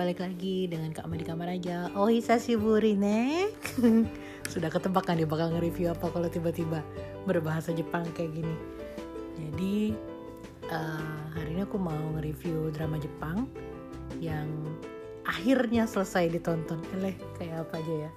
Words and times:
balik 0.00 0.24
lagi 0.24 0.64
dengan 0.64 0.96
Kak 0.96 1.12
Ma 1.12 1.20
di 1.20 1.28
kamar 1.28 1.60
aja. 1.60 1.92
Oh 1.92 2.08
hisashiburi 2.08 2.96
ne. 2.96 3.52
Sudah 4.52 4.72
ketebak 4.72 5.04
kan 5.04 5.20
dia 5.20 5.28
bakal 5.28 5.52
nge-review 5.52 5.92
apa 5.92 6.08
kalau 6.08 6.24
tiba-tiba 6.24 6.80
berbahasa 7.28 7.76
Jepang 7.76 8.08
kayak 8.16 8.32
gini. 8.32 8.56
Jadi 9.36 9.92
uh, 10.72 11.36
hari 11.36 11.52
ini 11.52 11.68
aku 11.68 11.76
mau 11.76 12.16
nge-review 12.16 12.72
drama 12.72 12.96
Jepang 12.96 13.44
yang 14.24 14.48
akhirnya 15.28 15.84
selesai 15.84 16.32
ditonton. 16.32 16.80
Eleh 16.96 17.20
kayak 17.36 17.68
apa 17.68 17.84
aja 17.84 18.08
ya. 18.08 18.10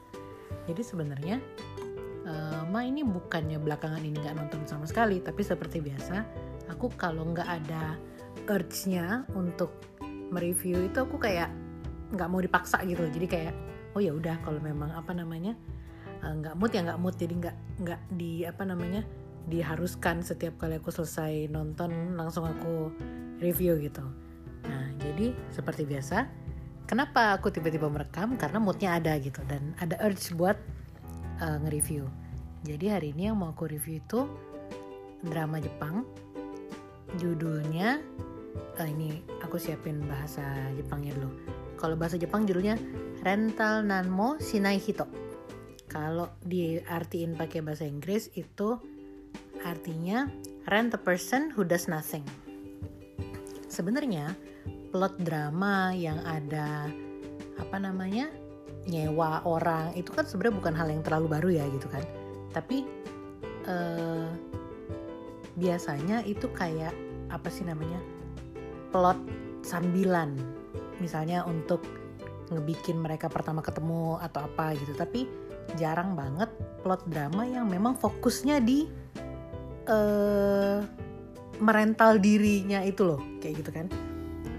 Jadi 0.72 0.88
sebenarnya 0.88 1.44
uh, 2.24 2.64
Ma 2.72 2.88
ini 2.88 3.04
bukannya 3.04 3.60
belakangan 3.60 4.00
ini 4.00 4.24
nggak 4.24 4.40
nonton 4.40 4.64
sama 4.72 4.88
sekali, 4.88 5.20
tapi 5.20 5.44
seperti 5.44 5.84
biasa 5.84 6.24
aku 6.72 6.96
kalau 6.96 7.28
nggak 7.28 7.50
ada 7.60 8.00
urge-nya 8.48 9.28
untuk 9.36 9.76
mereview 10.32 10.88
itu 10.88 11.04
aku 11.04 11.20
kayak 11.20 11.52
nggak 12.14 12.30
mau 12.30 12.40
dipaksa 12.40 12.86
gitu 12.86 13.10
jadi 13.10 13.26
kayak 13.26 13.54
oh 13.94 14.02
ya 14.02 14.12
udah 14.14 14.42
kalau 14.42 14.60
memang 14.62 14.90
apa 14.94 15.14
namanya 15.14 15.54
eh, 16.22 16.34
nggak 16.34 16.54
uh, 16.54 16.60
mood 16.60 16.72
ya 16.74 16.82
nggak 16.86 17.00
mood. 17.00 17.16
Jadi 17.18 17.34
nggak 17.40 17.56
nggak 17.86 18.02
di 18.18 18.32
apa 18.46 18.64
namanya 18.66 19.02
diharuskan 19.44 20.24
setiap 20.24 20.56
kali 20.56 20.80
aku 20.80 20.90
selesai 20.90 21.52
nonton 21.52 22.18
langsung 22.18 22.48
aku 22.48 22.90
review 23.44 23.78
gitu. 23.82 24.04
Nah 24.66 24.96
jadi 24.98 25.36
seperti 25.52 25.84
biasa 25.84 26.26
kenapa 26.88 27.38
aku 27.38 27.54
tiba-tiba 27.54 27.88
merekam? 27.92 28.36
Karena 28.40 28.58
moodnya 28.58 28.98
ada 28.98 29.14
gitu 29.20 29.44
dan 29.46 29.76
ada 29.78 30.00
urge 30.02 30.34
buat 30.34 30.58
uh, 31.44 31.58
nge-review. 31.64 32.08
Jadi 32.64 32.86
hari 32.88 33.12
ini 33.12 33.28
yang 33.28 33.36
mau 33.36 33.52
aku 33.52 33.68
review 33.68 34.00
itu 34.00 34.26
drama 35.28 35.60
Jepang. 35.60 36.08
Judulnya 37.20 38.00
uh, 38.80 38.88
ini 38.88 39.22
aku 39.44 39.60
siapin 39.60 40.02
bahasa 40.08 40.42
Jepangnya 40.80 41.14
dulu. 41.20 41.63
Kalau 41.84 42.00
bahasa 42.00 42.16
Jepang 42.16 42.48
judulnya 42.48 42.80
Rental 43.28 43.84
Nanmo 43.84 44.40
Shinai 44.40 44.80
Hito. 44.80 45.04
Kalau 45.92 46.32
diartiin 46.48 47.36
pakai 47.36 47.60
bahasa 47.60 47.84
Inggris 47.84 48.32
itu 48.40 48.80
artinya 49.68 50.32
rent 50.72 50.96
a 50.96 51.02
person 51.04 51.52
who 51.52 51.68
does 51.68 51.92
nothing. 51.92 52.24
Sebenarnya 53.68 54.32
plot 54.96 55.20
drama 55.28 55.92
yang 55.92 56.24
ada 56.24 56.88
apa 57.60 57.76
namanya 57.76 58.32
nyewa 58.88 59.44
orang 59.44 59.92
itu 60.00 60.16
kan 60.16 60.24
sebenarnya 60.24 60.56
bukan 60.56 60.74
hal 60.80 60.88
yang 60.88 61.04
terlalu 61.04 61.28
baru 61.36 61.50
ya 61.52 61.66
gitu 61.68 61.92
kan. 61.92 62.08
Tapi 62.56 62.88
uh, 63.68 64.32
biasanya 65.60 66.24
itu 66.24 66.48
kayak 66.48 66.96
apa 67.28 67.52
sih 67.52 67.68
namanya 67.68 68.00
plot 68.96 69.20
sambilan 69.68 70.63
misalnya 71.02 71.46
untuk 71.48 71.82
ngebikin 72.52 73.00
mereka 73.00 73.32
pertama 73.32 73.64
ketemu 73.64 74.20
atau 74.22 74.46
apa 74.46 74.76
gitu. 74.78 74.94
Tapi 74.94 75.26
jarang 75.80 76.14
banget 76.14 76.52
plot 76.84 77.08
drama 77.08 77.48
yang 77.48 77.66
memang 77.66 77.96
fokusnya 77.96 78.60
di 78.60 78.86
uh, 79.88 80.84
merental 81.64 82.20
dirinya 82.20 82.84
itu 82.84 83.02
loh 83.08 83.22
kayak 83.40 83.54
gitu 83.64 83.72
kan. 83.72 83.88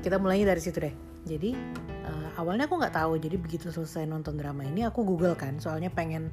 Kita 0.01 0.17
mulainya 0.17 0.53
dari 0.55 0.61
situ 0.61 0.79
deh. 0.81 0.95
Jadi 1.25 1.57
uh, 2.05 2.41
awalnya 2.41 2.69
aku 2.69 2.77
nggak 2.81 2.95
tahu. 2.97 3.21
Jadi 3.21 3.37
begitu 3.37 3.69
selesai 3.69 4.09
nonton 4.09 4.37
drama 4.37 4.65
ini 4.65 4.85
aku 4.85 5.05
google 5.05 5.37
kan. 5.37 5.61
Soalnya 5.61 5.93
pengen 5.93 6.33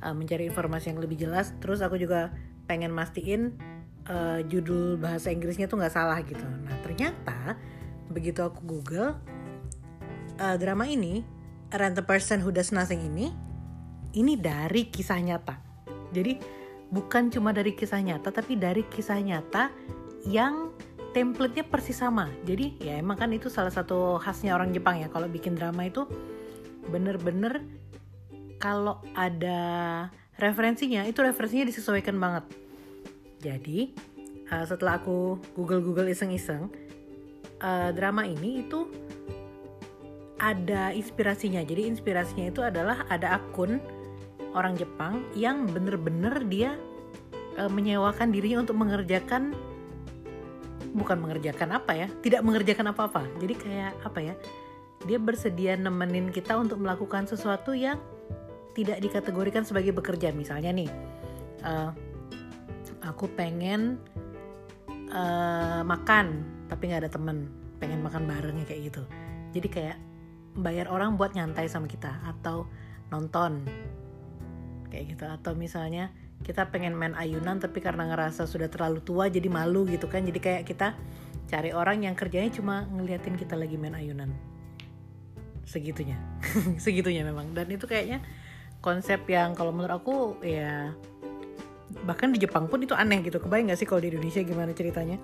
uh, 0.00 0.12
mencari 0.16 0.48
informasi 0.48 0.92
yang 0.92 1.00
lebih 1.00 1.16
jelas. 1.28 1.52
Terus 1.60 1.84
aku 1.84 2.00
juga 2.00 2.32
pengen 2.66 2.90
mastiin 2.90 3.54
uh, 4.10 4.42
judul 4.44 4.98
bahasa 4.98 5.30
Inggrisnya 5.30 5.70
tuh 5.70 5.78
nggak 5.78 5.94
salah 5.94 6.18
gitu. 6.24 6.42
Nah 6.42 6.76
ternyata 6.82 7.56
begitu 8.10 8.42
aku 8.42 8.62
Google 8.62 9.18
uh, 10.40 10.56
drama 10.56 10.84
ini 10.88 11.22
Rent 11.72 11.98
a 11.98 12.04
Person 12.04 12.42
Who 12.42 12.54
Does 12.54 12.70
Nothing 12.70 13.06
ini 13.06 13.26
ini 14.16 14.34
dari 14.38 14.88
kisah 14.88 15.20
nyata. 15.20 15.60
Jadi 16.14 16.40
bukan 16.88 17.28
cuma 17.28 17.52
dari 17.52 17.76
kisah 17.76 18.00
nyata 18.00 18.32
tapi 18.32 18.56
dari 18.56 18.86
kisah 18.86 19.20
nyata 19.20 19.68
yang 20.24 20.72
template-nya 21.12 21.66
persis 21.68 22.00
sama. 22.00 22.28
Jadi 22.44 22.80
ya 22.80 22.96
emang 23.00 23.20
kan 23.20 23.32
itu 23.32 23.52
salah 23.52 23.72
satu 23.72 24.16
khasnya 24.22 24.56
orang 24.56 24.72
Jepang 24.72 25.00
ya 25.00 25.08
kalau 25.12 25.28
bikin 25.28 25.56
drama 25.56 25.84
itu 25.84 26.08
bener-bener 26.86 27.66
kalau 28.56 29.02
ada 29.12 29.58
referensinya 30.38 31.04
itu 31.04 31.18
referensinya 31.20 31.66
disesuaikan 31.66 32.16
banget 32.16 32.46
jadi 33.40 33.92
uh, 34.50 34.64
setelah 34.64 34.98
aku 34.98 35.38
google-google 35.54 36.08
iseng-iseng, 36.08 36.72
uh, 37.60 37.90
drama 37.92 38.24
ini 38.24 38.64
itu 38.64 38.88
ada 40.36 40.92
inspirasinya. 40.92 41.64
Jadi 41.64 41.88
inspirasinya 41.88 42.50
itu 42.50 42.60
adalah 42.60 43.08
ada 43.08 43.40
akun 43.40 43.80
orang 44.56 44.76
Jepang 44.76 45.24
yang 45.36 45.68
bener-bener 45.68 46.44
dia 46.48 46.76
uh, 47.60 47.68
menyewakan 47.68 48.32
dirinya 48.32 48.64
untuk 48.64 48.76
mengerjakan 48.76 49.56
bukan 50.96 51.20
mengerjakan 51.20 51.76
apa 51.76 51.92
ya, 51.92 52.08
tidak 52.24 52.40
mengerjakan 52.40 52.92
apa-apa. 52.92 53.28
Jadi 53.36 53.54
kayak 53.56 53.92
apa 54.00 54.20
ya? 54.32 54.34
Dia 55.04 55.20
bersedia 55.20 55.76
nemenin 55.76 56.32
kita 56.32 56.56
untuk 56.56 56.80
melakukan 56.80 57.28
sesuatu 57.28 57.76
yang 57.76 58.00
tidak 58.72 59.00
dikategorikan 59.04 59.64
sebagai 59.64 59.92
bekerja. 59.92 60.32
Misalnya 60.32 60.72
nih, 60.72 60.88
uh, 61.64 61.92
aku 63.04 63.28
pengen 63.36 64.00
uh, 65.12 65.82
makan 65.86 66.42
tapi 66.66 66.90
nggak 66.90 67.06
ada 67.06 67.12
temen 67.12 67.46
pengen 67.78 68.02
makan 68.02 68.26
bareng 68.26 68.58
kayak 68.66 68.90
gitu 68.90 69.02
jadi 69.54 69.68
kayak 69.70 69.96
bayar 70.56 70.88
orang 70.88 71.20
buat 71.20 71.36
nyantai 71.36 71.68
sama 71.68 71.86
kita 71.86 72.16
atau 72.24 72.64
nonton. 73.12 73.62
Kayak 74.88 75.04
gitu. 75.16 75.24
Atau 75.28 75.52
misalnya 75.54 76.10
kita 76.42 76.68
pengen 76.72 76.96
main 76.96 77.12
ayunan 77.16 77.60
tapi 77.60 77.80
karena 77.80 78.08
ngerasa 78.08 78.48
sudah 78.48 78.68
terlalu 78.72 79.04
tua 79.04 79.28
jadi 79.28 79.46
malu 79.52 79.84
gitu 79.84 80.08
kan. 80.08 80.24
Jadi 80.24 80.40
kayak 80.40 80.62
kita 80.64 80.96
cari 81.46 81.70
orang 81.70 82.08
yang 82.08 82.16
kerjanya 82.16 82.50
cuma 82.50 82.88
ngeliatin 82.88 83.36
kita 83.36 83.54
lagi 83.54 83.76
main 83.76 83.94
ayunan. 83.94 84.32
Segitunya. 85.68 86.16
Segitunya 86.84 87.22
memang. 87.22 87.52
Dan 87.52 87.68
itu 87.68 87.84
kayaknya 87.84 88.24
konsep 88.80 89.20
yang 89.28 89.52
kalau 89.52 89.76
menurut 89.76 90.00
aku 90.00 90.16
ya 90.40 90.96
bahkan 92.02 92.34
di 92.34 92.42
Jepang 92.42 92.66
pun 92.66 92.80
itu 92.80 92.96
aneh 92.96 93.20
gitu. 93.20 93.38
Kebayang 93.38 93.70
gak 93.70 93.78
sih 93.78 93.88
kalau 93.88 94.00
di 94.00 94.08
Indonesia 94.08 94.40
gimana 94.40 94.72
ceritanya? 94.72 95.20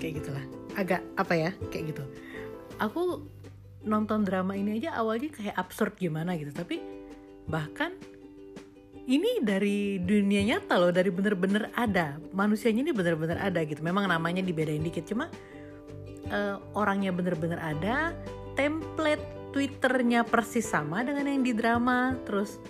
Kayak 0.00 0.12
gitulah. 0.24 0.44
Agak 0.74 1.02
apa 1.14 1.34
ya? 1.36 1.50
Kayak 1.68 1.94
gitu 1.94 2.04
aku 2.80 3.22
nonton 3.84 4.24
drama 4.24 4.56
ini 4.56 4.80
aja 4.80 4.96
awalnya 4.96 5.30
kayak 5.32 5.56
absurd 5.56 5.94
gimana 6.00 6.34
gitu. 6.40 6.52
Tapi 6.52 6.80
bahkan 7.46 7.92
ini 9.10 9.42
dari 9.42 9.98
dunia 9.98 10.44
nyata 10.44 10.76
loh 10.80 10.92
dari 10.92 11.08
bener-bener 11.12 11.68
ada. 11.76 12.16
Manusianya 12.32 12.90
ini 12.90 12.92
bener-bener 12.92 13.36
ada 13.40 13.60
gitu. 13.64 13.80
Memang 13.84 14.08
namanya 14.08 14.40
dibedain 14.40 14.82
dikit. 14.82 15.08
Cuma 15.08 15.28
uh, 16.32 16.56
orangnya 16.76 17.12
bener-bener 17.12 17.60
ada 17.60 18.16
template 18.56 19.22
twitternya 19.50 20.22
persis 20.22 20.62
sama 20.62 21.02
dengan 21.02 21.26
yang 21.26 21.42
di 21.42 21.50
drama 21.50 22.14
terus 22.22 22.62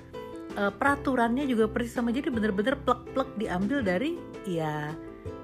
uh, 0.56 0.72
peraturannya 0.72 1.44
juga 1.44 1.68
persis 1.68 1.94
sama. 1.94 2.14
Jadi 2.14 2.30
bener-bener 2.32 2.78
plek-plek 2.78 3.30
diambil 3.36 3.84
dari 3.84 4.16
ya 4.46 4.94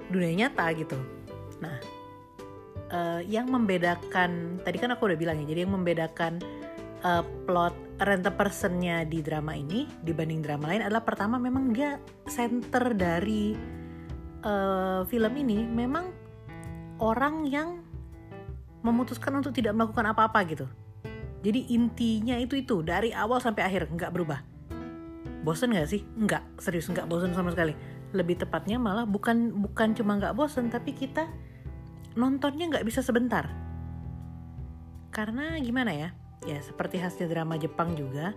dunia 0.09 0.47
nyata 0.47 0.65
gitu. 0.73 0.97
Nah 1.61 1.96
uh, 2.91 3.21
yang 3.23 3.49
membedakan 3.49 4.61
tadi 4.61 4.77
kan 4.77 4.93
aku 4.93 5.11
udah 5.11 5.19
bilang 5.19 5.37
ya 5.43 5.45
jadi 5.47 5.65
yang 5.67 5.73
membedakan 5.75 6.39
uh, 7.03 7.23
plot 7.45 7.75
rent 8.03 8.27
personnya 8.37 9.03
di 9.07 9.19
drama 9.25 9.57
ini 9.57 9.89
dibanding 10.05 10.43
drama 10.43 10.69
lain 10.69 10.85
adalah 10.85 11.03
pertama 11.03 11.41
memang 11.41 11.73
dia 11.73 11.97
center 12.29 12.93
dari 12.93 13.57
uh, 14.45 15.01
film 15.09 15.33
ini 15.37 15.65
memang 15.65 16.05
orang 17.01 17.47
yang 17.49 17.81
memutuskan 18.85 19.33
untuk 19.35 19.51
tidak 19.51 19.73
melakukan 19.73 20.13
apa-apa 20.13 20.39
gitu 20.47 20.65
jadi 21.41 21.69
intinya 21.73 22.35
itu 22.37 22.59
itu 22.59 22.81
dari 22.81 23.13
awal 23.13 23.41
sampai 23.41 23.65
akhir 23.65 23.89
nggak 23.93 24.13
berubah 24.13 24.57
bosen 25.47 25.71
gak 25.71 25.87
sih? 25.87 26.03
Enggak, 26.19 26.43
serius 26.59 26.91
enggak 26.91 27.07
bosen 27.07 27.31
sama 27.31 27.55
sekali. 27.55 27.71
Lebih 28.11 28.43
tepatnya 28.43 28.75
malah 28.75 29.07
bukan 29.07 29.55
bukan 29.63 29.95
cuma 29.95 30.19
nggak 30.19 30.35
bosen, 30.35 30.67
tapi 30.67 30.91
kita 30.91 31.23
nontonnya 32.17 32.67
nggak 32.73 32.87
bisa 32.89 33.05
sebentar. 33.05 33.45
Karena 35.13 35.55
gimana 35.61 35.93
ya? 35.93 36.09
Ya 36.45 36.59
seperti 36.65 36.97
hasil 36.97 37.29
drama 37.29 37.55
Jepang 37.61 37.93
juga, 37.93 38.33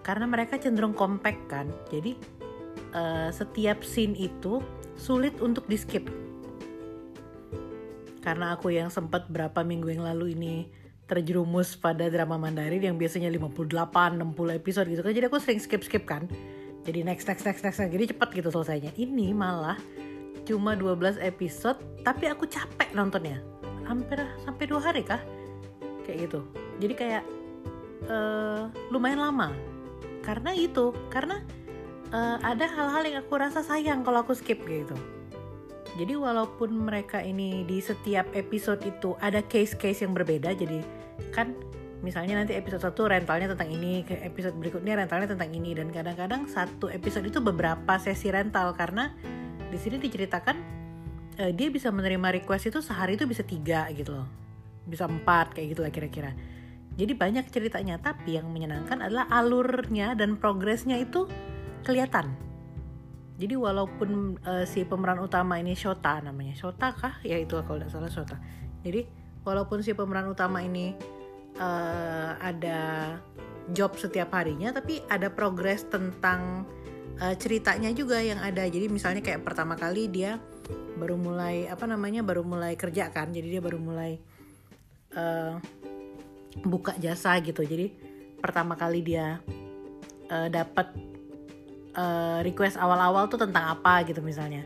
karena 0.00 0.24
mereka 0.24 0.56
cenderung 0.56 0.96
compact 0.96 1.40
kan, 1.48 1.68
jadi 1.88 2.16
uh, 2.96 3.28
setiap 3.32 3.84
scene 3.84 4.16
itu 4.16 4.64
sulit 4.96 5.36
untuk 5.44 5.68
di 5.68 5.76
skip. 5.76 6.08
Karena 8.24 8.56
aku 8.56 8.72
yang 8.72 8.88
sempat 8.88 9.28
berapa 9.28 9.60
minggu 9.60 9.92
yang 9.92 10.04
lalu 10.04 10.32
ini 10.32 10.54
terjerumus 11.04 11.76
pada 11.76 12.08
drama 12.08 12.40
Mandarin 12.40 12.80
yang 12.80 12.96
biasanya 12.96 13.28
58 13.28 13.68
60 14.16 14.56
episode 14.56 14.88
gitu 14.88 15.04
kan 15.04 15.12
jadi 15.12 15.28
aku 15.28 15.36
sering 15.36 15.60
skip 15.60 15.84
skip 15.84 16.08
kan 16.08 16.24
jadi 16.84 17.04
next 17.04 17.28
next 17.28 17.44
next 17.44 17.60
next, 17.60 17.76
jadi 17.76 18.16
cepat 18.16 18.32
gitu 18.32 18.48
selesainya 18.48 18.92
ini 18.96 19.36
malah 19.36 19.76
cuma 20.44 20.76
12 20.76 21.20
episode 21.20 21.80
tapi 22.04 22.28
aku 22.28 22.44
capek 22.48 22.92
nontonnya. 22.92 23.40
Hampir 23.84 24.20
sampai 24.44 24.64
dua 24.64 24.80
hari 24.80 25.02
kah? 25.04 25.20
Kayak 26.04 26.28
gitu. 26.28 26.40
Jadi 26.80 26.94
kayak 26.96 27.24
uh, 28.08 28.68
lumayan 28.92 29.20
lama. 29.24 29.52
Karena 30.24 30.56
itu 30.56 30.92
karena 31.12 31.44
uh, 32.12 32.40
ada 32.40 32.64
hal-hal 32.64 33.02
yang 33.04 33.16
aku 33.20 33.34
rasa 33.36 33.60
sayang 33.60 34.04
kalau 34.04 34.24
aku 34.24 34.32
skip 34.32 34.60
gitu. 34.64 34.96
Jadi 35.94 36.18
walaupun 36.18 36.74
mereka 36.74 37.22
ini 37.22 37.62
di 37.68 37.78
setiap 37.78 38.26
episode 38.34 38.82
itu 38.82 39.14
ada 39.22 39.38
case-case 39.46 40.02
yang 40.02 40.10
berbeda 40.10 40.50
jadi 40.58 40.82
kan 41.30 41.54
misalnya 42.02 42.42
nanti 42.42 42.52
episode 42.52 42.84
1 42.84 42.98
rentalnya 43.16 43.48
tentang 43.56 43.70
ini 43.72 44.04
episode 44.20 44.52
berikutnya 44.60 45.00
rentalnya 45.00 45.32
tentang 45.32 45.50
ini 45.56 45.72
dan 45.72 45.88
kadang-kadang 45.88 46.44
satu 46.50 46.92
episode 46.92 47.24
itu 47.24 47.40
beberapa 47.40 47.96
sesi 47.96 48.28
rental 48.28 48.76
karena 48.76 49.14
di 49.74 49.78
sini 49.82 49.98
diceritakan 49.98 50.56
uh, 51.42 51.50
dia 51.50 51.68
bisa 51.74 51.90
menerima 51.90 52.38
request 52.38 52.70
itu 52.70 52.78
sehari 52.78 53.18
itu 53.18 53.26
bisa 53.26 53.42
tiga 53.42 53.90
gitu 53.90 54.14
loh. 54.14 54.28
Bisa 54.86 55.10
empat 55.10 55.58
kayak 55.58 55.74
gitu 55.74 55.80
lah 55.82 55.90
kira-kira. 55.90 56.30
Jadi 56.94 57.10
banyak 57.18 57.50
ceritanya 57.50 57.98
tapi 57.98 58.38
yang 58.38 58.46
menyenangkan 58.54 59.02
adalah 59.02 59.26
alurnya 59.26 60.14
dan 60.14 60.38
progresnya 60.38 60.94
itu 61.02 61.26
kelihatan. 61.82 62.30
Jadi 63.34 63.58
walaupun 63.58 64.38
uh, 64.46 64.62
si 64.62 64.86
pemeran 64.86 65.18
utama 65.18 65.58
ini 65.58 65.74
Shota 65.74 66.22
namanya 66.22 66.54
Shota 66.54 66.94
kah? 66.94 67.18
Ya 67.26 67.34
itu 67.42 67.58
kalau 67.66 67.82
tidak 67.82 67.90
salah 67.90 68.10
Shota. 68.14 68.38
Jadi 68.86 69.10
walaupun 69.42 69.82
si 69.82 69.90
pemeran 69.90 70.30
utama 70.30 70.62
ini 70.62 70.94
uh, 71.58 72.38
ada 72.38 72.78
job 73.74 73.98
setiap 73.98 74.30
harinya 74.38 74.70
tapi 74.70 75.02
ada 75.10 75.32
progres 75.32 75.82
tentang 75.90 76.62
uh, 77.20 77.34
ceritanya 77.38 77.90
juga 77.94 78.18
yang 78.18 78.40
ada. 78.40 78.64
Jadi 78.66 78.90
misalnya 78.90 79.22
kayak 79.22 79.44
pertama 79.46 79.78
kali 79.78 80.10
dia 80.10 80.40
baru 80.94 81.18
mulai 81.18 81.66
apa 81.68 81.84
namanya 81.84 82.24
baru 82.24 82.42
mulai 82.42 82.74
kerja 82.74 83.10
kan. 83.10 83.30
Jadi 83.30 83.58
dia 83.58 83.62
baru 83.62 83.78
mulai 83.78 84.18
uh, 85.14 85.58
buka 86.64 86.96
jasa 86.98 87.38
gitu. 87.42 87.62
Jadi 87.62 87.90
pertama 88.38 88.74
kali 88.74 89.02
dia 89.02 89.38
uh, 90.30 90.48
dapat 90.50 90.90
uh, 91.94 92.38
request 92.42 92.78
awal-awal 92.78 93.26
tuh 93.30 93.42
tentang 93.42 93.78
apa 93.78 94.02
gitu 94.06 94.22
misalnya. 94.22 94.64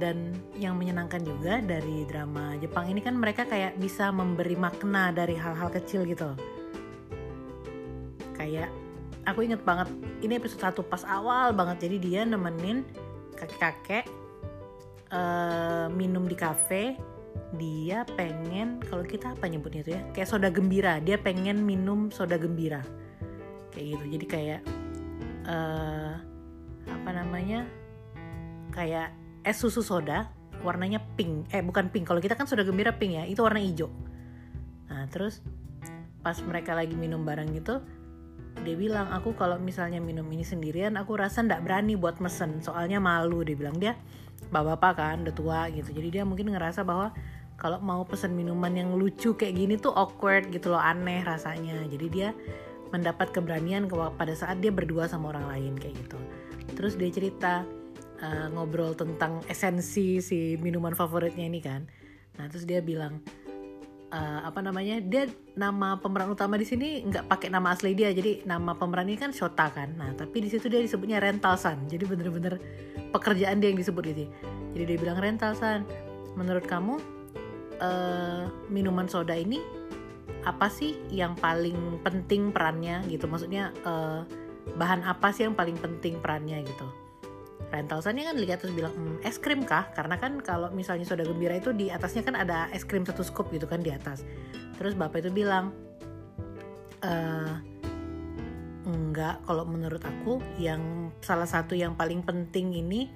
Dan 0.00 0.32
yang 0.56 0.80
menyenangkan 0.80 1.20
juga 1.20 1.60
dari 1.60 2.08
drama 2.08 2.56
Jepang 2.56 2.88
ini 2.88 3.04
kan 3.04 3.16
mereka 3.20 3.44
kayak 3.44 3.76
bisa 3.76 4.08
memberi 4.08 4.56
makna 4.56 5.12
dari 5.12 5.36
hal-hal 5.36 5.68
kecil 5.68 6.08
gitu. 6.08 6.32
Kayak 8.32 8.72
aku 9.28 9.44
inget 9.44 9.60
banget 9.64 9.88
ini 10.24 10.36
episode 10.36 10.62
satu 10.62 10.80
pas 10.84 11.04
awal 11.04 11.52
banget. 11.52 11.88
Jadi 11.88 11.96
dia 12.00 12.20
nemenin 12.24 12.84
kakek-kakek 13.36 14.04
uh, 15.12 15.86
minum 15.92 16.24
di 16.24 16.36
kafe. 16.36 16.96
Dia 17.58 18.06
pengen 18.14 18.78
kalau 18.86 19.02
kita 19.02 19.34
apa 19.34 19.50
nyebutnya 19.50 19.82
tuh 19.82 19.92
ya? 19.98 20.02
Kayak 20.14 20.28
soda 20.30 20.48
gembira. 20.50 21.02
Dia 21.02 21.18
pengen 21.18 21.66
minum 21.66 22.10
soda 22.14 22.38
gembira. 22.38 22.82
Kayak 23.74 23.86
gitu. 23.98 24.04
Jadi 24.18 24.26
kayak 24.26 24.60
uh, 25.46 26.14
apa 26.86 27.10
namanya? 27.10 27.66
Kayak 28.70 29.14
es 29.42 29.58
susu 29.58 29.82
soda 29.82 30.30
warnanya 30.62 31.02
pink. 31.18 31.50
Eh 31.50 31.62
bukan 31.62 31.90
pink. 31.90 32.06
Kalau 32.06 32.22
kita 32.22 32.38
kan 32.38 32.46
soda 32.46 32.62
gembira 32.62 32.94
pink 32.94 33.18
ya 33.18 33.24
itu 33.26 33.42
warna 33.42 33.58
hijau. 33.58 33.90
Nah 34.90 35.06
terus 35.10 35.42
pas 36.20 36.36
mereka 36.44 36.76
lagi 36.76 36.92
minum 36.92 37.24
bareng 37.24 37.48
gitu 37.56 37.80
dia 38.60 38.76
bilang 38.76 39.08
aku 39.10 39.32
kalau 39.34 39.56
misalnya 39.56 39.98
minum 39.98 40.26
ini 40.28 40.44
sendirian 40.44 40.94
aku 41.00 41.16
rasa 41.16 41.40
ndak 41.40 41.64
berani 41.64 41.96
buat 41.96 42.20
mesen. 42.20 42.60
Soalnya 42.60 43.00
malu. 43.00 43.40
Dia 43.42 43.56
bilang 43.56 43.76
dia 43.80 43.96
bapak-bapak 44.52 44.92
kan 44.96 45.16
udah 45.24 45.34
tua 45.34 45.60
gitu. 45.72 45.90
Jadi 45.92 46.20
dia 46.20 46.22
mungkin 46.24 46.52
ngerasa 46.52 46.84
bahwa 46.84 47.12
kalau 47.60 47.76
mau 47.80 48.02
pesen 48.08 48.32
minuman 48.32 48.72
yang 48.72 48.96
lucu 48.96 49.36
kayak 49.36 49.52
gini 49.52 49.74
tuh 49.76 49.92
awkward 49.92 50.48
gitu 50.48 50.72
loh 50.72 50.80
aneh 50.80 51.20
rasanya. 51.24 51.76
Jadi 51.88 52.06
dia 52.08 52.28
mendapat 52.90 53.30
keberanian 53.30 53.86
pada 54.16 54.34
saat 54.34 54.58
dia 54.58 54.74
berdua 54.74 55.06
sama 55.06 55.30
orang 55.36 55.46
lain 55.50 55.72
kayak 55.78 55.94
gitu. 56.06 56.18
Terus 56.74 56.96
dia 56.96 57.10
cerita 57.12 57.62
uh, 58.20 58.46
ngobrol 58.52 58.96
tentang 58.96 59.44
esensi 59.46 60.18
si 60.20 60.56
minuman 60.58 60.96
favoritnya 60.96 61.46
ini 61.46 61.60
kan. 61.62 61.86
Nah 62.38 62.48
terus 62.48 62.64
dia 62.64 62.80
bilang 62.80 63.20
uh, 64.10 64.40
apa 64.46 64.60
namanya 64.60 64.98
dia 65.02 65.26
nama 65.56 65.98
pemeran 65.98 66.30
utama 66.34 66.58
di 66.58 66.66
sini 66.66 67.02
nggak 67.06 67.26
pakai 67.30 67.48
nama 67.50 67.74
asli 67.74 67.94
dia 67.94 68.10
jadi 68.10 68.44
nama 68.46 68.74
pemeran 68.76 69.08
ini 69.10 69.18
kan 69.18 69.32
Shota 69.34 69.70
kan. 69.70 69.94
Nah 69.96 70.14
tapi 70.14 70.44
di 70.44 70.48
situ 70.50 70.66
dia 70.70 70.82
disebutnya 70.82 71.22
rental 71.22 71.56
san. 71.56 71.86
Jadi 71.86 72.04
bener-bener 72.06 72.58
pekerjaan 73.10 73.58
dia 73.58 73.74
yang 73.74 73.80
disebut 73.80 74.04
itu 74.14 74.26
jadi 74.70 74.94
dia 74.94 74.98
bilang 75.02 75.18
rental 75.18 75.54
san 75.58 75.82
menurut 76.38 76.62
kamu 76.62 77.02
uh, 77.82 78.46
minuman 78.70 79.10
soda 79.10 79.34
ini 79.34 79.58
apa 80.46 80.70
sih 80.70 80.94
yang 81.10 81.34
paling 81.36 82.00
penting 82.06 82.54
perannya? 82.54 83.02
Gitu. 83.10 83.26
Maksudnya 83.26 83.74
uh, 83.82 84.22
bahan 84.78 85.02
apa 85.02 85.34
sih 85.34 85.48
yang 85.48 85.56
paling 85.58 85.74
penting 85.80 86.22
perannya 86.22 86.62
gitu 86.62 87.09
rental 87.70 88.02
Sunnya 88.02 88.30
kan 88.30 88.36
lihat 88.36 88.58
terus 88.60 88.74
bilang 88.74 88.92
hmm, 88.92 89.22
es 89.22 89.38
krim 89.38 89.62
kah? 89.62 89.88
Karena 89.94 90.18
kan 90.18 90.42
kalau 90.42 90.68
misalnya 90.74 91.06
soda 91.06 91.22
gembira 91.22 91.56
itu 91.56 91.70
di 91.70 91.88
atasnya 91.88 92.26
kan 92.26 92.34
ada 92.34 92.66
es 92.74 92.82
krim 92.82 93.06
satu 93.06 93.22
scoop 93.22 93.50
gitu 93.54 93.64
kan 93.70 93.80
di 93.80 93.94
atas. 93.94 94.26
Terus 94.76 94.98
bapak 94.98 95.22
itu 95.22 95.30
bilang 95.30 95.70
e, 97.00 97.12
enggak 98.84 99.38
kalau 99.46 99.64
menurut 99.64 100.02
aku 100.02 100.42
yang 100.58 101.14
salah 101.22 101.46
satu 101.46 101.78
yang 101.78 101.94
paling 101.94 102.26
penting 102.26 102.74
ini 102.74 103.08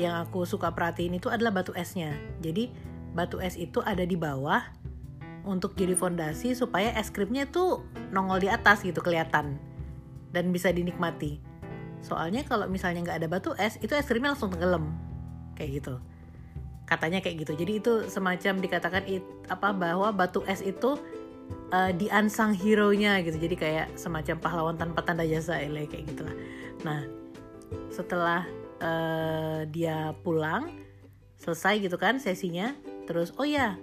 yang 0.00 0.24
aku 0.24 0.48
suka 0.48 0.72
perhatiin 0.72 1.20
itu 1.20 1.28
adalah 1.28 1.52
batu 1.52 1.76
esnya. 1.76 2.16
Jadi 2.40 2.72
batu 3.12 3.44
es 3.44 3.60
itu 3.60 3.84
ada 3.84 4.08
di 4.08 4.16
bawah 4.16 4.64
untuk 5.44 5.76
jadi 5.76 5.92
fondasi 5.92 6.56
supaya 6.56 6.94
es 6.96 7.12
krimnya 7.12 7.44
tuh 7.50 7.84
nongol 8.14 8.40
di 8.40 8.48
atas 8.48 8.80
gitu 8.80 9.04
kelihatan. 9.04 9.60
Dan 10.32 10.48
bisa 10.48 10.72
dinikmati. 10.72 11.51
Soalnya 12.02 12.42
kalau 12.42 12.66
misalnya 12.66 13.06
nggak 13.06 13.18
ada 13.22 13.28
batu 13.30 13.54
es, 13.56 13.78
itu 13.78 13.94
es 13.94 14.04
krimnya 14.04 14.34
langsung 14.34 14.50
tenggelam 14.50 14.92
kayak 15.54 15.82
gitu. 15.82 15.94
Katanya 16.84 17.22
kayak 17.22 17.46
gitu. 17.46 17.52
Jadi 17.56 17.72
itu 17.78 17.92
semacam 18.10 18.54
dikatakan 18.58 19.02
it, 19.06 19.24
apa 19.48 19.70
bahwa 19.72 20.10
batu 20.10 20.42
es 20.50 20.60
itu 20.60 20.98
uh, 21.70 21.90
di 21.94 22.10
ansang 22.10 22.52
hero-nya 22.52 23.22
gitu. 23.22 23.38
Jadi 23.38 23.54
kayak 23.54 23.86
semacam 23.94 24.36
pahlawan 24.42 24.76
tanpa 24.76 25.06
tanda 25.06 25.22
jasa 25.22 25.62
ele 25.62 25.86
kayak 25.86 26.10
gitulah. 26.10 26.34
Nah, 26.82 27.06
setelah 27.88 28.44
uh, 28.82 29.62
dia 29.70 30.12
pulang 30.20 30.68
selesai 31.38 31.82
gitu 31.82 31.98
kan 31.98 32.22
sesinya 32.22 32.74
terus 33.06 33.34
oh 33.34 33.46
ya 33.46 33.74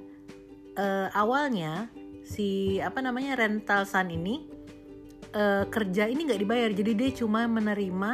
uh, 0.80 1.08
awalnya 1.12 1.92
si 2.24 2.80
apa 2.80 3.04
namanya 3.04 3.36
rental 3.36 3.84
san 3.84 4.08
ini 4.08 4.48
uh, 5.34 5.66
kerja 5.70 6.10
ini 6.10 6.30
nggak 6.30 6.42
dibayar. 6.42 6.70
Jadi 6.74 6.92
dia 6.96 7.10
cuma 7.14 7.46
menerima 7.46 8.12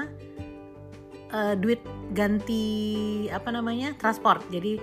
uh, 1.31 1.55
duit 1.57 1.81
ganti 2.11 2.65
apa 3.31 3.51
namanya 3.51 3.95
transport. 3.99 4.43
Jadi 4.51 4.79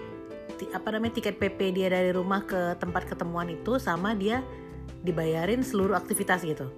apa 0.71 0.95
namanya 0.95 1.19
tiket 1.19 1.43
PP 1.43 1.75
dia 1.75 1.91
dari 1.91 2.15
rumah 2.15 2.47
ke 2.47 2.79
tempat 2.79 3.11
ketemuan 3.11 3.51
itu 3.51 3.83
sama 3.83 4.15
dia 4.15 4.47
dibayarin 5.03 5.65
seluruh 5.65 5.99
aktivitas 5.99 6.47
gitu. 6.47 6.71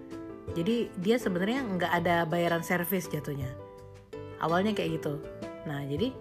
Jadi 0.57 0.89
dia 1.01 1.17
sebenarnya 1.21 1.61
nggak 1.65 1.93
ada 2.05 2.25
bayaran 2.25 2.65
servis 2.65 3.09
jatuhnya. 3.09 3.49
Awalnya 4.41 4.73
kayak 4.73 5.01
gitu. 5.01 5.21
Nah 5.69 5.85
jadi 5.85 6.13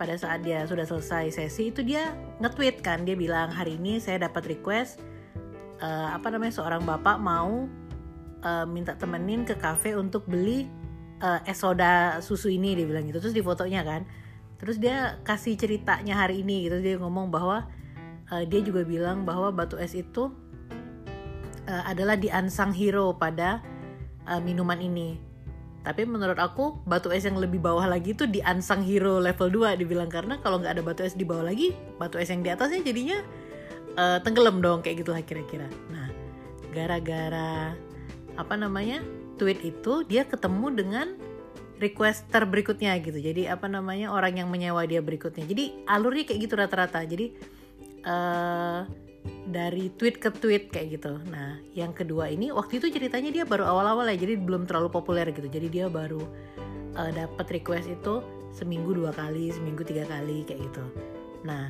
pada 0.00 0.16
saat 0.16 0.40
dia 0.40 0.64
sudah 0.64 0.88
selesai 0.88 1.28
sesi 1.36 1.68
itu 1.68 1.84
dia 1.84 2.16
nge-tweet 2.40 2.80
kan. 2.80 3.04
Dia 3.04 3.16
bilang 3.16 3.52
hari 3.52 3.76
ini 3.76 4.00
saya 4.00 4.20
dapat 4.28 4.48
request 4.48 5.00
uh, 5.80 6.16
apa 6.16 6.32
namanya 6.32 6.56
seorang 6.56 6.84
bapak 6.84 7.20
mau 7.20 7.68
uh, 8.44 8.66
minta 8.68 8.96
temenin 8.96 9.44
ke 9.44 9.56
cafe 9.56 9.96
untuk 9.96 10.26
beli 10.28 10.68
uh, 11.20 11.40
es 11.44 11.60
soda 11.60 12.18
susu 12.24 12.50
ini 12.52 12.76
dia 12.76 12.86
bilang 12.88 13.06
gitu. 13.08 13.20
Terus 13.20 13.36
di 13.36 13.42
fotonya 13.44 13.84
kan. 13.84 14.04
Terus 14.60 14.76
dia 14.76 15.16
kasih 15.24 15.56
ceritanya 15.56 16.20
hari 16.20 16.44
ini 16.44 16.68
gitu. 16.68 16.80
Dia 16.84 17.00
ngomong 17.00 17.32
bahwa 17.32 17.64
uh, 18.28 18.44
dia 18.44 18.60
juga 18.60 18.84
bilang 18.84 19.24
bahwa 19.24 19.48
batu 19.52 19.80
es 19.80 19.96
itu 19.96 20.28
uh, 21.68 21.82
adalah 21.88 22.16
di 22.16 22.28
ansang 22.28 22.72
hero 22.72 23.16
pada 23.16 23.64
uh, 24.28 24.40
minuman 24.40 24.80
ini. 24.80 25.30
Tapi 25.80 26.04
menurut 26.04 26.36
aku 26.36 26.84
batu 26.84 27.08
es 27.08 27.24
yang 27.24 27.40
lebih 27.40 27.56
bawah 27.56 27.88
lagi 27.88 28.12
tuh 28.12 28.28
di 28.28 28.44
Unsung 28.44 28.84
Hero 28.84 29.16
level 29.16 29.48
2 29.48 29.80
dibilang. 29.80 30.12
Karena 30.12 30.36
kalau 30.44 30.60
nggak 30.60 30.76
ada 30.76 30.82
batu 30.84 31.00
es 31.08 31.16
di 31.16 31.24
bawah 31.24 31.48
lagi, 31.48 31.72
batu 31.96 32.20
es 32.20 32.28
yang 32.28 32.44
di 32.44 32.52
atasnya 32.52 32.84
jadinya 32.84 33.24
uh, 33.96 34.20
tenggelam 34.20 34.60
dong 34.60 34.84
kayak 34.84 35.00
gitulah 35.00 35.24
kira-kira. 35.24 35.72
Nah, 35.88 36.12
gara-gara 36.68 37.72
apa 38.40 38.56
namanya? 38.56 39.04
tweet 39.40 39.60
itu 39.64 40.04
dia 40.04 40.28
ketemu 40.28 40.66
dengan 40.76 41.06
requester 41.80 42.44
berikutnya 42.44 42.96
gitu. 43.00 43.16
Jadi 43.16 43.48
apa 43.48 43.64
namanya? 43.68 44.12
orang 44.12 44.36
yang 44.36 44.48
menyewa 44.52 44.84
dia 44.84 45.00
berikutnya. 45.00 45.48
Jadi 45.48 45.84
alurnya 45.88 46.24
kayak 46.28 46.40
gitu 46.44 46.54
rata-rata. 46.60 47.00
Jadi 47.04 47.32
uh, 48.04 48.84
dari 49.48 49.92
tweet 49.96 50.20
ke 50.20 50.28
tweet 50.32 50.68
kayak 50.68 51.00
gitu. 51.00 51.16
Nah, 51.28 51.60
yang 51.72 51.96
kedua 51.96 52.28
ini 52.28 52.52
waktu 52.52 52.80
itu 52.80 52.92
ceritanya 52.92 53.32
dia 53.32 53.44
baru 53.48 53.64
awal-awal 53.68 54.08
ya, 54.12 54.16
jadi 54.16 54.36
belum 54.36 54.68
terlalu 54.68 54.88
populer 54.92 55.28
gitu. 55.32 55.48
Jadi 55.48 55.68
dia 55.68 55.86
baru 55.88 56.20
uh, 56.96 57.10
dapat 57.12 57.60
request 57.60 57.88
itu 57.88 58.20
seminggu 58.52 58.92
dua 58.92 59.12
kali, 59.14 59.48
seminggu 59.48 59.84
tiga 59.84 60.04
kali 60.08 60.44
kayak 60.44 60.60
gitu. 60.68 60.84
Nah, 61.48 61.68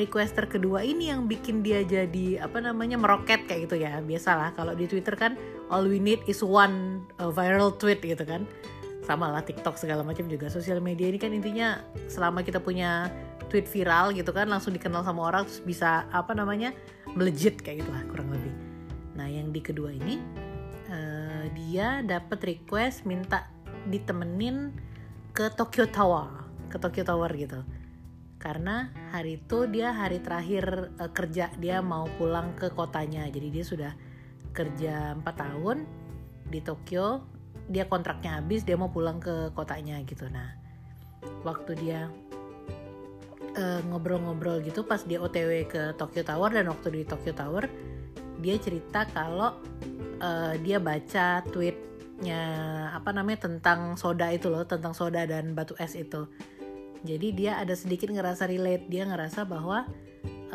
requester 0.00 0.48
kedua 0.48 0.80
ini 0.80 1.12
yang 1.12 1.28
bikin 1.28 1.60
dia 1.60 1.84
jadi 1.84 2.44
apa 2.44 2.60
namanya 2.64 2.96
meroket 2.96 3.44
kayak 3.44 3.68
gitu 3.68 3.76
ya. 3.82 4.00
Biasalah 4.00 4.56
kalau 4.56 4.72
di 4.72 4.88
Twitter 4.88 5.12
kan 5.16 5.36
all 5.68 5.84
we 5.84 6.00
need 6.00 6.20
is 6.24 6.40
one 6.40 7.04
uh, 7.20 7.28
viral 7.28 7.74
tweet 7.76 8.00
gitu 8.00 8.24
kan. 8.24 8.48
Sama 9.02 9.28
lah 9.28 9.42
TikTok 9.42 9.76
segala 9.76 10.06
macam 10.06 10.30
juga. 10.30 10.46
Sosial 10.48 10.78
media 10.78 11.10
ini 11.10 11.18
kan 11.18 11.34
intinya 11.34 11.82
selama 12.06 12.46
kita 12.46 12.62
punya 12.62 13.10
tweet 13.50 13.68
viral 13.68 14.14
gitu 14.16 14.30
kan 14.32 14.48
langsung 14.48 14.72
dikenal 14.72 15.04
sama 15.04 15.28
orang 15.28 15.44
terus 15.44 15.60
bisa 15.60 16.08
apa 16.14 16.32
namanya 16.32 16.72
melejit 17.12 17.60
kayak 17.60 17.84
gitulah 17.84 18.02
kurang 18.08 18.32
lebih. 18.32 18.54
Nah 19.18 19.28
yang 19.28 19.52
di 19.52 19.60
kedua 19.60 19.92
ini 19.92 20.16
uh, 20.88 21.44
dia 21.52 22.00
dapat 22.00 22.40
request 22.46 23.04
minta 23.04 23.50
ditemenin 23.90 24.72
ke 25.36 25.52
Tokyo 25.52 25.84
Tower. 25.90 26.48
Ke 26.72 26.80
Tokyo 26.80 27.04
Tower 27.04 27.28
gitu 27.36 27.81
karena 28.42 28.90
hari 29.14 29.38
itu 29.38 29.70
dia 29.70 29.94
hari 29.94 30.18
terakhir 30.18 30.90
uh, 30.98 31.10
kerja 31.14 31.54
dia 31.62 31.78
mau 31.78 32.10
pulang 32.18 32.58
ke 32.58 32.74
kotanya. 32.74 33.30
Jadi 33.30 33.48
dia 33.54 33.64
sudah 33.64 33.92
kerja 34.50 35.14
4 35.14 35.22
tahun 35.22 35.86
di 36.50 36.58
Tokyo. 36.58 37.22
Dia 37.70 37.86
kontraknya 37.86 38.42
habis 38.42 38.66
dia 38.66 38.74
mau 38.74 38.90
pulang 38.90 39.22
ke 39.22 39.54
kotanya 39.54 40.02
gitu. 40.02 40.26
Nah 40.26 40.58
waktu 41.46 41.78
dia 41.78 42.10
eh, 43.54 43.80
ngobrol-ngobrol 43.86 44.58
uh, 44.58 44.64
gitu 44.64 44.82
pas 44.82 45.02
dia 45.06 45.22
OTW 45.22 45.70
ke 45.70 45.82
Tokyo 45.94 46.26
Tower 46.26 46.50
dan 46.50 46.66
waktu 46.66 46.88
di 46.90 47.02
Tokyo 47.06 47.30
Tower 47.30 47.70
dia 48.42 48.58
cerita 48.58 49.06
kalau 49.06 49.62
uh, 50.18 50.54
dia 50.58 50.82
baca 50.82 51.46
tweetnya 51.46 52.42
apa 52.90 53.14
namanya 53.14 53.46
tentang 53.46 53.94
soda 53.94 54.34
itu 54.34 54.50
loh 54.50 54.66
tentang 54.66 54.90
soda 54.90 55.22
dan 55.22 55.54
batu 55.54 55.78
es 55.78 55.94
itu 55.94 56.26
jadi 57.02 57.28
dia 57.34 57.52
ada 57.58 57.74
sedikit 57.74 58.10
ngerasa 58.14 58.46
relate. 58.46 58.86
Dia 58.86 59.02
ngerasa 59.06 59.42
bahwa 59.42 59.90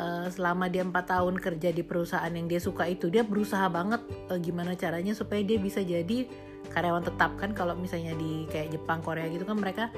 uh, 0.00 0.26
selama 0.32 0.72
dia 0.72 0.80
empat 0.80 1.12
tahun 1.12 1.36
kerja 1.36 1.72
di 1.76 1.84
perusahaan 1.84 2.32
yang 2.32 2.48
dia 2.48 2.60
suka 2.60 2.88
itu 2.88 3.12
dia 3.12 3.20
berusaha 3.20 3.68
banget 3.68 4.00
uh, 4.32 4.38
gimana 4.40 4.72
caranya 4.72 5.12
supaya 5.12 5.44
dia 5.44 5.60
bisa 5.60 5.84
jadi 5.84 6.24
karyawan 6.72 7.04
tetap. 7.04 7.36
Kan 7.36 7.52
kalau 7.52 7.76
misalnya 7.76 8.16
di 8.16 8.48
kayak 8.48 8.72
Jepang 8.72 9.04
Korea 9.04 9.28
gitu 9.28 9.44
kan 9.44 9.60
mereka 9.60 9.92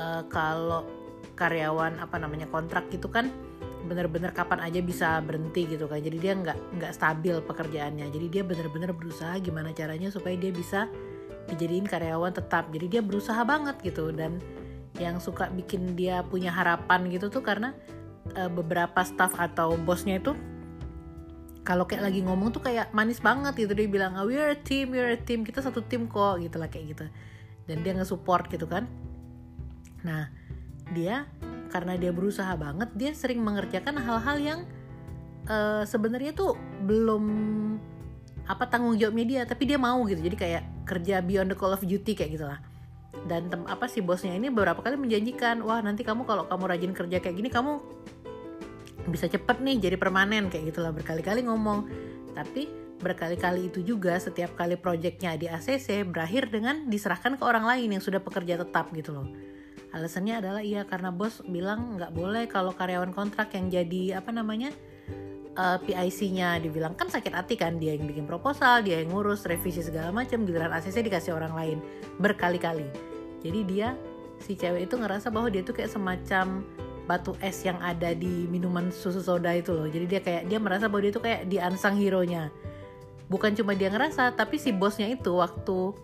uh, 0.00 0.24
kalau 0.32 0.88
karyawan 1.36 2.00
apa 2.00 2.16
namanya 2.16 2.48
kontrak 2.48 2.88
gitu 2.88 3.12
kan 3.12 3.28
bener-bener 3.86 4.32
kapan 4.32 4.64
aja 4.64 4.80
bisa 4.80 5.20
berhenti 5.20 5.68
gitu 5.68 5.84
kan. 5.86 6.00
Jadi 6.00 6.16
dia 6.16 6.32
nggak 6.32 6.80
nggak 6.80 6.92
stabil 6.96 7.36
pekerjaannya. 7.44 8.08
Jadi 8.08 8.26
dia 8.32 8.42
bener-bener 8.48 8.96
berusaha 8.96 9.36
gimana 9.44 9.76
caranya 9.76 10.08
supaya 10.08 10.40
dia 10.40 10.50
bisa 10.50 10.88
dijadiin 11.52 11.84
karyawan 11.84 12.32
tetap. 12.32 12.72
Jadi 12.72 12.86
dia 12.98 13.02
berusaha 13.04 13.44
banget 13.44 13.76
gitu 13.84 14.08
dan 14.10 14.40
yang 14.98 15.16
suka 15.20 15.48
bikin 15.52 15.94
dia 15.94 16.24
punya 16.26 16.50
harapan 16.52 17.08
gitu 17.12 17.28
tuh 17.28 17.44
karena 17.44 17.76
uh, 18.34 18.50
beberapa 18.50 19.00
staff 19.06 19.36
atau 19.38 19.76
bosnya 19.78 20.18
itu 20.18 20.34
kalau 21.66 21.82
kayak 21.82 22.06
lagi 22.06 22.22
ngomong 22.22 22.54
tuh 22.54 22.62
kayak 22.62 22.94
manis 22.94 23.18
banget 23.18 23.66
gitu. 23.66 23.74
Dia 23.74 23.90
bilang 23.90 24.14
oh, 24.14 24.30
we're 24.30 24.54
a 24.54 24.58
team 24.58 24.94
we're 24.94 25.18
a 25.18 25.18
team 25.18 25.42
kita 25.42 25.58
satu 25.58 25.82
tim 25.82 26.06
kok 26.06 26.38
gitu 26.38 26.62
lah 26.62 26.70
kayak 26.70 26.94
gitu. 26.94 27.04
Dan 27.66 27.82
dia 27.82 27.98
nge-support 27.98 28.46
gitu 28.46 28.70
kan. 28.70 28.86
Nah 30.06 30.30
dia 30.94 31.26
karena 31.74 31.98
dia 31.98 32.14
berusaha 32.14 32.54
banget 32.54 32.94
dia 32.94 33.10
sering 33.10 33.42
mengerjakan 33.42 33.98
hal-hal 33.98 34.36
yang 34.38 34.60
uh, 35.50 35.82
sebenarnya 35.82 36.30
tuh 36.30 36.54
belum 36.86 37.24
apa 38.46 38.70
tanggung 38.70 38.94
jawabnya 38.94 39.26
dia 39.26 39.42
tapi 39.42 39.66
dia 39.66 39.74
mau 39.74 40.06
gitu. 40.06 40.22
Jadi 40.22 40.36
kayak 40.38 40.62
kerja 40.86 41.18
beyond 41.18 41.50
the 41.50 41.58
call 41.58 41.74
of 41.74 41.82
duty 41.82 42.14
kayak 42.14 42.38
gitulah 42.38 42.62
dan 43.24 43.48
tem 43.48 43.64
apa 43.64 43.88
sih 43.88 44.04
bosnya 44.04 44.36
ini 44.36 44.52
beberapa 44.52 44.84
kali 44.84 45.00
menjanjikan 45.00 45.64
wah 45.64 45.80
nanti 45.80 46.04
kamu 46.04 46.28
kalau 46.28 46.44
kamu 46.46 46.64
rajin 46.68 46.92
kerja 46.92 47.18
kayak 47.18 47.36
gini 47.40 47.48
kamu 47.48 47.80
bisa 49.08 49.30
cepet 49.30 49.62
nih 49.62 49.76
jadi 49.78 49.96
permanen 49.96 50.50
kayak 50.50 50.74
gitulah 50.74 50.90
berkali-kali 50.90 51.46
ngomong. 51.46 51.86
Tapi 52.34 52.68
berkali-kali 53.00 53.70
itu 53.70 53.80
juga 53.84 54.18
setiap 54.18 54.56
kali 54.58 54.76
proyeknya 54.76 55.38
di 55.38 55.46
ACC 55.48 56.04
berakhir 56.08 56.50
dengan 56.50 56.88
diserahkan 56.90 57.38
ke 57.38 57.44
orang 57.44 57.64
lain 57.64 57.96
yang 57.96 58.02
sudah 58.02 58.20
pekerja 58.20 58.60
tetap 58.60 58.90
gitu 58.92 59.14
loh. 59.14 59.28
Alasannya 59.94 60.42
adalah 60.42 60.60
iya 60.60 60.84
karena 60.84 61.14
bos 61.14 61.40
bilang 61.46 61.96
nggak 61.96 62.12
boleh 62.12 62.44
kalau 62.50 62.74
karyawan 62.74 63.14
kontrak 63.16 63.54
yang 63.56 63.72
jadi 63.72 64.20
apa 64.20 64.34
namanya 64.34 64.74
uh, 65.56 65.76
eh, 65.76 65.78
PIC-nya 65.82 66.60
dibilang 66.60 66.94
kan 66.94 67.08
sakit 67.08 67.32
hati 67.32 67.56
kan 67.56 67.80
dia 67.80 67.96
yang 67.96 68.06
bikin 68.06 68.28
proposal 68.28 68.84
dia 68.84 69.00
yang 69.02 69.10
ngurus 69.10 69.48
revisi 69.48 69.82
segala 69.82 70.12
macam 70.12 70.44
giliran 70.44 70.70
ACC 70.70 71.02
dikasih 71.02 71.32
orang 71.34 71.56
lain 71.56 71.78
berkali-kali. 72.20 72.86
Jadi 73.40 73.60
dia 73.64 73.96
si 74.38 74.54
cewek 74.54 74.86
itu 74.86 74.94
ngerasa 75.00 75.32
bahwa 75.32 75.48
dia 75.48 75.64
tuh 75.64 75.72
kayak 75.72 75.90
semacam 75.90 76.62
batu 77.06 77.38
es 77.38 77.62
yang 77.62 77.78
ada 77.80 78.12
di 78.12 78.50
minuman 78.50 78.90
susu 78.90 79.24
soda 79.24 79.50
itu 79.54 79.72
loh. 79.72 79.88
Jadi 79.88 80.04
dia 80.06 80.20
kayak 80.20 80.42
dia 80.46 80.58
merasa 80.60 80.86
bahwa 80.86 81.02
dia 81.08 81.12
tuh 81.14 81.24
kayak 81.24 81.48
di 81.48 81.56
ansang 81.56 81.96
hero 81.96 82.20
nya 82.22 82.52
bukan 83.26 83.58
cuma 83.58 83.74
dia 83.74 83.90
ngerasa 83.90 84.34
tapi 84.38 84.58
si 84.58 84.70
bosnya 84.70 85.10
itu 85.10 85.34
waktu 85.34 85.94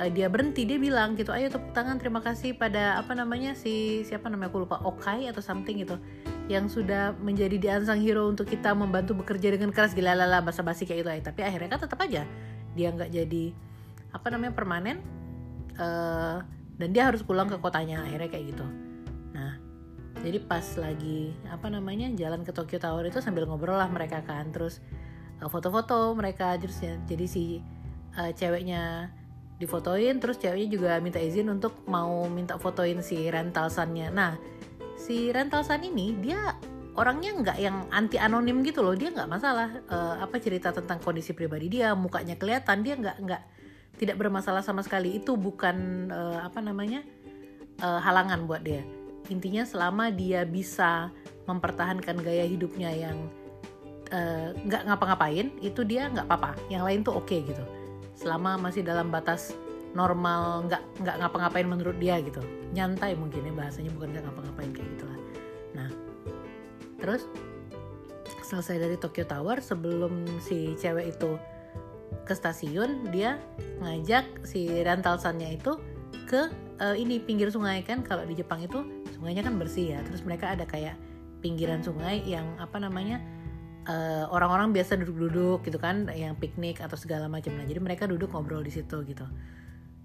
uh, 0.00 0.10
dia 0.10 0.32
berhenti 0.32 0.64
dia 0.64 0.80
bilang 0.80 1.12
gitu 1.16 1.30
ayo 1.32 1.52
tepuk 1.52 1.76
tangan 1.76 2.00
terima 2.00 2.24
kasih 2.24 2.56
pada 2.56 2.96
apa 2.96 3.12
namanya 3.12 3.52
si 3.52 4.04
siapa 4.08 4.32
namanya 4.32 4.48
aku 4.52 4.64
lupa 4.64 4.80
Okai 4.84 5.28
atau 5.28 5.44
something 5.44 5.84
gitu 5.84 6.00
yang 6.44 6.68
sudah 6.68 7.16
menjadi 7.24 7.56
di 7.56 7.68
ansang 7.72 8.04
hero 8.04 8.28
untuk 8.28 8.44
kita 8.44 8.76
membantu 8.76 9.16
bekerja 9.16 9.56
dengan 9.56 9.72
keras. 9.72 9.96
Gila 9.96 10.12
lala 10.12 10.44
basa 10.44 10.60
basi 10.60 10.84
kayak 10.84 11.00
itu 11.00 11.10
aja 11.10 11.22
tapi 11.32 11.40
akhirnya 11.40 11.68
kan 11.72 11.80
tetap 11.80 11.98
aja 12.04 12.22
dia 12.74 12.88
nggak 12.90 13.10
jadi 13.10 13.44
apa 14.10 14.26
namanya 14.34 14.52
permanen 14.54 14.98
uh, 15.78 16.42
dan 16.74 16.88
dia 16.90 17.06
harus 17.06 17.22
pulang 17.22 17.46
ke 17.46 17.56
kotanya 17.58 18.02
akhirnya 18.02 18.28
kayak 18.28 18.44
gitu. 18.54 18.66
Nah 19.32 19.58
jadi 20.20 20.38
pas 20.42 20.64
lagi 20.78 21.34
apa 21.50 21.66
namanya 21.70 22.10
jalan 22.14 22.42
ke 22.42 22.50
Tokyo 22.54 22.78
Tower 22.78 23.06
itu 23.06 23.22
sambil 23.22 23.46
ngobrol 23.46 23.78
lah 23.78 23.88
mereka 23.88 24.20
kan. 24.22 24.50
Terus 24.50 24.82
eh, 25.38 25.48
foto-foto 25.48 26.12
mereka 26.12 26.54
terus 26.58 26.82
ya 26.82 26.98
jadi 27.06 27.24
si 27.26 27.62
uh, 28.18 28.30
ceweknya 28.34 29.10
difotoin 29.54 30.18
terus 30.18 30.42
ceweknya 30.42 30.68
juga 30.68 30.90
minta 30.98 31.22
izin 31.22 31.46
untuk 31.46 31.86
mau 31.86 32.26
minta 32.26 32.58
fotoin 32.58 33.00
si 33.00 33.22
rental 33.30 33.70
sunnya. 33.70 34.10
Nah 34.10 34.34
si 34.94 35.30
rental 35.30 35.66
sun 35.66 35.82
ini 35.82 36.14
dia 36.18 36.54
orangnya 36.94 37.34
nggak 37.34 37.58
yang 37.58 37.76
anti 37.90 38.16
anonim 38.16 38.62
gitu 38.62 38.80
loh. 38.80 38.94
Dia 38.94 39.10
nggak 39.10 39.30
masalah 39.30 39.68
uh, 39.90 40.22
apa 40.22 40.38
cerita 40.38 40.70
tentang 40.70 41.02
kondisi 41.02 41.34
pribadi 41.34 41.68
dia 41.68 41.92
mukanya 41.92 42.38
kelihatan 42.38 42.86
dia 42.86 42.94
nggak 42.94 43.16
nggak 43.22 43.42
tidak 43.98 44.16
bermasalah 44.18 44.62
sama 44.62 44.82
sekali. 44.86 45.18
Itu 45.18 45.34
bukan 45.34 46.08
uh, 46.10 46.38
apa 46.46 46.62
namanya 46.62 47.02
uh, 47.82 48.00
halangan 48.00 48.46
buat 48.46 48.62
dia. 48.62 48.82
Intinya 49.32 49.64
selama 49.66 50.12
dia 50.12 50.44
bisa 50.44 51.10
mempertahankan 51.44 52.20
gaya 52.24 52.44
hidupnya 52.48 52.90
yang 52.92 53.18
nggak 54.64 54.82
uh, 54.84 54.86
ngapa-ngapain 54.86 55.50
itu 55.58 55.80
dia 55.82 56.06
nggak 56.08 56.26
apa-apa. 56.30 56.54
Yang 56.70 56.82
lain 56.86 57.00
tuh 57.02 57.14
oke 57.18 57.26
okay, 57.26 57.40
gitu. 57.42 57.64
Selama 58.14 58.54
masih 58.54 58.86
dalam 58.86 59.10
batas 59.10 59.56
normal 59.94 60.66
nggak 60.66 60.82
nggak 61.00 61.16
ngapa-ngapain 61.22 61.66
menurut 61.70 61.96
dia 62.02 62.18
gitu. 62.20 62.42
Nyantai 62.74 63.14
mungkin 63.14 63.46
ya 63.46 63.54
bahasanya 63.54 63.94
bukan 63.94 64.10
nggak 64.10 64.24
ngapa-ngapain 64.26 64.70
kayak 64.74 64.88
gitulah. 64.98 65.18
Nah 65.72 65.88
terus 66.98 67.30
selesai 68.44 68.76
dari 68.82 68.96
Tokyo 68.98 69.24
Tower 69.24 69.62
sebelum 69.62 70.26
si 70.42 70.74
cewek 70.76 71.16
itu 71.16 71.38
ke 72.28 72.34
stasiun 72.34 73.10
dia 73.14 73.40
ngajak 73.80 74.46
si 74.46 74.68
rental 74.84 75.16
sunnya 75.16 75.48
itu 75.54 75.78
ke 76.26 76.50
uh, 76.80 76.96
ini 76.96 77.20
pinggir 77.20 77.52
sungai 77.52 77.84
kan 77.84 78.00
kalau 78.02 78.24
di 78.24 78.34
Jepang 78.34 78.62
itu 78.62 78.82
sungainya 79.14 79.46
kan 79.46 79.54
bersih 79.56 79.96
ya. 79.96 80.00
Terus 80.02 80.26
mereka 80.26 80.52
ada 80.52 80.66
kayak 80.66 80.98
pinggiran 81.38 81.84
sungai 81.84 82.24
yang 82.24 82.56
apa 82.56 82.80
namanya 82.80 83.20
eh, 83.84 84.24
orang-orang 84.32 84.72
biasa 84.72 84.96
duduk-duduk 84.96 85.60
gitu 85.68 85.76
kan 85.76 86.08
yang 86.16 86.32
piknik 86.40 86.80
atau 86.80 86.96
segala 86.96 87.28
macam. 87.28 87.52
Nah 87.52 87.68
jadi 87.68 87.84
mereka 87.84 88.08
duduk 88.08 88.32
ngobrol 88.32 88.64
di 88.64 88.72
situ 88.72 89.04
gitu 89.04 89.28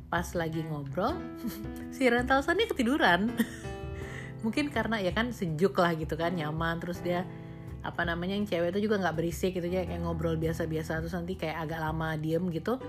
pas 0.10 0.25
lagi 0.34 0.66
ngobrol 0.66 1.13
si 1.96 2.10
rental 2.10 2.42
sunnya 2.42 2.66
ketiduran. 2.66 3.30
Mungkin 4.44 4.74
karena 4.74 4.98
ya 4.98 5.13
kan 5.13 5.30
sejuk 5.30 5.78
lah 5.78 5.94
gitu 5.94 6.18
kan 6.18 6.34
nyaman. 6.34 6.82
Terus 6.82 7.00
dia 7.06 7.24
apa 7.80 8.04
namanya 8.04 8.36
yang 8.36 8.44
cewek 8.44 8.75
itu 8.75 8.92
juga 8.92 9.00
nggak 9.00 9.16
berisik 9.16 9.56
gitu 9.56 9.70
ya 9.70 9.86
kayak 9.86 10.01
ngobrol 10.01 10.36
biasa-biasa. 10.36 11.06
Terus 11.06 11.13
nanti 11.13 11.38
kayak 11.38 11.70
agak 11.70 11.80
lama 11.80 12.18
diem 12.18 12.44
gitu 12.51 12.82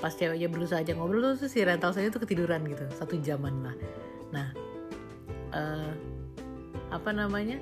pas 0.00 0.10
ceweknya 0.10 0.48
berusaha 0.48 0.80
aja 0.80 0.96
ngobrol 0.96 1.36
tuh 1.36 1.46
si 1.46 1.62
rental 1.62 1.92
saya 1.92 2.08
tuh 2.08 2.24
ketiduran 2.24 2.64
gitu 2.66 2.82
satu 2.96 3.20
jaman 3.20 3.54
lah. 3.62 3.76
Nah 4.32 4.48
uh, 5.52 5.92
apa 6.90 7.10
namanya 7.12 7.60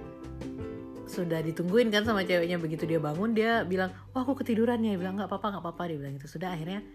sudah 1.10 1.42
ditungguin 1.42 1.90
kan 1.90 2.06
sama 2.06 2.22
ceweknya. 2.22 2.56
Begitu 2.62 2.86
dia 2.86 3.02
bangun 3.02 3.34
dia 3.34 3.66
bilang 3.66 3.90
wah 4.14 4.22
aku 4.22 4.38
ketiduran 4.40 4.78
ya 4.80 4.94
bilang 4.94 5.18
nggak 5.18 5.26
apa-apa 5.26 5.58
nggak 5.58 5.64
apa-apa. 5.66 5.82
Dia 5.90 5.98
bilang 5.98 6.14
gitu. 6.16 6.38
Sudah 6.38 6.54
akhirnya 6.54 6.86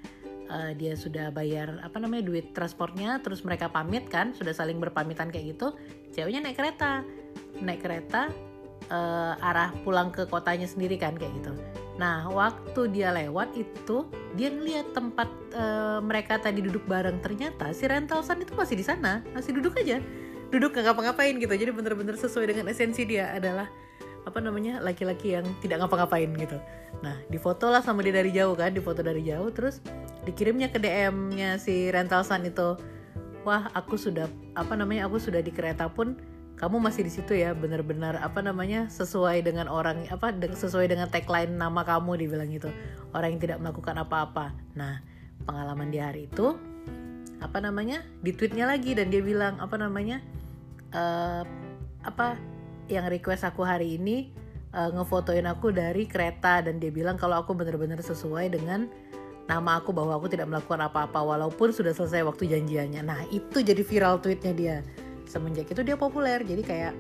uh, 0.50 0.72
dia 0.78 0.94
sudah 0.94 1.30
bayar 1.34 1.82
apa 1.82 1.98
namanya 1.98 2.26
duit 2.26 2.54
transportnya 2.54 3.20
terus 3.22 3.42
mereka 3.42 3.70
pamit 3.70 4.08
kan 4.10 4.34
sudah 4.34 4.54
saling 4.54 4.78
berpamitan 4.78 5.30
kayak 5.30 5.58
gitu 5.58 5.74
ceweknya 6.14 6.50
naik 6.50 6.58
kereta. 6.58 7.02
Naik 7.60 7.82
kereta 7.84 8.32
uh, 8.92 9.34
arah 9.40 9.72
pulang 9.84 10.12
ke 10.12 10.28
kotanya 10.28 10.68
sendiri 10.68 11.00
kan 11.00 11.16
kayak 11.16 11.34
gitu. 11.42 11.52
Nah 11.96 12.28
waktu 12.28 12.92
dia 12.92 13.16
lewat 13.16 13.56
itu 13.56 14.08
dia 14.36 14.52
ngeliat 14.52 14.92
tempat 14.92 15.30
uh, 15.56 16.00
mereka 16.04 16.40
tadi 16.40 16.60
duduk 16.62 16.84
bareng. 16.86 17.20
Ternyata 17.24 17.72
si 17.72 17.88
rental 17.88 18.22
sun 18.22 18.44
itu 18.44 18.54
masih 18.54 18.76
di 18.76 18.86
sana 18.86 19.24
masih 19.34 19.56
duduk 19.56 19.76
aja. 19.80 20.00
Duduk 20.54 20.76
nggak 20.78 20.92
ngapa-ngapain 20.92 21.36
gitu 21.42 21.52
jadi 21.52 21.72
bener-bener 21.74 22.16
sesuai 22.16 22.46
dengan 22.54 22.66
esensi 22.70 23.04
dia 23.04 23.34
adalah 23.34 23.68
apa 24.26 24.42
namanya 24.42 24.82
laki-laki 24.82 25.38
yang 25.38 25.46
tidak 25.62 25.86
ngapa-ngapain 25.86 26.34
gitu. 26.36 26.58
Nah 27.06 27.16
difoto 27.30 27.70
lah 27.70 27.86
sama 27.86 28.02
dia 28.02 28.18
dari 28.18 28.34
jauh 28.34 28.58
kan 28.58 28.74
difoto 28.74 29.06
dari 29.06 29.22
jauh 29.22 29.54
terus 29.54 29.80
dikirimnya 30.26 30.74
ke 30.74 30.82
DM-nya 30.82 31.62
si 31.62 31.94
rental 31.94 32.26
sun 32.26 32.44
itu. 32.50 32.76
Wah 33.46 33.70
aku 33.78 33.94
sudah 33.96 34.26
apa 34.58 34.74
namanya 34.74 35.06
aku 35.06 35.22
sudah 35.22 35.40
di 35.46 35.54
kereta 35.54 35.86
pun 35.86 36.18
kamu 36.58 36.82
masih 36.82 37.06
di 37.06 37.12
situ 37.14 37.38
ya 37.38 37.54
benar-benar 37.54 38.18
apa 38.18 38.42
namanya 38.42 38.90
sesuai 38.90 39.46
dengan 39.46 39.70
orang 39.70 40.08
apa 40.10 40.34
sesuai 40.34 40.90
dengan 40.90 41.06
tagline 41.14 41.54
nama 41.54 41.86
kamu 41.86 42.26
dibilang 42.26 42.50
gitu. 42.50 42.74
Orang 43.14 43.38
yang 43.38 43.42
tidak 43.42 43.58
melakukan 43.62 44.02
apa-apa. 44.02 44.58
Nah 44.74 45.06
pengalaman 45.46 45.94
di 45.94 46.02
hari 46.02 46.26
itu 46.26 46.58
apa 47.44 47.62
namanya 47.62 48.02
di 48.26 48.34
tweetnya 48.34 48.66
lagi 48.66 48.98
dan 48.98 49.14
dia 49.14 49.22
bilang 49.22 49.62
apa 49.62 49.78
namanya 49.78 50.24
uh, 50.96 51.44
apa 52.02 52.40
yang 52.92 53.10
request 53.10 53.48
aku 53.48 53.66
hari 53.66 53.98
ini 53.98 54.30
uh, 54.76 54.92
ngefotoin 54.94 55.48
aku 55.50 55.74
dari 55.74 56.06
kereta 56.06 56.62
dan 56.62 56.78
dia 56.78 56.92
bilang 56.94 57.18
kalau 57.18 57.42
aku 57.42 57.56
bener-bener 57.58 57.98
sesuai 57.98 58.54
dengan 58.54 58.86
nama 59.46 59.78
aku 59.78 59.94
bahwa 59.94 60.18
aku 60.18 60.26
tidak 60.30 60.50
melakukan 60.50 60.82
apa-apa 60.90 61.22
walaupun 61.22 61.70
sudah 61.70 61.94
selesai 61.94 62.26
waktu 62.26 62.50
janjiannya. 62.50 63.02
Nah 63.06 63.22
itu 63.30 63.62
jadi 63.62 63.82
viral 63.82 64.18
tweetnya 64.22 64.54
dia. 64.54 64.78
Semenjak 65.26 65.70
itu 65.70 65.82
dia 65.86 65.98
populer 65.98 66.42
jadi 66.42 66.62
kayak 66.62 66.94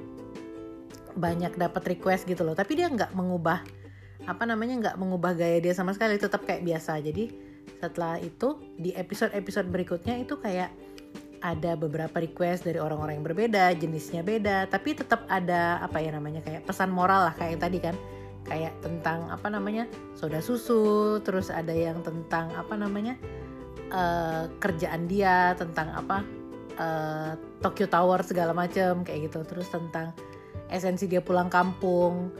banyak 1.17 1.57
dapat 1.57 1.97
request 1.97 2.29
gitu 2.29 2.45
loh. 2.45 2.53
Tapi 2.53 2.77
dia 2.77 2.89
nggak 2.89 3.17
mengubah 3.17 3.65
apa 4.25 4.43
namanya 4.45 4.81
nggak 4.81 4.95
mengubah 4.97 5.37
gaya 5.37 5.61
dia 5.61 5.73
sama 5.73 5.93
sekali 5.93 6.21
tetap 6.21 6.45
kayak 6.45 6.61
biasa. 6.61 7.01
Jadi 7.01 7.33
setelah 7.81 8.21
itu 8.21 8.61
di 8.77 8.93
episode-episode 8.93 9.67
berikutnya 9.69 10.21
itu 10.21 10.37
kayak 10.37 10.69
ada 11.45 11.77
beberapa 11.77 12.17
request 12.17 12.65
dari 12.65 12.81
orang-orang 12.81 13.21
yang 13.21 13.27
berbeda, 13.29 13.77
jenisnya 13.77 14.25
beda, 14.25 14.65
tapi 14.65 14.97
tetap 14.97 15.29
ada 15.29 15.77
apa 15.77 16.01
ya 16.01 16.09
namanya 16.09 16.41
kayak 16.41 16.65
pesan 16.65 16.89
moral 16.89 17.29
lah 17.29 17.35
kayak 17.37 17.61
tadi 17.61 17.77
kan. 17.77 17.93
Kayak 18.45 18.77
tentang 18.81 19.29
apa 19.29 19.49
namanya? 19.49 19.85
soda 20.17 20.41
susu, 20.41 21.17
terus 21.21 21.53
ada 21.53 21.73
yang 21.73 22.01
tentang 22.01 22.49
apa 22.57 22.73
namanya? 22.73 23.13
Uh, 23.93 24.49
kerjaan 24.57 25.05
dia, 25.05 25.53
tentang 25.57 25.93
apa? 25.93 26.25
Uh, 26.77 27.33
Tokyo 27.61 27.85
Tower 27.89 28.21
segala 28.25 28.53
macam 28.53 29.05
kayak 29.05 29.29
gitu. 29.29 29.45
Terus 29.45 29.69
tentang 29.69 30.13
esensi 30.69 31.05
dia 31.05 31.21
pulang 31.21 31.49
kampung. 31.49 32.33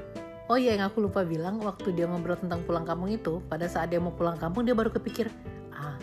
Oh 0.46 0.58
iya 0.62 0.78
yang 0.78 0.86
aku 0.86 1.02
lupa 1.10 1.26
bilang 1.26 1.58
waktu 1.62 1.90
dia 1.94 2.06
ngobrol 2.06 2.38
tentang 2.38 2.62
pulang 2.70 2.86
kampung 2.86 3.10
itu, 3.10 3.42
pada 3.50 3.66
saat 3.66 3.90
dia 3.90 3.98
mau 3.98 4.14
pulang 4.14 4.38
kampung 4.38 4.62
dia 4.62 4.78
baru 4.78 4.94
kepikir, 4.94 5.26
ah, 5.74 5.98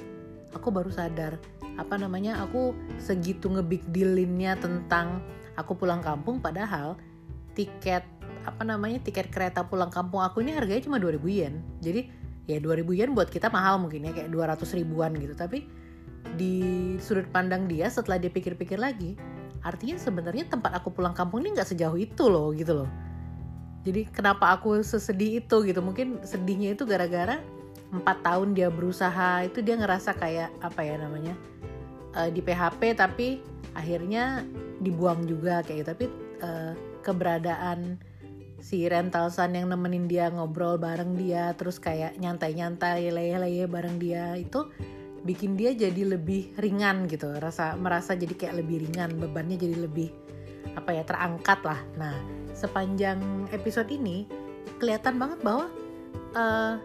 aku 0.50 0.75
baru 0.75 0.90
sadar 0.90 1.38
apa 1.81 1.97
namanya 1.97 2.43
aku 2.45 2.76
segitu 3.00 3.49
ngebig 3.49 3.81
dealinnya 3.93 4.59
tentang 4.61 5.25
aku 5.57 5.76
pulang 5.76 6.05
kampung 6.05 6.41
padahal 6.41 6.97
tiket 7.57 8.05
apa 8.43 8.62
namanya 8.67 8.99
tiket 9.00 9.31
kereta 9.31 9.62
pulang 9.62 9.88
kampung 9.93 10.21
aku 10.21 10.43
ini 10.43 10.52
harganya 10.52 10.83
cuma 10.83 10.99
2000 10.99 11.23
yen. 11.31 11.55
Jadi 11.81 12.11
ya 12.50 12.59
2000 12.59 12.99
yen 12.99 13.11
buat 13.14 13.31
kita 13.31 13.49
mahal 13.49 13.79
mungkin 13.79 14.05
ya 14.05 14.12
kayak 14.12 14.35
200 14.35 14.79
ribuan 14.79 15.14
gitu. 15.14 15.33
Tapi 15.33 15.64
di 16.35 16.55
sudut 16.99 17.26
pandang 17.31 17.71
dia 17.71 17.91
setelah 17.91 18.19
dia 18.19 18.31
pikir-pikir 18.31 18.79
lagi 18.79 19.19
artinya 19.62 19.95
sebenarnya 19.99 20.50
tempat 20.50 20.75
aku 20.75 20.91
pulang 20.91 21.14
kampung 21.14 21.43
ini 21.47 21.55
nggak 21.55 21.71
sejauh 21.71 21.95
itu 21.95 22.25
loh 22.26 22.50
gitu 22.50 22.83
loh. 22.83 22.91
Jadi 23.83 24.07
kenapa 24.11 24.55
aku 24.55 24.83
sesedih 24.83 25.43
itu 25.43 25.57
gitu? 25.67 25.83
Mungkin 25.83 26.23
sedihnya 26.23 26.75
itu 26.75 26.87
gara-gara 26.87 27.43
empat 27.92 28.25
tahun 28.25 28.56
dia 28.56 28.72
berusaha 28.72 29.44
itu 29.44 29.61
dia 29.61 29.76
ngerasa 29.76 30.16
kayak 30.16 30.50
apa 30.64 30.80
ya 30.80 30.96
namanya 30.96 31.37
uh, 32.16 32.32
di 32.32 32.40
PHP 32.40 32.96
tapi 32.96 33.44
akhirnya 33.76 34.44
dibuang 34.80 35.25
juga 35.28 35.61
kayak 35.64 35.76
gitu. 35.84 35.88
Tapi 35.92 36.06
uh, 36.40 36.72
keberadaan 37.04 38.00
si 38.62 38.87
rental 38.87 39.28
san 39.28 39.52
yang 39.58 39.68
nemenin 39.68 40.06
dia 40.06 40.30
ngobrol 40.30 40.78
bareng 40.78 41.19
dia 41.19 41.50
terus 41.58 41.82
kayak 41.82 42.14
nyantai-nyantai 42.23 43.10
leye-leye 43.10 43.67
bareng 43.67 43.99
dia 43.99 44.38
itu 44.38 44.71
bikin 45.26 45.58
dia 45.58 45.75
jadi 45.75 46.17
lebih 46.17 46.54
ringan 46.58 47.10
gitu. 47.10 47.28
Rasa 47.38 47.75
merasa 47.76 48.14
jadi 48.17 48.32
kayak 48.32 48.62
lebih 48.62 48.88
ringan 48.88 49.19
bebannya 49.19 49.58
jadi 49.58 49.76
lebih 49.82 50.08
apa 50.78 50.95
ya 50.95 51.02
terangkat 51.04 51.60
lah. 51.67 51.80
Nah 51.99 52.17
sepanjang 52.54 53.50
episode 53.50 53.90
ini 53.90 54.25
kelihatan 54.78 55.19
banget 55.19 55.38
bahwa 55.43 55.67
uh, 56.38 56.78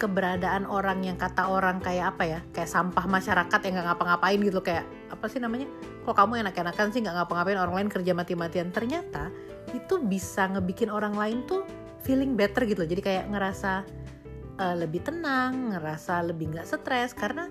keberadaan 0.00 0.64
orang 0.64 1.04
yang 1.04 1.20
kata 1.20 1.52
orang 1.52 1.84
kayak 1.84 2.16
apa 2.16 2.24
ya? 2.24 2.40
Kayak 2.56 2.72
sampah 2.72 3.04
masyarakat 3.04 3.60
yang 3.68 3.72
nggak 3.76 3.86
ngapa-ngapain 3.92 4.40
gitu 4.40 4.60
kayak 4.64 4.88
apa 5.12 5.28
sih 5.28 5.36
namanya? 5.36 5.68
Kok 6.08 6.16
kamu 6.16 6.40
enak-enakan 6.48 6.88
sih 6.88 7.04
nggak 7.04 7.16
ngapa-ngapain 7.20 7.60
orang 7.60 7.74
lain 7.76 7.88
kerja 7.92 8.12
mati-matian? 8.16 8.72
Ternyata 8.72 9.28
itu 9.76 10.00
bisa 10.00 10.48
ngebikin 10.48 10.88
orang 10.88 11.12
lain 11.14 11.44
tuh 11.44 11.62
feeling 12.00 12.34
better 12.34 12.64
gitu 12.64 12.82
jadi 12.88 13.00
kayak 13.04 13.24
ngerasa 13.28 13.84
uh, 14.56 14.74
lebih 14.76 15.04
tenang 15.04 15.76
ngerasa 15.76 16.24
lebih 16.24 16.56
nggak 16.56 16.66
stres 16.66 17.12
karena 17.12 17.46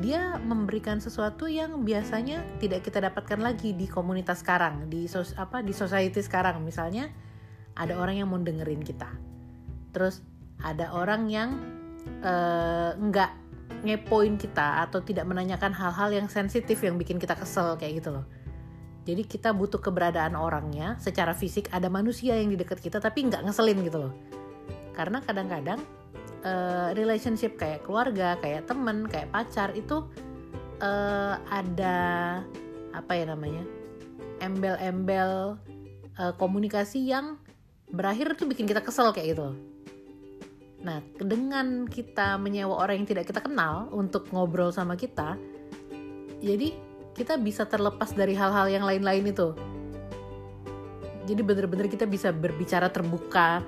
dia 0.00 0.40
memberikan 0.40 0.96
sesuatu 0.96 1.44
yang 1.44 1.84
biasanya 1.84 2.40
tidak 2.56 2.88
kita 2.88 3.04
dapatkan 3.04 3.36
lagi 3.36 3.76
di 3.76 3.84
komunitas 3.84 4.40
sekarang 4.40 4.88
di 4.88 5.04
sos 5.04 5.36
apa 5.36 5.60
di 5.60 5.76
society 5.76 6.24
sekarang. 6.24 6.64
Misalnya 6.64 7.12
ada 7.76 8.00
orang 8.00 8.16
yang 8.16 8.32
mau 8.32 8.40
dengerin 8.40 8.80
kita. 8.80 9.12
Terus 9.92 10.24
ada 10.64 10.96
orang 10.96 11.28
yang 11.28 11.50
uh, 12.22 12.96
ngepoin 13.80 14.36
kita 14.36 14.84
atau 14.84 15.00
tidak 15.00 15.24
menanyakan 15.24 15.72
hal-hal 15.72 16.12
yang 16.12 16.28
sensitif 16.28 16.80
yang 16.84 17.00
bikin 17.00 17.16
kita 17.16 17.32
kesel 17.36 17.76
kayak 17.80 18.04
gitu 18.04 18.12
loh. 18.20 18.26
Jadi 19.08 19.24
kita 19.24 19.56
butuh 19.56 19.80
keberadaan 19.80 20.36
orangnya 20.36 21.00
secara 21.00 21.32
fisik 21.32 21.72
ada 21.72 21.88
manusia 21.88 22.36
yang 22.36 22.52
di 22.52 22.60
dekat 22.60 22.78
kita 22.84 23.00
tapi 23.00 23.24
nggak 23.24 23.48
ngeselin 23.48 23.80
gitu 23.80 23.98
loh. 24.08 24.12
Karena 24.92 25.24
kadang-kadang 25.24 25.80
uh, 26.44 26.92
relationship 26.92 27.56
kayak 27.56 27.88
keluarga, 27.88 28.36
kayak 28.44 28.68
temen, 28.68 29.08
kayak 29.08 29.32
pacar 29.32 29.72
itu 29.72 30.04
uh, 30.84 31.40
ada 31.48 31.98
apa 32.92 33.12
ya 33.16 33.24
namanya 33.32 33.64
embel-embel 34.42 35.56
uh, 36.18 36.32
komunikasi 36.36 37.08
yang 37.08 37.40
berakhir 37.88 38.34
tuh 38.36 38.48
bikin 38.50 38.66
kita 38.68 38.84
kesel 38.84 39.14
kayak 39.14 39.36
gitu 39.36 39.42
loh 39.52 39.56
Nah, 40.80 41.04
dengan 41.20 41.84
kita 41.84 42.40
menyewa 42.40 42.72
orang 42.72 43.04
yang 43.04 43.08
tidak 43.08 43.28
kita 43.28 43.44
kenal 43.44 43.92
untuk 43.92 44.32
ngobrol 44.32 44.72
sama 44.72 44.96
kita, 44.96 45.36
jadi 46.40 46.72
kita 47.12 47.36
bisa 47.36 47.68
terlepas 47.68 48.16
dari 48.16 48.32
hal-hal 48.32 48.64
yang 48.72 48.84
lain-lain 48.88 49.28
itu. 49.28 49.52
Jadi 51.28 51.40
bener-bener 51.44 51.86
kita 51.86 52.08
bisa 52.08 52.32
berbicara 52.32 52.88
terbuka 52.88 53.60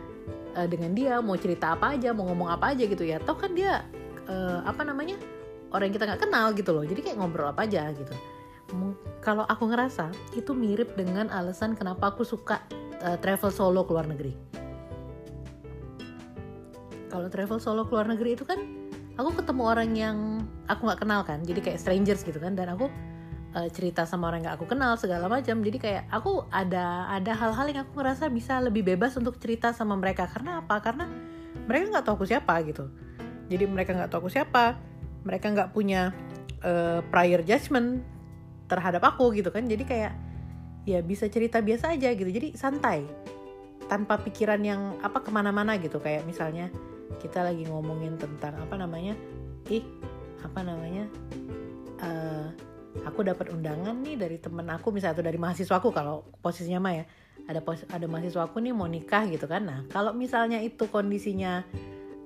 uh, 0.57 0.65
dengan 0.65 0.97
dia, 0.97 1.21
mau 1.21 1.37
cerita 1.37 1.77
apa 1.77 1.93
aja, 1.93 2.17
mau 2.17 2.25
ngomong 2.33 2.49
apa 2.49 2.73
aja 2.73 2.89
gitu 2.89 3.05
ya. 3.05 3.21
Toh 3.21 3.37
kan 3.37 3.53
dia 3.53 3.85
uh, 4.25 4.65
apa 4.65 4.81
namanya 4.81 5.21
orang 5.69 5.93
yang 5.93 5.97
kita 6.01 6.09
nggak 6.09 6.23
kenal 6.25 6.47
gitu 6.57 6.71
loh. 6.73 6.85
Jadi 6.89 7.01
kayak 7.05 7.21
ngobrol 7.21 7.53
apa 7.53 7.69
aja 7.69 7.93
gitu. 7.93 8.15
Kalau 9.21 9.45
aku 9.45 9.69
ngerasa 9.69 10.09
itu 10.33 10.57
mirip 10.57 10.97
dengan 10.97 11.29
alasan 11.29 11.77
kenapa 11.77 12.09
aku 12.09 12.25
suka 12.25 12.65
uh, 13.05 13.21
travel 13.21 13.53
solo 13.53 13.85
ke 13.85 13.93
luar 13.93 14.09
negeri 14.09 14.52
kalau 17.13 17.29
travel 17.29 17.61
solo 17.61 17.85
ke 17.85 17.93
luar 17.93 18.09
negeri 18.09 18.35
itu 18.35 18.49
kan 18.49 18.57
aku 19.21 19.37
ketemu 19.37 19.63
orang 19.69 19.91
yang 19.93 20.17
aku 20.73 20.89
nggak 20.89 21.05
kenal 21.05 21.21
kan 21.21 21.45
jadi 21.45 21.61
kayak 21.61 21.79
strangers 21.79 22.25
gitu 22.25 22.41
kan 22.41 22.57
dan 22.57 22.73
aku 22.73 22.89
uh, 23.57 23.69
cerita 23.69 24.09
sama 24.09 24.33
orang 24.33 24.49
yang 24.49 24.55
aku 24.57 24.65
kenal 24.69 24.97
segala 24.97 25.29
macam. 25.29 25.61
Jadi 25.61 25.79
kayak 25.79 26.09
aku 26.09 26.45
ada 26.49 27.09
ada 27.09 27.33
hal-hal 27.37 27.67
yang 27.71 27.81
aku 27.85 28.01
ngerasa 28.01 28.29
bisa 28.33 28.59
lebih 28.61 28.85
bebas 28.85 29.15
untuk 29.17 29.37
cerita 29.39 29.71
sama 29.77 29.97
mereka. 29.97 30.29
Karena 30.29 30.65
apa? 30.65 30.81
Karena 30.81 31.09
mereka 31.69 31.93
nggak 31.93 32.05
tahu 32.05 32.15
aku 32.23 32.27
siapa 32.29 32.55
gitu. 32.67 32.89
Jadi 33.53 33.65
mereka 33.69 33.93
nggak 33.93 34.11
tahu 34.11 34.29
aku 34.29 34.33
siapa 34.33 34.81
mereka 35.23 35.53
nggak 35.53 35.71
punya 35.71 36.11
uh, 36.65 37.01
prior 37.13 37.45
judgment 37.47 38.03
terhadap 38.67 39.05
aku 39.05 39.31
gitu 39.37 39.53
kan. 39.53 39.69
Jadi 39.69 39.85
kayak 39.85 40.13
ya 40.83 40.99
bisa 41.05 41.29
cerita 41.31 41.63
biasa 41.63 41.95
aja 41.95 42.11
gitu. 42.17 42.31
Jadi 42.33 42.59
santai 42.59 43.07
tanpa 43.87 44.17
pikiran 44.19 44.59
yang 44.65 44.81
apa 45.05 45.21
ke 45.21 45.31
mana-mana 45.31 45.77
gitu. 45.79 46.01
Kayak 46.01 46.25
misalnya 46.27 46.73
kita 47.21 47.45
lagi 47.45 47.67
ngomongin 47.69 48.17
tentang 48.17 48.57
apa 48.57 48.75
namanya 48.79 49.19
ih 49.69 49.85
apa 50.43 50.61
namanya 50.63 51.07
uh, 52.03 52.47
aku 53.07 53.25
dapat 53.25 53.51
undangan 53.51 53.97
nih 54.05 54.17
dari 54.21 54.37
temen 54.37 54.69
aku 54.69 54.93
misalnya 54.93 55.21
atau 55.21 55.25
dari 55.25 55.39
mahasiswaku 55.41 55.89
kalau 55.91 56.27
posisinya 56.45 56.81
mah 56.83 56.95
ya 57.03 57.05
ada 57.49 57.61
pos 57.65 57.83
ada 57.91 58.07
mahasiswaku 58.07 58.63
nih 58.63 58.75
mau 58.75 58.87
nikah 58.87 59.27
gitu 59.27 59.51
kan. 59.51 59.67
Nah 59.67 59.79
kalau 59.91 60.15
misalnya 60.15 60.63
itu 60.63 60.87
kondisinya 60.87 61.67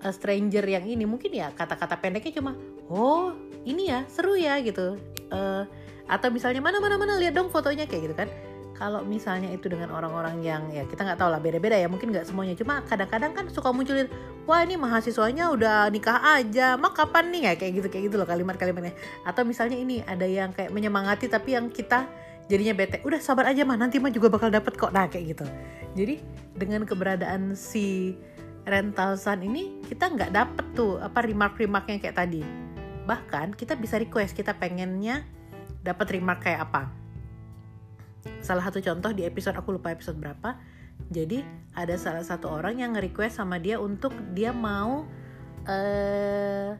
uh, 0.05 0.12
stranger 0.12 0.64
yang 0.66 0.85
ini 0.85 1.09
mungkin 1.09 1.33
ya 1.33 1.55
kata-kata 1.55 1.96
pendeknya 1.96 2.37
cuma 2.37 2.53
oh 2.92 3.33
ini 3.64 3.88
ya 3.88 4.05
seru 4.11 4.37
ya 4.37 4.61
gitu. 4.61 5.01
Uh, 5.33 5.64
atau 6.07 6.31
misalnya 6.31 6.62
mana 6.62 6.79
mana 6.79 6.94
mana 6.94 7.18
lihat 7.18 7.35
dong 7.35 7.51
fotonya 7.51 7.90
kayak 7.90 8.03
gitu 8.11 8.14
kan 8.14 8.29
kalau 8.77 9.01
misalnya 9.03 9.49
itu 9.49 9.73
dengan 9.73 9.89
orang-orang 9.89 10.45
yang 10.45 10.69
ya 10.69 10.85
kita 10.85 11.01
nggak 11.01 11.17
tahu 11.17 11.33
lah 11.33 11.41
beda-beda 11.41 11.81
ya 11.81 11.89
mungkin 11.89 12.12
nggak 12.12 12.29
semuanya. 12.29 12.53
Cuma 12.53 12.85
kadang-kadang 12.85 13.33
kan 13.33 13.45
suka 13.49 13.73
munculin 13.73 14.07
wah 14.45 14.61
ini 14.61 14.77
mahasiswanya 14.77 15.49
udah 15.51 15.89
nikah 15.89 16.21
aja 16.37 16.77
mak 16.77 16.93
kapan 16.93 17.33
nih? 17.33 17.43
Ya 17.49 17.53
kayak 17.57 17.73
gitu 17.81 17.89
kayak 17.89 18.05
gitu 18.12 18.17
loh 18.21 18.29
kalimat-kalimatnya. 18.29 18.93
Atau 19.25 19.49
misalnya 19.49 19.81
ini 19.81 20.05
ada 20.05 20.29
yang 20.29 20.53
kayak 20.53 20.71
menyemangati 20.71 21.27
tapi 21.27 21.57
yang 21.57 21.73
kita 21.73 22.05
jadinya 22.47 22.77
bete 22.77 23.01
udah 23.03 23.19
sabar 23.19 23.51
aja 23.51 23.65
mah 23.65 23.81
nanti 23.81 23.97
mah 23.97 24.12
juga 24.12 24.29
bakal 24.29 24.53
dapet 24.53 24.77
kok. 24.77 24.93
Nah 24.93 25.09
kayak 25.09 25.37
gitu. 25.37 25.47
Jadi 25.97 26.21
dengan 26.53 26.85
keberadaan 26.85 27.57
si 27.57 28.12
rental 28.69 29.17
sun 29.17 29.41
ini 29.41 29.81
kita 29.89 30.12
nggak 30.12 30.31
dapet 30.37 30.67
tuh 30.77 31.01
apa 31.01 31.25
remark-remark 31.25 31.89
yang 31.89 32.01
kayak 32.05 32.21
tadi. 32.21 32.45
Bahkan 33.09 33.57
kita 33.57 33.73
bisa 33.81 33.97
request 33.97 34.37
kita 34.37 34.53
pengennya 34.53 35.25
dapat 35.81 36.19
remark 36.19 36.45
kayak 36.45 36.67
apa 36.67 37.06
salah 38.41 38.65
satu 38.69 38.79
contoh 38.83 39.11
di 39.12 39.27
episode 39.27 39.57
aku 39.59 39.75
lupa 39.77 39.93
episode 39.93 40.19
berapa. 40.19 40.59
Jadi 41.12 41.45
ada 41.77 41.95
salah 42.01 42.25
satu 42.25 42.49
orang 42.49 42.81
yang 42.81 42.97
nge-request 42.97 43.39
sama 43.39 43.61
dia 43.61 43.77
untuk 43.77 44.17
dia 44.33 44.51
mau 44.51 45.05
uh, 45.69 46.71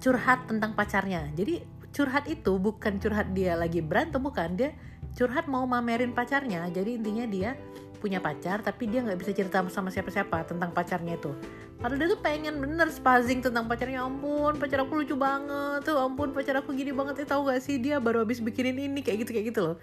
curhat 0.00 0.48
tentang 0.48 0.72
pacarnya. 0.72 1.28
Jadi 1.36 1.60
curhat 1.92 2.24
itu 2.26 2.56
bukan 2.56 2.96
curhat 2.98 3.36
dia 3.36 3.54
lagi 3.54 3.84
berantem 3.84 4.22
bukan. 4.22 4.56
Dia 4.56 4.72
curhat 5.14 5.46
mau 5.46 5.66
mamerin 5.68 6.16
pacarnya. 6.16 6.66
Jadi 6.72 6.98
intinya 6.98 7.26
dia 7.28 7.50
punya 7.98 8.22
pacar 8.22 8.62
tapi 8.62 8.86
dia 8.86 9.02
nggak 9.02 9.18
bisa 9.18 9.34
cerita 9.34 9.58
sama 9.68 9.90
siapa-siapa 9.90 10.46
tentang 10.48 10.70
pacarnya 10.72 11.18
itu. 11.18 11.34
Padahal 11.78 11.98
dia 11.98 12.08
tuh 12.10 12.20
pengen 12.22 12.58
bener 12.58 12.90
spazing 12.90 13.44
tentang 13.44 13.70
pacarnya. 13.70 14.02
Ampun 14.02 14.56
pacar 14.58 14.82
aku 14.82 15.04
lucu 15.04 15.14
banget. 15.14 15.84
Tuh 15.84 16.00
ampun 16.00 16.34
pacar 16.34 16.58
aku 16.58 16.74
gini 16.74 16.90
banget. 16.90 17.22
Ya 17.22 17.26
tahu 17.28 17.50
gak 17.52 17.60
sih? 17.62 17.78
Dia 17.78 18.02
baru 18.02 18.26
habis 18.26 18.42
bikinin 18.42 18.78
ini 18.78 19.04
kayak 19.04 19.28
gitu 19.28 19.30
kayak 19.36 19.46
gitu 19.54 19.62
loh 19.62 19.76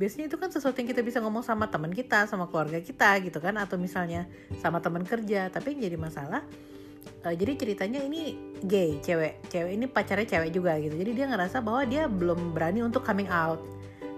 biasanya 0.00 0.26
itu 0.32 0.36
kan 0.40 0.48
sesuatu 0.48 0.76
yang 0.80 0.88
kita 0.88 1.02
bisa 1.04 1.18
ngomong 1.20 1.44
sama 1.44 1.68
teman 1.68 1.92
kita 1.92 2.24
sama 2.26 2.48
keluarga 2.48 2.80
kita 2.80 3.20
gitu 3.22 3.38
kan 3.38 3.54
atau 3.60 3.76
misalnya 3.76 4.26
sama 4.60 4.80
teman 4.80 5.04
kerja. 5.04 5.52
Tapi 5.52 5.76
yang 5.76 5.80
jadi 5.92 5.96
masalah 6.00 6.42
uh, 7.24 7.34
jadi 7.34 7.52
ceritanya 7.58 8.00
ini 8.02 8.36
gay 8.64 8.98
cewek. 9.04 9.44
Cewek 9.52 9.72
ini 9.76 9.86
pacarnya 9.86 10.26
cewek 10.26 10.50
juga 10.54 10.78
gitu. 10.80 10.94
Jadi 10.96 11.10
dia 11.12 11.26
ngerasa 11.28 11.60
bahwa 11.60 11.82
dia 11.84 12.08
belum 12.08 12.56
berani 12.56 12.80
untuk 12.82 13.04
coming 13.04 13.28
out. 13.28 13.60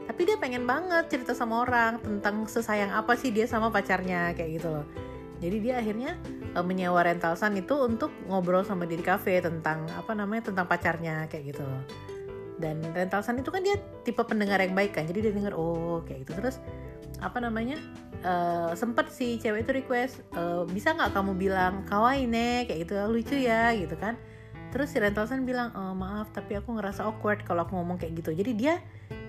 Tapi 0.05 0.21
dia 0.29 0.37
pengen 0.37 0.69
banget 0.69 1.09
cerita 1.09 1.33
sama 1.33 1.65
orang 1.65 1.97
tentang 2.05 2.45
sesayang 2.45 2.93
apa 2.93 3.17
sih 3.17 3.33
dia 3.33 3.49
sama 3.49 3.73
pacarnya 3.73 4.37
kayak 4.37 4.61
gitu 4.61 4.69
loh. 4.69 4.87
Jadi 5.41 5.57
dia 5.61 5.81
akhirnya 5.81 6.17
uh, 6.55 6.65
menyewa 6.65 7.03
rental 7.03 7.35
sun 7.35 7.59
itu 7.59 7.75
untuk 7.77 8.15
ngobrol 8.31 8.63
sama 8.63 8.87
dia 8.87 8.97
di 8.97 9.05
cafe 9.05 9.43
tentang 9.43 9.85
apa 9.93 10.15
namanya 10.15 10.53
tentang 10.53 10.65
pacarnya 10.71 11.27
kayak 11.29 11.53
gitu 11.53 11.65
loh 11.67 12.14
dan 12.63 12.79
rental 12.95 13.21
sun 13.25 13.41
itu 13.43 13.51
kan 13.51 13.63
dia 13.63 13.77
tipe 14.07 14.21
pendengar 14.23 14.63
yang 14.63 14.75
baik 14.77 14.95
kan 14.95 15.07
jadi 15.07 15.31
dia 15.31 15.33
denger 15.35 15.55
oh 15.55 16.03
kayak 16.07 16.27
gitu. 16.27 16.39
Terus 16.39 16.57
apa 17.23 17.39
namanya 17.39 17.79
uh, 18.27 18.75
sempet 18.75 19.09
si 19.09 19.39
cewek 19.39 19.65
itu 19.65 19.73
request 19.81 20.21
uh, 20.35 20.67
bisa 20.67 20.93
nggak 20.93 21.15
kamu 21.15 21.33
bilang 21.39 21.87
kawaii 21.87 22.27
nih 22.27 22.67
kayak 22.67 22.89
gitu 22.89 22.95
lucu 23.07 23.37
ya 23.39 23.73
gitu 23.73 23.95
kan 23.97 24.19
terus 24.75 24.91
si 24.91 24.99
rental 24.99 25.31
sun 25.31 25.47
bilang 25.47 25.71
oh, 25.79 25.95
maaf 25.95 26.35
tapi 26.35 26.59
aku 26.59 26.75
ngerasa 26.75 27.07
awkward 27.07 27.47
kalau 27.47 27.63
aku 27.63 27.79
ngomong 27.79 27.95
kayak 27.95 28.19
gitu 28.19 28.35
jadi 28.35 28.53
dia 28.53 28.75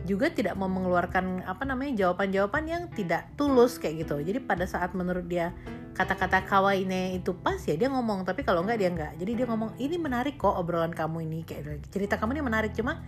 juga 0.05 0.29
tidak 0.29 0.53
mau 0.55 0.69
mengeluarkan 0.69 1.43
apa 1.49 1.65
namanya 1.65 2.05
jawaban-jawaban 2.05 2.65
yang 2.69 2.84
tidak 2.93 3.25
tulus 3.34 3.81
kayak 3.81 4.05
gitu. 4.05 4.21
Jadi 4.21 4.38
pada 4.38 4.69
saat 4.69 4.93
menurut 4.93 5.25
dia 5.25 5.51
kata-kata 5.97 6.45
kawaii 6.45 6.86
itu 7.17 7.34
pas 7.34 7.58
ya 7.65 7.73
dia 7.73 7.89
ngomong, 7.89 8.21
tapi 8.21 8.45
kalau 8.45 8.62
enggak 8.62 8.77
dia 8.86 8.89
enggak. 8.93 9.13
Jadi 9.17 9.31
dia 9.34 9.45
ngomong 9.49 9.73
ini 9.81 9.97
menarik 9.97 10.38
kok 10.38 10.53
obrolan 10.53 10.93
kamu 10.93 11.25
ini 11.25 11.39
kayak 11.41 11.62
gitu. 11.65 11.97
cerita 11.97 12.21
kamu 12.21 12.38
ini 12.38 12.43
menarik 12.45 12.71
cuma 12.77 13.01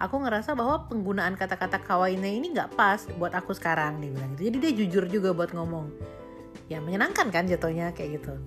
aku 0.00 0.16
ngerasa 0.24 0.56
bahwa 0.56 0.88
penggunaan 0.88 1.36
kata-kata 1.36 1.84
kawaii 1.84 2.16
ini 2.16 2.56
nggak 2.56 2.72
pas 2.78 3.04
buat 3.20 3.36
aku 3.36 3.52
sekarang 3.52 4.00
dia 4.00 4.08
bilang 4.08 4.32
gitu. 4.34 4.48
Jadi 4.48 4.56
dia 4.56 4.72
jujur 4.72 5.04
juga 5.12 5.36
buat 5.36 5.52
ngomong. 5.52 5.92
Ya 6.72 6.80
menyenangkan 6.80 7.28
kan 7.28 7.44
jatuhnya 7.44 7.92
kayak 7.92 8.24
gitu. 8.24 8.40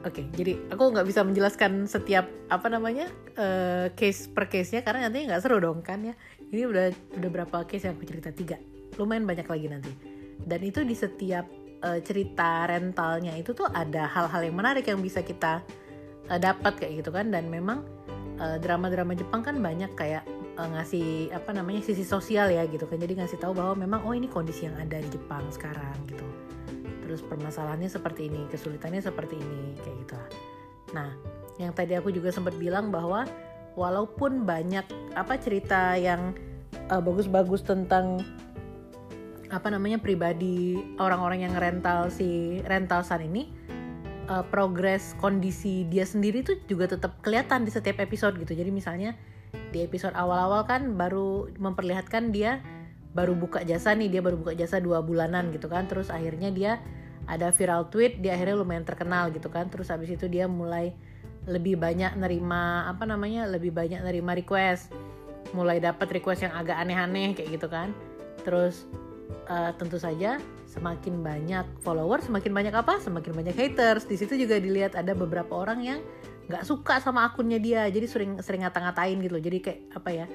Oke, 0.00 0.24
okay, 0.24 0.26
jadi 0.32 0.56
aku 0.72 0.96
nggak 0.96 1.04
bisa 1.04 1.20
menjelaskan 1.20 1.84
setiap 1.84 2.24
apa 2.48 2.72
namanya 2.72 3.04
uh, 3.36 3.92
case 3.92 4.32
per 4.32 4.48
case 4.48 4.72
nya 4.72 4.80
karena 4.80 5.12
nanti 5.12 5.28
nggak 5.28 5.44
seru 5.44 5.60
dong 5.60 5.84
kan 5.84 6.00
ya. 6.00 6.16
Ini 6.48 6.64
udah 6.64 6.86
udah 7.20 7.28
berapa 7.28 7.68
case 7.68 7.84
yang 7.84 8.00
aku 8.00 8.08
cerita? 8.08 8.32
Tiga. 8.32 8.56
Lumayan 8.96 9.28
banyak 9.28 9.44
lagi 9.44 9.66
nanti. 9.68 9.92
Dan 10.40 10.64
itu 10.64 10.88
di 10.88 10.96
setiap 10.96 11.44
uh, 11.84 12.00
cerita 12.00 12.64
rentalnya 12.64 13.36
itu 13.36 13.52
tuh 13.52 13.68
ada 13.68 14.08
hal-hal 14.08 14.40
yang 14.40 14.56
menarik 14.56 14.88
yang 14.88 15.04
bisa 15.04 15.20
kita 15.20 15.60
uh, 16.32 16.40
dapat 16.40 16.80
kayak 16.80 17.04
gitu 17.04 17.12
kan. 17.12 17.28
Dan 17.28 17.52
memang 17.52 17.84
eh, 18.40 18.56
drama-drama 18.56 19.12
Jepang 19.12 19.44
kan 19.44 19.60
banyak 19.60 19.92
kayak 20.00 20.24
uh, 20.56 20.80
ngasih 20.80 21.28
apa 21.36 21.52
namanya 21.52 21.84
sisi 21.84 22.08
sosial 22.08 22.48
ya 22.48 22.64
gitu 22.64 22.88
kan. 22.88 22.96
Jadi 22.96 23.20
ngasih 23.20 23.36
tahu 23.36 23.52
bahwa 23.52 23.76
memang 23.76 24.00
oh 24.08 24.16
ini 24.16 24.32
kondisi 24.32 24.64
yang 24.64 24.80
ada 24.80 24.96
di 24.96 25.12
Jepang 25.12 25.44
sekarang 25.52 25.92
gitu 26.08 26.24
terus 27.10 27.26
permasalahannya 27.26 27.90
seperti 27.90 28.30
ini 28.30 28.46
kesulitannya 28.46 29.02
seperti 29.02 29.34
ini 29.34 29.74
kayak 29.82 29.96
gitu 30.06 30.14
nah 30.94 31.10
yang 31.58 31.74
tadi 31.74 31.98
aku 31.98 32.14
juga 32.14 32.30
sempat 32.30 32.54
bilang 32.54 32.94
bahwa 32.94 33.26
walaupun 33.74 34.46
banyak 34.46 34.86
apa 35.18 35.34
cerita 35.42 35.98
yang 35.98 36.38
uh, 36.86 37.02
bagus-bagus 37.02 37.66
tentang 37.66 38.22
apa 39.50 39.66
namanya 39.66 39.98
pribadi 39.98 40.78
orang-orang 41.02 41.50
yang 41.50 41.54
rental 41.58 42.06
si 42.06 42.62
rental 42.70 43.02
san 43.02 43.26
ini 43.26 43.50
uh, 44.30 44.46
progres 44.46 45.18
kondisi 45.18 45.82
dia 45.90 46.06
sendiri 46.06 46.46
tuh 46.46 46.56
juga 46.70 46.86
tetap 46.86 47.18
kelihatan 47.20 47.66
di 47.66 47.74
setiap 47.74 47.98
episode 47.98 48.38
gitu. 48.38 48.54
Jadi 48.54 48.70
misalnya 48.70 49.18
di 49.74 49.82
episode 49.82 50.14
awal-awal 50.14 50.62
kan 50.70 50.94
baru 50.94 51.50
memperlihatkan 51.58 52.30
dia 52.30 52.62
baru 53.10 53.34
buka 53.34 53.66
jasa 53.66 53.90
nih 53.90 54.06
dia 54.06 54.22
baru 54.22 54.38
buka 54.38 54.54
jasa 54.54 54.78
dua 54.78 55.02
bulanan 55.02 55.50
gitu 55.50 55.66
kan. 55.66 55.90
Terus 55.90 56.14
akhirnya 56.14 56.54
dia 56.54 56.78
ada 57.30 57.54
viral 57.54 57.86
tweet 57.86 58.18
dia 58.18 58.34
akhirnya 58.34 58.58
lumayan 58.58 58.82
terkenal 58.82 59.30
gitu 59.30 59.46
kan. 59.46 59.70
Terus 59.70 59.86
habis 59.94 60.10
itu 60.10 60.26
dia 60.26 60.50
mulai 60.50 60.90
lebih 61.46 61.78
banyak 61.78 62.18
nerima 62.18 62.90
apa 62.90 63.06
namanya 63.06 63.46
lebih 63.46 63.70
banyak 63.70 64.02
nerima 64.02 64.34
request. 64.34 64.90
Mulai 65.54 65.78
dapat 65.78 66.10
request 66.10 66.50
yang 66.50 66.54
agak 66.58 66.74
aneh-aneh 66.82 67.38
kayak 67.38 67.54
gitu 67.54 67.70
kan. 67.70 67.94
Terus 68.42 68.90
uh, 69.46 69.70
tentu 69.78 70.02
saja 70.02 70.42
semakin 70.66 71.22
banyak 71.22 71.66
follower 71.86 72.18
semakin 72.18 72.50
banyak 72.50 72.74
apa? 72.74 72.98
Semakin 72.98 73.30
banyak 73.30 73.54
haters. 73.54 74.10
Di 74.10 74.18
situ 74.18 74.34
juga 74.34 74.58
dilihat 74.58 74.98
ada 74.98 75.14
beberapa 75.14 75.54
orang 75.54 75.86
yang 75.86 76.00
nggak 76.50 76.66
suka 76.66 76.98
sama 76.98 77.30
akunnya 77.30 77.62
dia. 77.62 77.86
Jadi 77.86 78.06
sering 78.10 78.32
sering 78.42 78.66
ngata-ngatain 78.66 79.22
gitu 79.22 79.38
loh. 79.38 79.42
Jadi 79.42 79.58
kayak 79.62 79.80
apa 79.94 80.10
ya 80.10 80.26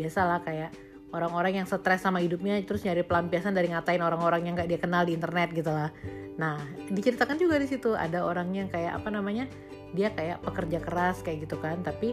biasalah 0.00 0.40
kayak 0.46 0.70
orang-orang 1.12 1.62
yang 1.62 1.66
stres 1.66 2.04
sama 2.04 2.20
hidupnya 2.20 2.60
terus 2.64 2.84
nyari 2.84 3.00
pelampiasan 3.00 3.56
dari 3.56 3.72
ngatain 3.72 4.04
orang-orang 4.04 4.44
yang 4.44 4.54
nggak 4.56 4.68
dia 4.68 4.80
kenal 4.80 5.02
di 5.08 5.16
internet 5.16 5.48
gitu 5.56 5.72
lah. 5.72 5.88
Nah 6.36 6.60
diceritakan 6.92 7.40
juga 7.40 7.56
di 7.56 7.68
situ 7.68 7.96
ada 7.96 8.24
orang 8.24 8.52
yang 8.52 8.68
kayak 8.68 9.00
apa 9.00 9.08
namanya 9.08 9.48
dia 9.96 10.12
kayak 10.12 10.44
pekerja 10.44 10.78
keras 10.84 11.24
kayak 11.24 11.48
gitu 11.48 11.56
kan 11.56 11.80
tapi 11.80 12.12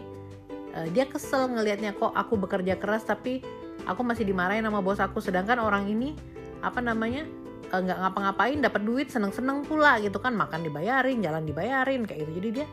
uh, 0.72 0.88
dia 0.96 1.04
kesel 1.04 1.52
ngelihatnya 1.52 1.92
kok 1.92 2.12
aku 2.16 2.40
bekerja 2.40 2.80
keras 2.80 3.04
tapi 3.04 3.44
aku 3.84 4.00
masih 4.00 4.24
dimarahin 4.24 4.64
sama 4.64 4.80
bos 4.80 4.96
aku 4.96 5.20
sedangkan 5.20 5.60
orang 5.60 5.84
ini 5.92 6.16
apa 6.64 6.80
namanya 6.80 7.28
eh, 7.68 7.80
nggak 7.84 7.98
ngapa-ngapain 8.00 8.64
dapat 8.64 8.82
duit 8.88 9.08
seneng-seneng 9.12 9.68
pula 9.68 10.00
gitu 10.00 10.16
kan 10.16 10.32
makan 10.32 10.64
dibayarin 10.64 11.20
jalan 11.20 11.44
dibayarin 11.44 12.08
kayak 12.08 12.24
gitu. 12.24 12.32
Jadi 12.40 12.48
dia 12.62 12.66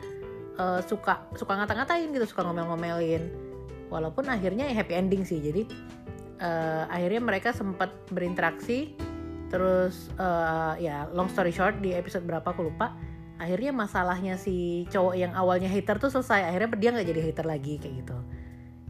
uh, 0.56 0.80
suka 0.80 1.28
suka 1.36 1.52
ngata-ngatain 1.52 2.08
gitu 2.16 2.24
suka 2.24 2.48
ngomel-ngomelin 2.48 3.53
walaupun 3.94 4.26
akhirnya 4.26 4.66
ya 4.66 4.82
happy 4.82 4.98
ending 4.98 5.22
sih 5.22 5.38
jadi 5.38 5.62
uh, 6.42 6.90
akhirnya 6.90 7.22
mereka 7.22 7.54
sempat 7.54 7.94
berinteraksi 8.10 8.98
terus 9.54 10.10
uh, 10.18 10.74
ya 10.82 11.06
long 11.14 11.30
story 11.30 11.54
short 11.54 11.78
di 11.78 11.94
episode 11.94 12.26
berapa 12.26 12.50
aku 12.50 12.66
lupa 12.66 12.90
akhirnya 13.38 13.70
masalahnya 13.70 14.34
si 14.34 14.86
cowok 14.90 15.14
yang 15.14 15.32
awalnya 15.38 15.70
hater 15.70 16.02
tuh 16.02 16.10
selesai 16.10 16.50
akhirnya 16.50 16.74
dia 16.74 16.90
nggak 16.90 17.06
jadi 17.06 17.20
hater 17.22 17.46
lagi 17.46 17.74
kayak 17.82 17.94
gitu. 18.06 18.16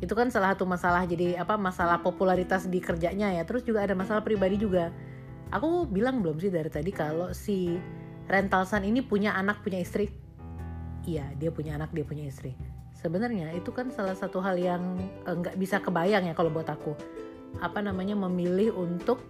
Itu 0.05 0.13
kan 0.13 0.29
salah 0.29 0.53
satu 0.53 0.69
masalah 0.69 1.09
jadi 1.09 1.41
apa 1.41 1.57
masalah 1.57 2.05
popularitas 2.05 2.69
di 2.69 2.77
kerjanya 2.77 3.33
ya 3.33 3.43
terus 3.49 3.65
juga 3.65 3.81
ada 3.81 3.97
masalah 3.97 4.21
pribadi 4.21 4.61
juga. 4.61 4.93
Aku 5.49 5.89
bilang 5.89 6.21
belum 6.21 6.37
sih 6.45 6.53
dari 6.53 6.69
tadi 6.69 6.93
kalau 6.93 7.33
si 7.33 7.81
rental 8.29 8.69
sun 8.69 8.85
ini 8.85 9.01
punya 9.01 9.33
anak 9.33 9.65
punya 9.65 9.81
istri? 9.81 10.13
Iya 11.09 11.25
dia 11.41 11.49
punya 11.49 11.81
anak 11.81 11.97
dia 11.97 12.05
punya 12.05 12.29
istri 12.29 12.74
sebenarnya 13.05 13.53
itu 13.53 13.69
kan 13.69 13.93
salah 13.93 14.17
satu 14.17 14.41
hal 14.41 14.57
yang 14.57 14.97
eh, 15.29 15.37
nggak 15.37 15.61
bisa 15.61 15.77
kebayang 15.85 16.25
ya 16.25 16.33
kalau 16.33 16.49
buat 16.49 16.65
aku. 16.73 16.97
Apa 17.61 17.85
namanya 17.85 18.17
memilih 18.17 18.73
untuk 18.73 19.21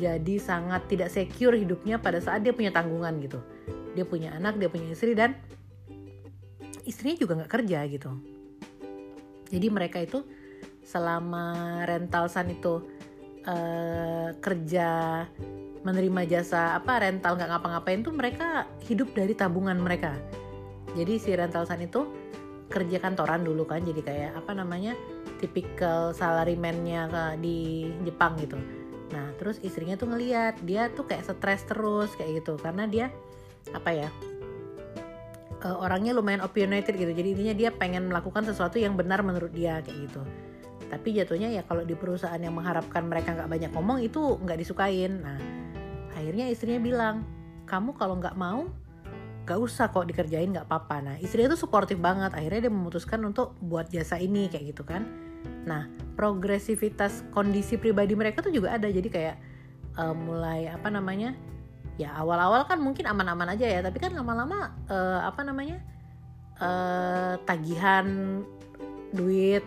jadi 0.00 0.40
sangat 0.40 0.88
tidak 0.88 1.12
secure 1.12 1.52
hidupnya 1.52 2.00
pada 2.00 2.18
saat 2.24 2.40
dia 2.40 2.56
punya 2.56 2.72
tanggungan 2.72 3.20
gitu. 3.20 3.38
Dia 3.92 4.08
punya 4.08 4.32
anak 4.32 4.56
dia 4.56 4.72
punya 4.72 4.96
istri 4.96 5.12
dan 5.12 5.36
istrinya 6.88 7.20
juga 7.20 7.44
nggak 7.44 7.52
kerja 7.52 7.84
gitu. 7.92 8.10
Jadi 9.52 9.66
mereka 9.68 10.00
itu 10.00 10.24
selama 10.82 11.84
rental 11.86 12.26
san 12.32 12.50
itu 12.50 12.82
uh, 13.46 14.34
kerja 14.42 15.22
menerima 15.86 16.22
jasa 16.26 16.74
apa 16.74 16.98
rental 16.98 17.38
nggak 17.38 17.50
ngapa-ngapain 17.54 18.02
tuh 18.02 18.10
mereka 18.10 18.66
hidup 18.90 19.14
dari 19.14 19.38
tabungan 19.38 19.78
mereka. 19.78 20.18
Jadi 20.98 21.20
si 21.20 21.30
rental 21.30 21.62
san 21.62 21.78
itu 21.78 22.26
kerja 22.66 22.98
kantoran 22.98 23.46
dulu 23.46 23.62
kan 23.62 23.82
jadi 23.86 24.00
kayak 24.02 24.32
apa 24.42 24.52
namanya 24.54 24.98
tipikal 25.38 26.10
salaryman-nya 26.10 27.06
di 27.38 27.90
Jepang 28.02 28.34
gitu. 28.42 28.58
Nah 29.14 29.30
terus 29.38 29.62
istrinya 29.62 29.94
tuh 29.94 30.10
ngeliat 30.10 30.58
dia 30.66 30.90
tuh 30.90 31.06
kayak 31.06 31.26
stres 31.30 31.62
terus 31.68 32.10
kayak 32.18 32.42
gitu. 32.42 32.58
Karena 32.58 32.90
dia 32.90 33.06
apa 33.70 33.90
ya 33.94 34.08
uh, 35.62 35.76
orangnya 35.78 36.14
lumayan 36.14 36.42
opinionated 36.42 36.98
gitu. 36.98 37.12
Jadi 37.14 37.28
intinya 37.38 37.54
dia 37.54 37.70
pengen 37.70 38.10
melakukan 38.10 38.42
sesuatu 38.46 38.78
yang 38.82 38.98
benar 38.98 39.22
menurut 39.22 39.54
dia 39.54 39.78
kayak 39.86 40.10
gitu. 40.10 40.22
Tapi 40.86 41.08
jatuhnya 41.18 41.50
ya 41.50 41.62
kalau 41.66 41.82
di 41.82 41.98
perusahaan 41.98 42.38
yang 42.38 42.54
mengharapkan 42.54 43.06
mereka 43.06 43.34
nggak 43.34 43.50
banyak 43.50 43.70
ngomong 43.74 43.98
itu 44.02 44.38
nggak 44.42 44.58
disukain. 44.58 45.22
Nah 45.22 45.38
akhirnya 46.14 46.50
istrinya 46.50 46.80
bilang 46.82 47.16
kamu 47.66 47.94
kalau 47.98 48.18
nggak 48.18 48.38
mau 48.38 48.70
gak 49.46 49.62
usah 49.62 49.94
kok 49.94 50.10
dikerjain 50.10 50.50
nggak 50.50 50.66
apa-apa. 50.66 50.96
Nah 51.06 51.16
istrinya 51.22 51.54
tuh 51.54 51.62
suportif 51.62 51.96
banget. 52.02 52.34
Akhirnya 52.34 52.66
dia 52.66 52.72
memutuskan 52.74 53.22
untuk 53.22 53.54
buat 53.62 53.86
jasa 53.86 54.18
ini 54.18 54.50
kayak 54.50 54.74
gitu 54.74 54.82
kan. 54.82 55.06
Nah 55.62 55.86
progresivitas 56.18 57.22
kondisi 57.30 57.78
pribadi 57.78 58.18
mereka 58.18 58.42
tuh 58.42 58.50
juga 58.50 58.74
ada. 58.74 58.90
Jadi 58.90 59.06
kayak 59.06 59.36
uh, 59.94 60.12
mulai 60.12 60.66
apa 60.66 60.90
namanya 60.90 61.32
ya 61.96 62.12
awal-awal 62.18 62.66
kan 62.66 62.82
mungkin 62.82 63.06
aman-aman 63.06 63.54
aja 63.54 63.70
ya. 63.70 63.80
Tapi 63.86 64.02
kan 64.02 64.10
lama-lama 64.18 64.74
uh, 64.90 65.22
apa 65.22 65.46
namanya 65.46 65.78
uh, 66.58 67.38
tagihan 67.46 68.42
duit 69.14 69.62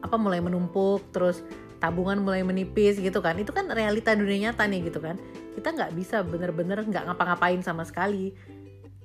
apa 0.00 0.16
mulai 0.16 0.40
menumpuk. 0.40 1.04
Terus 1.12 1.44
tabungan 1.76 2.24
mulai 2.24 2.40
menipis 2.40 2.96
gitu 2.96 3.20
kan. 3.20 3.36
Itu 3.36 3.52
kan 3.52 3.68
realita 3.68 4.16
dunia 4.16 4.48
nyata 4.48 4.64
nih 4.64 4.88
gitu 4.88 5.04
kan. 5.04 5.20
Kita 5.52 5.76
nggak 5.76 5.92
bisa 5.92 6.24
bener-bener 6.24 6.80
nggak 6.88 7.04
ngapa-ngapain 7.04 7.60
sama 7.60 7.84
sekali 7.84 8.56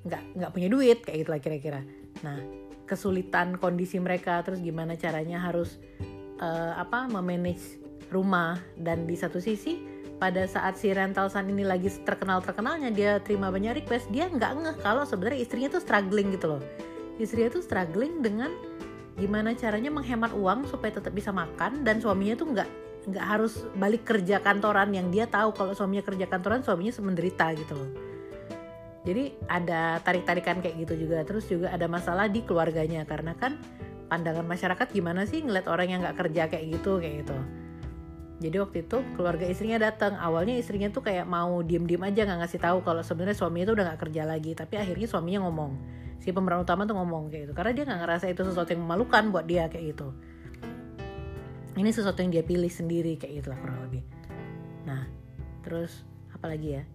nggak 0.03 0.23
nggak 0.35 0.51
punya 0.51 0.67
duit 0.67 0.99
kayak 1.03 1.17
gitu 1.23 1.29
lah 1.31 1.41
kira-kira. 1.41 1.81
Nah 2.21 2.39
kesulitan 2.83 3.55
kondisi 3.57 3.97
mereka 3.97 4.43
terus 4.43 4.59
gimana 4.59 4.99
caranya 4.99 5.39
harus 5.39 5.79
uh, 6.43 6.75
apa 6.75 7.07
memanage 7.07 7.79
rumah. 8.11 8.59
Dan 8.75 9.07
di 9.07 9.15
satu 9.15 9.39
sisi 9.39 9.79
pada 10.19 10.45
saat 10.45 10.79
si 10.79 10.91
rental 10.91 11.27
san 11.31 11.49
ini 11.49 11.65
lagi 11.67 11.89
terkenal 12.03 12.39
terkenalnya 12.39 12.93
dia 12.93 13.11
terima 13.19 13.49
banyak 13.49 13.83
request 13.83 14.07
dia 14.13 14.29
nggak 14.29 14.51
ngeh 14.61 14.77
kalau 14.83 15.03
sebenarnya 15.03 15.39
istrinya 15.43 15.69
tuh 15.71 15.81
struggling 15.81 16.35
gitu 16.35 16.57
loh. 16.57 16.61
Istrinya 17.17 17.49
tuh 17.59 17.63
struggling 17.63 18.19
dengan 18.19 18.51
gimana 19.13 19.53
caranya 19.53 19.93
menghemat 19.93 20.33
uang 20.33 20.65
supaya 20.65 20.97
tetap 20.97 21.13
bisa 21.13 21.29
makan 21.29 21.85
dan 21.85 22.01
suaminya 22.01 22.33
tuh 22.33 22.49
nggak 22.49 22.69
nggak 23.03 23.25
harus 23.25 23.67
balik 23.77 24.07
kerja 24.07 24.39
kantoran 24.39 24.89
yang 24.95 25.11
dia 25.11 25.29
tahu 25.29 25.53
kalau 25.53 25.75
suaminya 25.75 26.01
kerja 26.01 26.25
kantoran 26.25 26.65
suaminya 26.65 26.95
menderita 27.03 27.51
gitu 27.53 27.75
loh 27.77 28.12
jadi 29.03 29.35
ada 29.51 29.99
tarik-tarikan 29.99 30.63
kayak 30.63 30.87
gitu 30.87 31.07
juga. 31.07 31.27
Terus 31.27 31.43
juga 31.51 31.75
ada 31.75 31.91
masalah 31.91 32.31
di 32.31 32.39
keluarganya. 32.39 33.03
Karena 33.03 33.35
kan 33.35 33.59
pandangan 34.07 34.47
masyarakat 34.47 34.87
gimana 34.95 35.27
sih 35.27 35.43
ngeliat 35.43 35.67
orang 35.67 35.87
yang 35.91 35.99
nggak 36.07 36.17
kerja 36.23 36.47
kayak 36.47 36.65
gitu 36.79 37.03
kayak 37.03 37.27
gitu. 37.27 37.37
Jadi 38.43 38.55
waktu 38.59 38.77
itu 38.87 38.97
keluarga 39.19 39.43
istrinya 39.43 39.79
datang. 39.91 40.15
Awalnya 40.15 40.55
istrinya 40.55 40.87
tuh 40.87 41.03
kayak 41.03 41.27
mau 41.27 41.59
diem-diem 41.59 41.99
aja 41.99 42.23
nggak 42.23 42.39
ngasih 42.47 42.59
tahu 42.63 42.77
kalau 42.87 43.03
sebenarnya 43.03 43.35
suaminya 43.35 43.65
tuh 43.71 43.75
udah 43.75 43.85
nggak 43.91 43.99
kerja 44.07 44.23
lagi. 44.23 44.51
Tapi 44.55 44.73
akhirnya 44.79 45.07
suaminya 45.11 45.39
ngomong. 45.51 45.71
Si 46.23 46.31
pemeran 46.31 46.63
utama 46.63 46.87
tuh 46.87 46.95
ngomong 46.95 47.27
kayak 47.27 47.51
gitu. 47.51 47.53
Karena 47.59 47.71
dia 47.75 47.83
nggak 47.83 47.99
ngerasa 48.07 48.25
itu 48.31 48.41
sesuatu 48.47 48.71
yang 48.71 48.87
memalukan 48.87 49.35
buat 49.35 49.43
dia 49.43 49.67
kayak 49.67 49.99
gitu. 49.99 50.15
Ini 51.75 51.89
sesuatu 51.91 52.23
yang 52.23 52.31
dia 52.31 52.43
pilih 52.47 52.71
sendiri 52.71 53.19
kayak 53.19 53.43
gitu 53.43 53.47
lah 53.51 53.59
kurang 53.59 53.83
lebih. 53.83 54.03
Nah 54.87 55.03
terus 55.59 56.07
apalagi 56.31 56.79
ya? 56.79 56.83
Eh, 56.83 56.92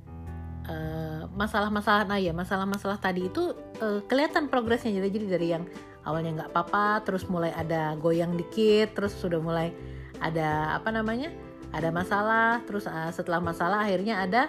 masalah-masalah 1.32 2.04
uh, 2.04 2.08
nah 2.12 2.18
ya 2.20 2.36
masalah-masalah 2.36 3.00
tadi 3.00 3.32
itu 3.32 3.56
uh, 3.80 4.04
kelihatan 4.04 4.52
progresnya 4.52 4.92
jadi 4.92 5.08
jadi 5.08 5.26
dari 5.26 5.48
yang 5.56 5.64
awalnya 6.04 6.44
nggak 6.44 6.50
apa-apa 6.52 7.08
terus 7.08 7.24
mulai 7.28 7.52
ada 7.56 7.96
goyang 7.96 8.36
dikit 8.36 8.92
terus 8.92 9.16
sudah 9.16 9.40
mulai 9.40 9.72
ada 10.20 10.76
apa 10.76 10.92
namanya 10.92 11.32
ada 11.72 11.88
masalah 11.92 12.60
terus 12.64 12.88
uh, 12.88 13.12
setelah 13.12 13.40
masalah 13.40 13.84
akhirnya 13.84 14.24
ada 14.24 14.42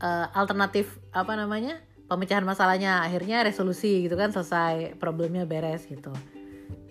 uh, 0.00 0.26
alternatif 0.36 1.00
apa 1.12 1.32
namanya 1.36 1.80
pemecahan 2.08 2.44
masalahnya 2.44 3.00
akhirnya 3.00 3.40
resolusi 3.40 4.04
gitu 4.04 4.20
kan 4.20 4.28
selesai 4.34 5.00
problemnya 5.00 5.48
beres 5.48 5.88
gitu. 5.88 6.12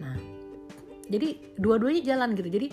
Nah 0.01 0.17
jadi 1.05 1.37
dua-duanya 1.61 2.01
jalan 2.15 2.33
gitu. 2.33 2.49
Jadi 2.49 2.67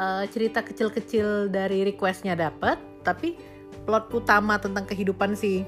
uh, 0.00 0.24
cerita 0.32 0.64
kecil-kecil 0.64 1.52
dari 1.52 1.84
requestnya 1.84 2.32
dapat 2.32 2.80
tapi 3.04 3.36
plot 3.84 4.10
utama 4.12 4.56
tentang 4.56 4.88
kehidupan 4.88 5.36
si 5.36 5.64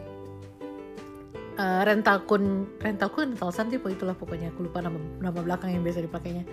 uh, 1.60 1.82
rental 1.84 2.24
kun 2.24 2.64
rental 2.80 3.08
kun 3.12 3.36
rental 3.36 3.52
san 3.52 3.68
sih 3.68 3.80
itulah 3.80 4.16
pokoknya. 4.16 4.52
Aku 4.56 4.68
lupa 4.68 4.80
nama 4.80 4.96
nama 5.20 5.38
belakang 5.40 5.72
yang 5.72 5.84
biasa 5.84 6.04
dipakainya. 6.04 6.44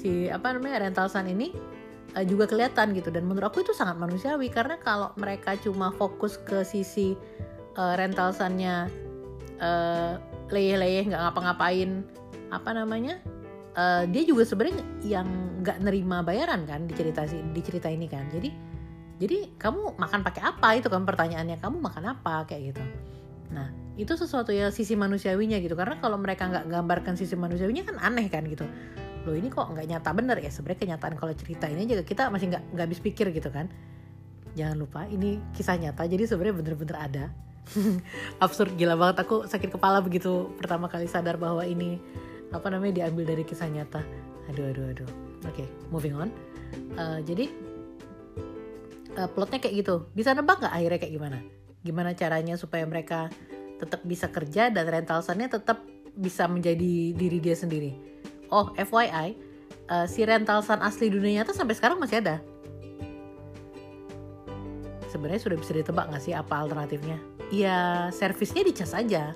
Si 0.00 0.28
apa 0.32 0.56
namanya 0.56 0.88
rental 0.88 1.08
san 1.12 1.28
ini 1.28 1.52
uh, 2.16 2.24
juga 2.24 2.48
kelihatan 2.48 2.96
gitu. 2.96 3.12
Dan 3.12 3.28
menurut 3.28 3.52
aku 3.52 3.64
itu 3.64 3.76
sangat 3.76 4.00
manusiawi 4.00 4.48
karena 4.48 4.80
kalau 4.80 5.12
mereka 5.20 5.56
cuma 5.60 5.92
fokus 5.94 6.40
ke 6.40 6.64
sisi 6.64 7.16
uh, 7.76 7.94
rental 7.96 8.32
sannya 8.32 8.88
uh, 9.60 10.16
leyeh-leyeh 10.52 11.08
nggak 11.08 11.20
ngapa-ngapain 11.20 12.04
apa 12.52 12.70
namanya 12.70 13.18
uh, 13.74 14.06
dia 14.06 14.22
juga 14.22 14.46
sebenarnya 14.46 14.84
yang 15.02 15.26
nggak 15.64 15.82
nerima 15.82 16.22
bayaran 16.22 16.68
kan 16.68 16.86
di 16.86 16.94
cerita 16.94 17.26
di 17.26 17.60
cerita 17.64 17.88
ini 17.90 18.06
kan. 18.06 18.28
Jadi 18.30 18.73
jadi 19.14 19.46
kamu 19.54 19.94
makan 19.94 20.20
pakai 20.26 20.42
apa? 20.42 20.68
Itu 20.74 20.90
kan 20.90 21.06
pertanyaannya. 21.06 21.62
Kamu 21.62 21.78
makan 21.78 22.04
apa? 22.18 22.44
Kayak 22.50 22.74
gitu. 22.74 22.82
Nah 23.54 23.70
itu 23.94 24.10
sesuatu 24.18 24.50
ya 24.50 24.74
sisi 24.74 24.98
manusiawinya 24.98 25.62
gitu. 25.62 25.78
Karena 25.78 26.02
kalau 26.02 26.18
mereka 26.18 26.50
nggak 26.50 26.66
gambarkan 26.66 27.14
sisi 27.14 27.38
manusiawinya 27.38 27.86
kan 27.86 27.96
aneh 28.02 28.26
kan 28.26 28.42
gitu. 28.50 28.66
Loh 29.24 29.34
ini 29.38 29.48
kok 29.48 29.70
nggak 29.70 29.86
nyata? 29.86 30.10
Bener 30.10 30.36
ya? 30.42 30.50
Sebenarnya 30.50 30.80
kenyataan 30.82 31.14
kalau 31.14 31.32
cerita 31.38 31.70
ini 31.70 31.86
juga 31.86 32.02
kita 32.02 32.26
masih 32.28 32.50
nggak 32.50 32.62
nggak 32.74 32.84
habis 32.90 33.00
pikir 33.00 33.30
gitu 33.30 33.48
kan. 33.54 33.70
Jangan 34.58 34.76
lupa 34.82 35.06
ini 35.06 35.38
kisah 35.54 35.78
nyata. 35.78 36.02
Jadi 36.10 36.26
sebenarnya 36.26 36.54
bener-bener 36.58 36.96
ada. 36.98 37.24
Absurd. 38.44 38.74
Gila 38.74 38.98
banget. 38.98 39.22
Aku 39.22 39.46
sakit 39.46 39.70
kepala 39.70 40.02
begitu 40.02 40.50
pertama 40.58 40.90
kali 40.90 41.06
sadar 41.06 41.38
bahwa 41.38 41.62
ini 41.62 42.02
apa 42.50 42.66
namanya 42.66 43.06
diambil 43.06 43.30
dari 43.30 43.46
kisah 43.46 43.70
nyata. 43.70 44.02
Aduh 44.50 44.74
aduh 44.74 44.90
aduh. 44.90 45.10
Oke 45.46 45.62
okay, 45.62 45.68
moving 45.94 46.18
on. 46.18 46.34
Uh, 46.98 47.22
jadi 47.22 47.46
uh, 49.18 49.28
plotnya 49.30 49.58
kayak 49.62 49.84
gitu. 49.84 50.10
Bisa 50.12 50.34
nebak 50.34 50.60
nggak 50.60 50.74
akhirnya 50.74 50.98
kayak 51.00 51.14
gimana? 51.14 51.38
Gimana 51.84 52.10
caranya 52.16 52.54
supaya 52.58 52.84
mereka 52.84 53.30
tetap 53.78 54.00
bisa 54.06 54.30
kerja 54.30 54.70
dan 54.70 54.86
rental 54.86 55.20
sunnya 55.20 55.50
tetap 55.50 55.82
bisa 56.14 56.46
menjadi 56.46 57.14
diri 57.14 57.38
dia 57.42 57.58
sendiri? 57.58 57.94
Oh 58.50 58.70
FYI 58.78 59.34
uh, 59.90 60.04
eh, 60.04 60.06
si 60.06 60.22
rental 60.22 60.62
sun 60.62 60.80
asli 60.80 61.10
dunia 61.10 61.42
nyata 61.42 61.52
sampai 61.54 61.74
sekarang 61.74 61.98
masih 61.98 62.22
ada. 62.22 62.38
Sebenarnya 65.10 65.42
sudah 65.42 65.58
bisa 65.58 65.72
ditebak 65.74 66.10
nggak 66.10 66.22
sih 66.22 66.34
apa 66.34 66.66
alternatifnya? 66.66 67.18
Ya 67.54 68.10
servisnya 68.10 68.66
dicas 68.66 68.94
aja. 68.94 69.34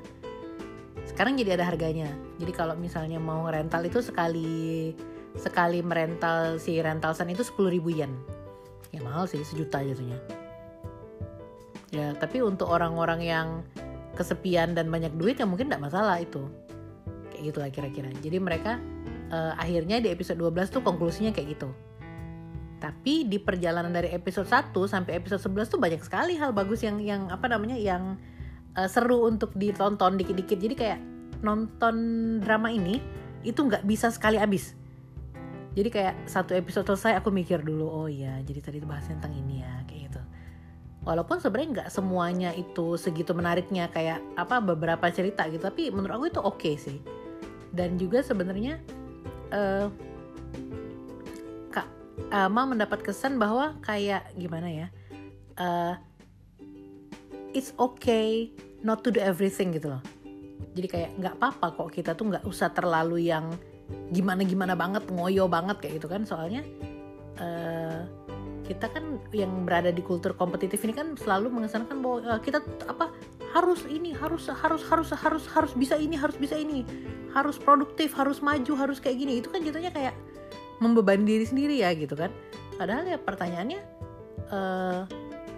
Sekarang 1.06 1.38
jadi 1.38 1.54
ada 1.54 1.66
harganya. 1.66 2.10
Jadi 2.38 2.52
kalau 2.54 2.74
misalnya 2.74 3.22
mau 3.22 3.46
rental 3.46 3.86
itu 3.86 4.02
sekali 4.02 4.92
sekali 5.38 5.86
merental 5.86 6.58
si 6.58 6.82
rental 6.82 7.14
sun 7.14 7.30
itu 7.30 7.46
10.000 7.46 7.78
yen 7.94 8.38
ya 8.98 9.00
mahal 9.06 9.30
sih 9.30 9.38
sejuta 9.46 9.78
jatuhnya. 9.78 10.18
Ya 11.94 12.11
tapi 12.18 12.42
untuk 12.42 12.66
orang-orang 12.66 13.22
yang 13.22 13.48
kesepian 14.18 14.74
dan 14.74 14.90
banyak 14.90 15.14
duit 15.14 15.38
ya 15.38 15.46
mungkin 15.46 15.70
tidak 15.70 15.87
masalah 15.87 16.18
itu. 16.18 16.42
Kayak 17.30 17.42
gitu 17.54 17.58
lah 17.62 17.70
kira-kira. 17.70 18.11
Jadi 18.18 18.37
mereka 18.42 18.82
uh, 19.30 19.54
akhirnya 19.54 20.02
di 20.02 20.11
episode 20.11 20.42
12 20.42 20.74
tuh 20.74 20.82
konklusinya 20.82 21.30
kayak 21.30 21.54
gitu. 21.54 21.70
Tapi 22.82 23.26
di 23.26 23.38
perjalanan 23.38 23.94
dari 23.94 24.11
episode 24.11 24.50
1 24.50 24.74
sampai 24.74 25.18
episode 25.18 25.42
11 25.46 25.78
tuh 25.78 25.80
banyak 25.82 26.02
sekali 26.02 26.34
hal 26.34 26.50
bagus 26.50 26.82
yang 26.82 26.98
yang 26.98 27.30
apa 27.30 27.46
namanya 27.46 27.78
yang 27.78 28.18
uh, 28.74 28.90
seru 28.90 29.26
untuk 29.30 29.54
ditonton 29.54 30.18
dikit-dikit. 30.18 30.58
Jadi 30.58 30.74
kayak 30.74 31.00
nonton 31.42 31.94
drama 32.42 32.70
ini 32.70 32.98
itu 33.46 33.62
nggak 33.62 33.87
bisa 33.87 34.11
sekali 34.11 34.34
habis 34.34 34.77
jadi 35.78 35.94
kayak 35.94 36.14
satu 36.26 36.58
episode 36.58 36.90
selesai 36.90 37.22
aku 37.22 37.30
mikir 37.30 37.62
dulu 37.62 37.86
oh 37.86 38.08
iya 38.10 38.42
jadi 38.42 38.58
tadi 38.58 38.82
bahas 38.82 39.06
tentang 39.06 39.30
ini 39.30 39.62
ya 39.62 39.86
kayak 39.86 40.10
gitu. 40.10 40.22
Walaupun 41.06 41.38
sebenarnya 41.38 41.70
nggak 41.70 41.90
semuanya 41.94 42.50
itu 42.50 42.98
segitu 42.98 43.30
menariknya 43.30 43.86
kayak 43.86 44.18
apa 44.34 44.58
beberapa 44.58 45.06
cerita 45.14 45.46
gitu 45.46 45.62
tapi 45.62 45.94
menurut 45.94 46.18
aku 46.18 46.26
itu 46.34 46.40
oke 46.42 46.58
okay 46.58 46.74
sih. 46.74 46.98
Dan 47.70 47.94
juga 47.94 48.26
sebenarnya 48.26 48.82
uh, 49.54 49.86
kak 51.70 51.86
uh, 52.34 52.50
mendapat 52.50 52.98
kesan 53.06 53.38
bahwa 53.38 53.78
kayak 53.78 54.34
gimana 54.34 54.66
ya 54.66 54.88
uh, 55.62 55.94
it's 57.54 57.70
okay 57.78 58.50
not 58.82 59.06
to 59.06 59.14
do 59.14 59.22
everything 59.22 59.70
gitu 59.70 59.94
loh. 59.94 60.02
Jadi 60.74 60.90
kayak 60.90 61.10
nggak 61.22 61.34
apa-apa 61.38 61.86
kok 61.86 61.90
kita 61.94 62.18
tuh 62.18 62.34
nggak 62.34 62.44
usah 62.50 62.74
terlalu 62.74 63.30
yang 63.30 63.54
gimana 64.12 64.42
gimana 64.44 64.74
banget 64.77 65.05
ngoyo 65.09 65.48
banget 65.48 65.79
kayak 65.81 66.03
gitu 66.03 66.09
kan. 66.11 66.22
Soalnya 66.24 66.62
uh, 67.40 68.05
kita 68.68 68.92
kan 68.92 69.16
yang 69.33 69.64
berada 69.64 69.88
di 69.88 70.05
kultur 70.05 70.37
kompetitif 70.37 70.85
ini 70.85 70.92
kan 70.92 71.16
selalu 71.16 71.48
mengesankan 71.48 72.05
bahwa 72.05 72.18
uh, 72.37 72.40
kita 72.40 72.61
apa 72.85 73.12
harus 73.57 73.81
ini 73.88 74.12
harus 74.12 74.53
harus 74.53 74.85
harus 74.85 75.09
harus 75.16 75.44
harus 75.48 75.72
bisa 75.72 75.96
ini 75.96 76.16
harus 76.16 76.37
bisa 76.37 76.57
ini. 76.57 76.85
Harus 77.33 77.57
produktif 77.57 78.16
harus 78.16 78.40
maju 78.44 78.72
harus 78.77 79.01
kayak 79.01 79.16
gini. 79.20 79.40
Itu 79.40 79.48
kan 79.48 79.64
jatuhnya 79.64 79.92
kayak 79.92 80.14
membebani 80.79 81.24
diri 81.24 81.44
sendiri 81.48 81.81
ya 81.81 81.92
gitu 81.96 82.16
kan. 82.16 82.33
Padahal 82.77 83.09
ya 83.09 83.18
pertanyaannya 83.18 83.81
uh, 84.53 85.03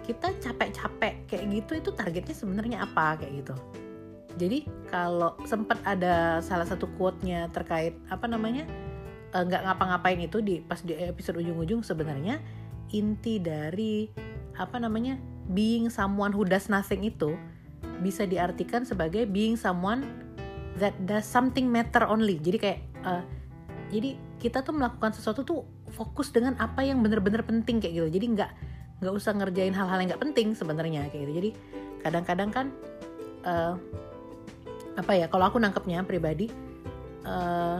kita 0.05 0.33
capek-capek 0.41 1.29
kayak 1.29 1.45
gitu 1.53 1.71
itu 1.77 1.89
targetnya 1.93 2.35
sebenarnya 2.35 2.77
apa 2.83 3.21
kayak 3.21 3.45
gitu 3.45 3.55
jadi 4.37 4.67
kalau 4.91 5.35
sempat 5.47 5.79
ada 5.83 6.43
salah 6.43 6.67
satu 6.67 6.87
quote-nya 6.95 7.51
terkait 7.51 7.95
apa 8.11 8.27
namanya 8.27 8.67
eh, 9.31 9.43
nggak 9.43 9.61
ngapa-ngapain 9.67 10.19
itu 10.19 10.39
di 10.39 10.59
pas 10.63 10.79
di 10.83 10.95
episode 10.95 11.39
ujung-ujung 11.39 11.81
sebenarnya 11.83 12.39
inti 12.91 13.39
dari 13.39 14.11
apa 14.59 14.77
namanya 14.77 15.15
being 15.51 15.87
someone 15.87 16.35
who 16.35 16.43
does 16.43 16.67
nothing 16.67 17.07
itu 17.07 17.35
bisa 18.01 18.25
diartikan 18.25 18.83
sebagai 18.83 19.29
being 19.29 19.55
someone 19.55 20.03
that 20.81 20.95
does 21.05 21.25
something 21.27 21.69
matter 21.69 22.03
only. 22.07 22.41
Jadi 22.41 22.57
kayak 22.57 22.79
uh, 23.05 23.23
jadi 23.93 24.17
kita 24.41 24.65
tuh 24.65 24.73
melakukan 24.73 25.13
sesuatu 25.13 25.45
tuh 25.45 25.61
fokus 25.93 26.33
dengan 26.33 26.57
apa 26.57 26.81
yang 26.81 27.03
bener-bener 27.05 27.45
penting 27.45 27.77
kayak 27.77 27.93
gitu. 28.01 28.07
Jadi 28.09 28.25
nggak 28.37 28.51
nggak 29.01 29.13
usah 29.13 29.33
ngerjain 29.37 29.73
hal-hal 29.73 29.97
yang 30.01 30.09
nggak 30.13 30.23
penting 30.23 30.47
sebenarnya 30.57 31.09
kayak 31.13 31.29
gitu. 31.29 31.33
Jadi 31.37 31.49
kadang-kadang 32.01 32.49
kan 32.49 32.65
uh, 33.45 33.75
apa 34.99 35.11
ya 35.15 35.25
kalau 35.31 35.47
aku 35.47 35.57
nangkepnya 35.57 36.03
pribadi 36.03 36.51
uh, 37.23 37.79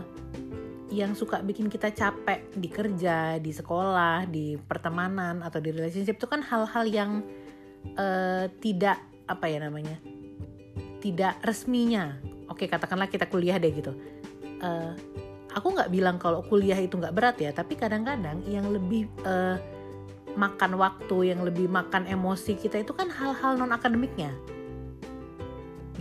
yang 0.91 1.15
suka 1.15 1.39
bikin 1.39 1.71
kita 1.71 1.88
capek 1.95 2.52
di 2.52 2.67
kerja, 2.67 3.39
di 3.39 3.52
sekolah, 3.56 4.28
di 4.28 4.60
pertemanan 4.60 5.39
atau 5.39 5.63
di 5.63 5.71
relationship 5.71 6.19
itu 6.19 6.28
kan 6.28 6.43
hal-hal 6.43 6.84
yang 6.84 7.12
uh, 7.95 8.52
tidak 8.60 9.00
apa 9.24 9.47
ya 9.47 9.63
namanya, 9.63 9.95
tidak 11.00 11.39
resminya. 11.47 12.19
Oke 12.52 12.67
katakanlah 12.67 13.08
kita 13.08 13.32
kuliah 13.32 13.56
deh 13.56 13.71
gitu. 13.71 13.95
Uh, 14.60 14.91
aku 15.56 15.71
nggak 15.71 15.91
bilang 15.95 16.19
kalau 16.19 16.43
kuliah 16.43 16.76
itu 16.76 17.00
nggak 17.00 17.15
berat 17.15 17.38
ya, 17.39 17.56
tapi 17.56 17.80
kadang-kadang 17.80 18.43
yang 18.43 18.67
lebih 18.67 19.08
uh, 19.24 19.56
makan 20.36 20.76
waktu, 20.76 21.32
yang 21.32 21.43
lebih 21.43 21.71
makan 21.71 22.04
emosi 22.04 22.60
kita 22.60 22.84
itu 22.84 22.91
kan 22.91 23.08
hal-hal 23.08 23.56
non 23.56 23.71
akademiknya, 23.71 24.36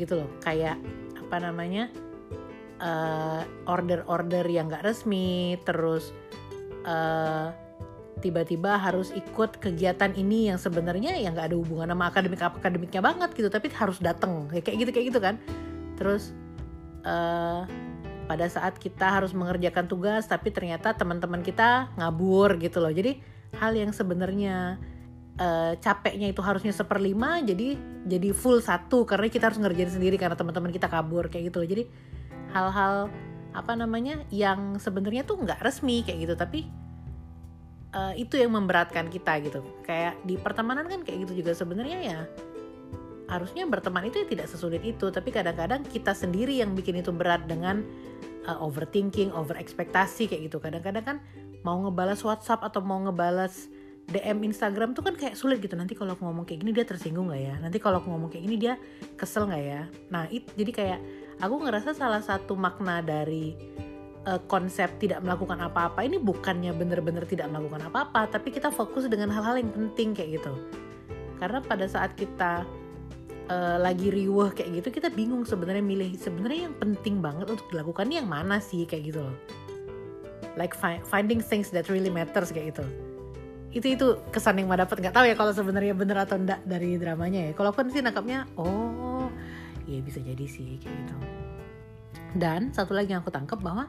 gitu 0.00 0.24
loh. 0.24 0.30
Kayak 0.40 0.80
apa 1.20 1.36
namanya? 1.38 1.92
uh, 2.80 3.42
order-order 3.68 4.44
yang 4.48 4.72
gak 4.72 4.84
resmi 4.84 5.60
terus 5.62 6.10
uh, 6.88 7.52
tiba-tiba 8.20 8.76
harus 8.76 9.12
ikut 9.16 9.60
kegiatan 9.60 10.12
ini 10.12 10.52
yang 10.52 10.60
sebenarnya 10.60 11.16
yang 11.16 11.32
nggak 11.32 11.48
ada 11.52 11.56
hubungan 11.56 11.88
sama 11.88 12.12
akademik 12.12 12.42
akademiknya 12.44 13.00
banget 13.00 13.32
gitu 13.32 13.48
tapi 13.48 13.72
harus 13.72 13.96
datang 13.96 14.44
kayak 14.52 14.76
gitu 14.76 14.90
kayak 14.92 15.06
gitu 15.08 15.20
kan 15.24 15.34
terus 15.96 16.36
uh, 17.08 17.64
pada 18.28 18.46
saat 18.52 18.76
kita 18.76 19.08
harus 19.08 19.32
mengerjakan 19.32 19.88
tugas 19.88 20.28
tapi 20.28 20.52
ternyata 20.52 20.92
teman-teman 20.92 21.40
kita 21.40 21.88
ngabur 21.96 22.60
gitu 22.60 22.84
loh 22.84 22.92
jadi 22.92 23.16
hal 23.56 23.72
yang 23.72 23.88
sebenarnya 23.88 24.76
uh, 25.40 25.72
capeknya 25.80 26.28
itu 26.30 26.44
harusnya 26.44 26.70
seperlima 26.70 27.40
jadi 27.40 27.74
jadi 28.04 28.30
full 28.36 28.60
satu 28.60 29.08
karena 29.08 29.32
kita 29.32 29.48
harus 29.48 29.58
ngerjain 29.58 29.90
sendiri 29.90 30.20
karena 30.20 30.36
teman-teman 30.36 30.70
kita 30.70 30.86
kabur 30.86 31.32
kayak 31.32 31.50
gitu 31.50 31.64
loh. 31.64 31.68
Jadi 31.68 31.84
hal-hal 32.52 32.94
apa 33.50 33.72
namanya 33.74 34.22
yang 34.30 34.78
sebenarnya 34.78 35.26
tuh 35.26 35.40
nggak 35.40 35.64
resmi 35.64 36.04
kayak 36.04 36.28
gitu. 36.28 36.34
Tapi 36.36 36.60
uh, 37.96 38.14
itu 38.14 38.36
yang 38.36 38.52
memberatkan 38.54 39.08
kita 39.08 39.40
gitu. 39.42 39.60
Kayak 39.82 40.20
di 40.22 40.36
pertemanan 40.36 40.86
kan 40.86 41.00
kayak 41.02 41.26
gitu 41.28 41.42
juga. 41.44 41.56
Sebenarnya 41.56 41.98
ya 42.04 42.20
harusnya 43.30 43.62
berteman 43.62 44.10
itu 44.10 44.22
ya 44.22 44.26
tidak 44.28 44.46
sesulit 44.48 44.84
itu. 44.84 45.08
Tapi 45.08 45.28
kadang-kadang 45.32 45.84
kita 45.88 46.12
sendiri 46.12 46.60
yang 46.60 46.76
bikin 46.76 47.00
itu 47.00 47.10
berat 47.12 47.44
dengan 47.48 47.82
uh, 48.48 48.58
overthinking 48.60 49.32
over 49.32 49.56
ekspektasi 49.56 50.28
kayak 50.30 50.52
gitu. 50.52 50.56
Kadang-kadang 50.56 51.04
kan 51.04 51.16
mau 51.60 51.76
ngebalas 51.84 52.24
WhatsApp 52.24 52.64
atau 52.64 52.80
mau 52.80 52.96
ngebalas 53.04 53.68
DM 54.10 54.42
Instagram 54.42 54.90
tuh 54.90 55.06
kan 55.06 55.14
kayak 55.14 55.38
sulit 55.38 55.62
gitu. 55.62 55.78
Nanti 55.78 55.94
kalau 55.94 56.18
aku 56.18 56.26
ngomong 56.26 56.42
kayak 56.42 56.66
gini 56.66 56.74
dia 56.74 56.82
tersinggung 56.82 57.30
nggak 57.30 57.42
ya? 57.46 57.54
Nanti 57.62 57.78
kalau 57.78 58.02
aku 58.02 58.10
ngomong 58.10 58.30
kayak 58.34 58.42
gini 58.42 58.56
dia 58.58 58.74
kesel 59.14 59.46
nggak 59.46 59.62
ya? 59.62 59.82
Nah 60.10 60.26
it, 60.34 60.50
jadi 60.58 60.72
kayak 60.74 60.98
aku 61.38 61.54
ngerasa 61.62 61.94
salah 61.94 62.18
satu 62.18 62.58
makna 62.58 62.98
dari 63.06 63.54
uh, 64.26 64.42
konsep 64.50 64.90
tidak 64.98 65.22
melakukan 65.22 65.62
apa-apa 65.62 66.02
ini 66.02 66.18
bukannya 66.18 66.74
bener-bener 66.74 67.22
tidak 67.22 67.54
melakukan 67.54 67.86
apa-apa 67.86 68.34
tapi 68.34 68.50
kita 68.50 68.74
fokus 68.74 69.06
dengan 69.06 69.30
hal-hal 69.30 69.62
yang 69.62 69.70
penting 69.70 70.10
kayak 70.10 70.42
gitu. 70.42 70.58
Karena 71.38 71.62
pada 71.62 71.86
saat 71.86 72.18
kita 72.18 72.66
uh, 73.46 73.78
lagi 73.78 74.10
riuh 74.10 74.50
kayak 74.50 74.82
gitu 74.82 74.90
kita 74.90 75.06
bingung 75.14 75.46
sebenarnya 75.46 75.86
milih 75.86 76.18
sebenarnya 76.18 76.66
yang 76.66 76.76
penting 76.82 77.22
banget 77.22 77.46
untuk 77.46 77.70
dilakukan 77.70 78.10
ini 78.10 78.18
yang 78.18 78.28
mana 78.28 78.58
sih 78.58 78.82
kayak 78.90 79.14
gitu 79.14 79.22
loh. 79.22 79.36
Like 80.58 80.74
finding 81.06 81.38
things 81.38 81.70
that 81.70 81.86
really 81.86 82.10
matters 82.10 82.50
kayak 82.50 82.74
gitu 82.74 83.09
itu 83.70 83.86
itu 83.94 84.06
kesan 84.34 84.58
yang 84.58 84.66
mau 84.66 84.78
dapat. 84.78 84.98
Nggak 84.98 85.14
tahu 85.14 85.24
ya 85.30 85.34
kalau 85.38 85.52
sebenarnya 85.54 85.94
bener 85.94 86.18
atau 86.18 86.36
enggak 86.38 86.60
dari 86.66 86.98
dramanya 86.98 87.50
ya. 87.50 87.52
Kalau 87.54 87.70
aku 87.70 87.86
sih 87.90 88.02
nangkapnya 88.02 88.50
oh 88.58 89.30
ya 89.86 90.02
bisa 90.02 90.18
jadi 90.18 90.46
sih 90.46 90.78
kayak 90.82 90.94
gitu. 91.06 91.16
Dan 92.34 92.74
satu 92.74 92.94
lagi 92.94 93.14
yang 93.14 93.22
aku 93.22 93.30
tangkap 93.30 93.62
bahwa 93.62 93.86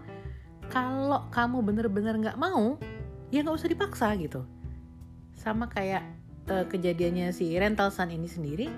kalau 0.70 1.26
kamu 1.34 1.58
bener-bener 1.66 2.16
nggak 2.18 2.38
-bener 2.38 2.54
mau 2.54 2.78
ya 3.34 3.42
nggak 3.42 3.58
usah 3.58 3.70
dipaksa 3.70 4.08
gitu. 4.22 4.46
Sama 5.34 5.66
kayak 5.66 6.06
uh, 6.50 6.66
kejadiannya 6.70 7.34
si 7.34 7.50
rental 7.58 7.90
sun 7.90 8.14
ini 8.14 8.30
sendiri 8.30 8.70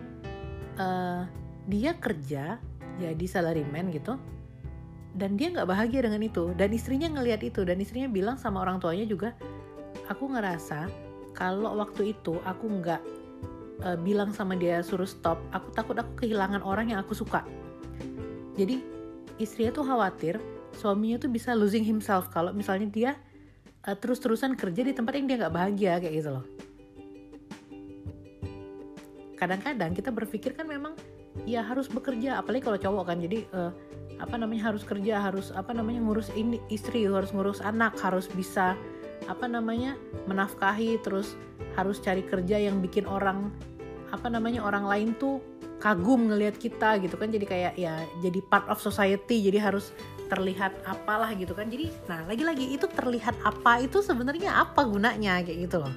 uh, 0.79 1.27
dia 1.67 1.99
kerja 1.99 2.59
jadi 2.99 3.25
salaryman 3.27 3.91
gitu. 3.91 4.15
Dan 5.13 5.37
dia 5.37 5.51
nggak 5.51 5.69
bahagia 5.69 6.07
dengan 6.07 6.23
itu. 6.25 6.55
Dan 6.57 6.73
istrinya 6.73 7.05
ngelihat 7.11 7.45
itu. 7.45 7.61
Dan 7.61 7.77
istrinya 7.77 8.09
bilang 8.09 8.39
sama 8.41 8.65
orang 8.65 8.81
tuanya 8.81 9.05
juga 9.05 9.37
aku 10.09 10.31
ngerasa 10.31 10.87
kalau 11.33 11.75
waktu 11.79 12.13
itu 12.15 12.37
aku 12.45 12.65
nggak 12.81 13.01
uh, 13.83 13.97
bilang 13.99 14.31
sama 14.31 14.53
dia 14.53 14.79
suruh 14.85 15.07
stop 15.07 15.41
aku 15.51 15.67
takut 15.73 15.95
aku 15.97 16.25
kehilangan 16.25 16.61
orang 16.61 16.93
yang 16.93 16.99
aku 17.01 17.17
suka. 17.17 17.43
Jadi 18.53 18.79
istrinya 19.41 19.73
tuh 19.73 19.85
khawatir 19.85 20.37
suaminya 20.77 21.21
tuh 21.21 21.29
bisa 21.29 21.53
losing 21.53 21.85
himself 21.85 22.29
kalau 22.29 22.53
misalnya 22.53 22.87
dia 22.89 23.11
uh, 23.85 23.95
terus-terusan 23.97 24.53
kerja 24.57 24.81
di 24.85 24.93
tempat 24.93 25.17
yang 25.17 25.25
dia 25.29 25.37
nggak 25.45 25.53
bahagia 25.53 25.93
kayak 26.01 26.13
gitu 26.21 26.29
loh. 26.39 26.45
Kadang-kadang 29.37 29.91
kita 29.91 30.09
berpikir 30.13 30.55
kan 30.55 30.69
memang 30.69 30.95
ya 31.49 31.65
harus 31.65 31.89
bekerja 31.89 32.39
apalagi 32.39 32.63
kalau 32.63 32.79
cowok 32.79 33.05
kan. 33.09 33.17
Jadi 33.19 33.43
uh, 33.51 33.73
apa 34.21 34.37
namanya 34.37 34.71
harus 34.71 34.85
kerja 34.85 35.19
harus 35.19 35.49
apa 35.51 35.73
namanya 35.73 35.99
ngurus 35.99 36.29
ini 36.37 36.61
istri 36.69 37.03
harus 37.09 37.33
ngurus 37.33 37.59
anak 37.59 37.97
harus 37.99 38.29
bisa 38.31 38.77
apa 39.29 39.45
namanya 39.47 39.95
menafkahi 40.29 41.01
terus 41.01 41.35
harus 41.73 41.99
cari 41.99 42.21
kerja 42.23 42.59
yang 42.59 42.79
bikin 42.79 43.07
orang 43.09 43.49
apa 44.13 44.29
namanya 44.29 44.61
orang 44.61 44.85
lain 44.85 45.09
tuh 45.17 45.41
kagum 45.81 46.31
ngelihat 46.31 46.55
kita 46.55 47.01
gitu 47.03 47.19
kan. 47.19 47.27
Jadi 47.27 47.45
kayak 47.45 47.73
ya 47.75 47.99
jadi 48.23 48.39
part 48.47 48.69
of 48.71 48.79
society 48.79 49.43
jadi 49.43 49.59
harus 49.59 49.91
terlihat 50.31 50.71
apalah 50.87 51.33
gitu 51.35 51.51
kan. 51.51 51.67
Jadi 51.67 51.91
nah 52.07 52.23
lagi-lagi 52.23 52.71
itu 52.71 52.87
terlihat 52.87 53.35
apa 53.43 53.83
itu 53.83 53.99
sebenarnya 53.99 54.63
apa 54.63 54.87
gunanya 54.87 55.43
kayak 55.43 55.67
gitu 55.67 55.83
loh. 55.83 55.93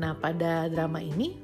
Nah 0.00 0.16
pada 0.16 0.72
drama 0.72 1.00
ini 1.00 1.40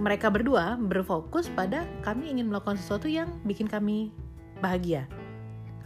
mereka 0.00 0.32
berdua 0.32 0.80
berfokus 0.80 1.52
pada 1.52 1.84
kami 2.00 2.32
ingin 2.32 2.48
melakukan 2.48 2.80
sesuatu 2.80 3.06
yang 3.06 3.28
bikin 3.44 3.68
kami 3.68 4.10
bahagia 4.58 5.06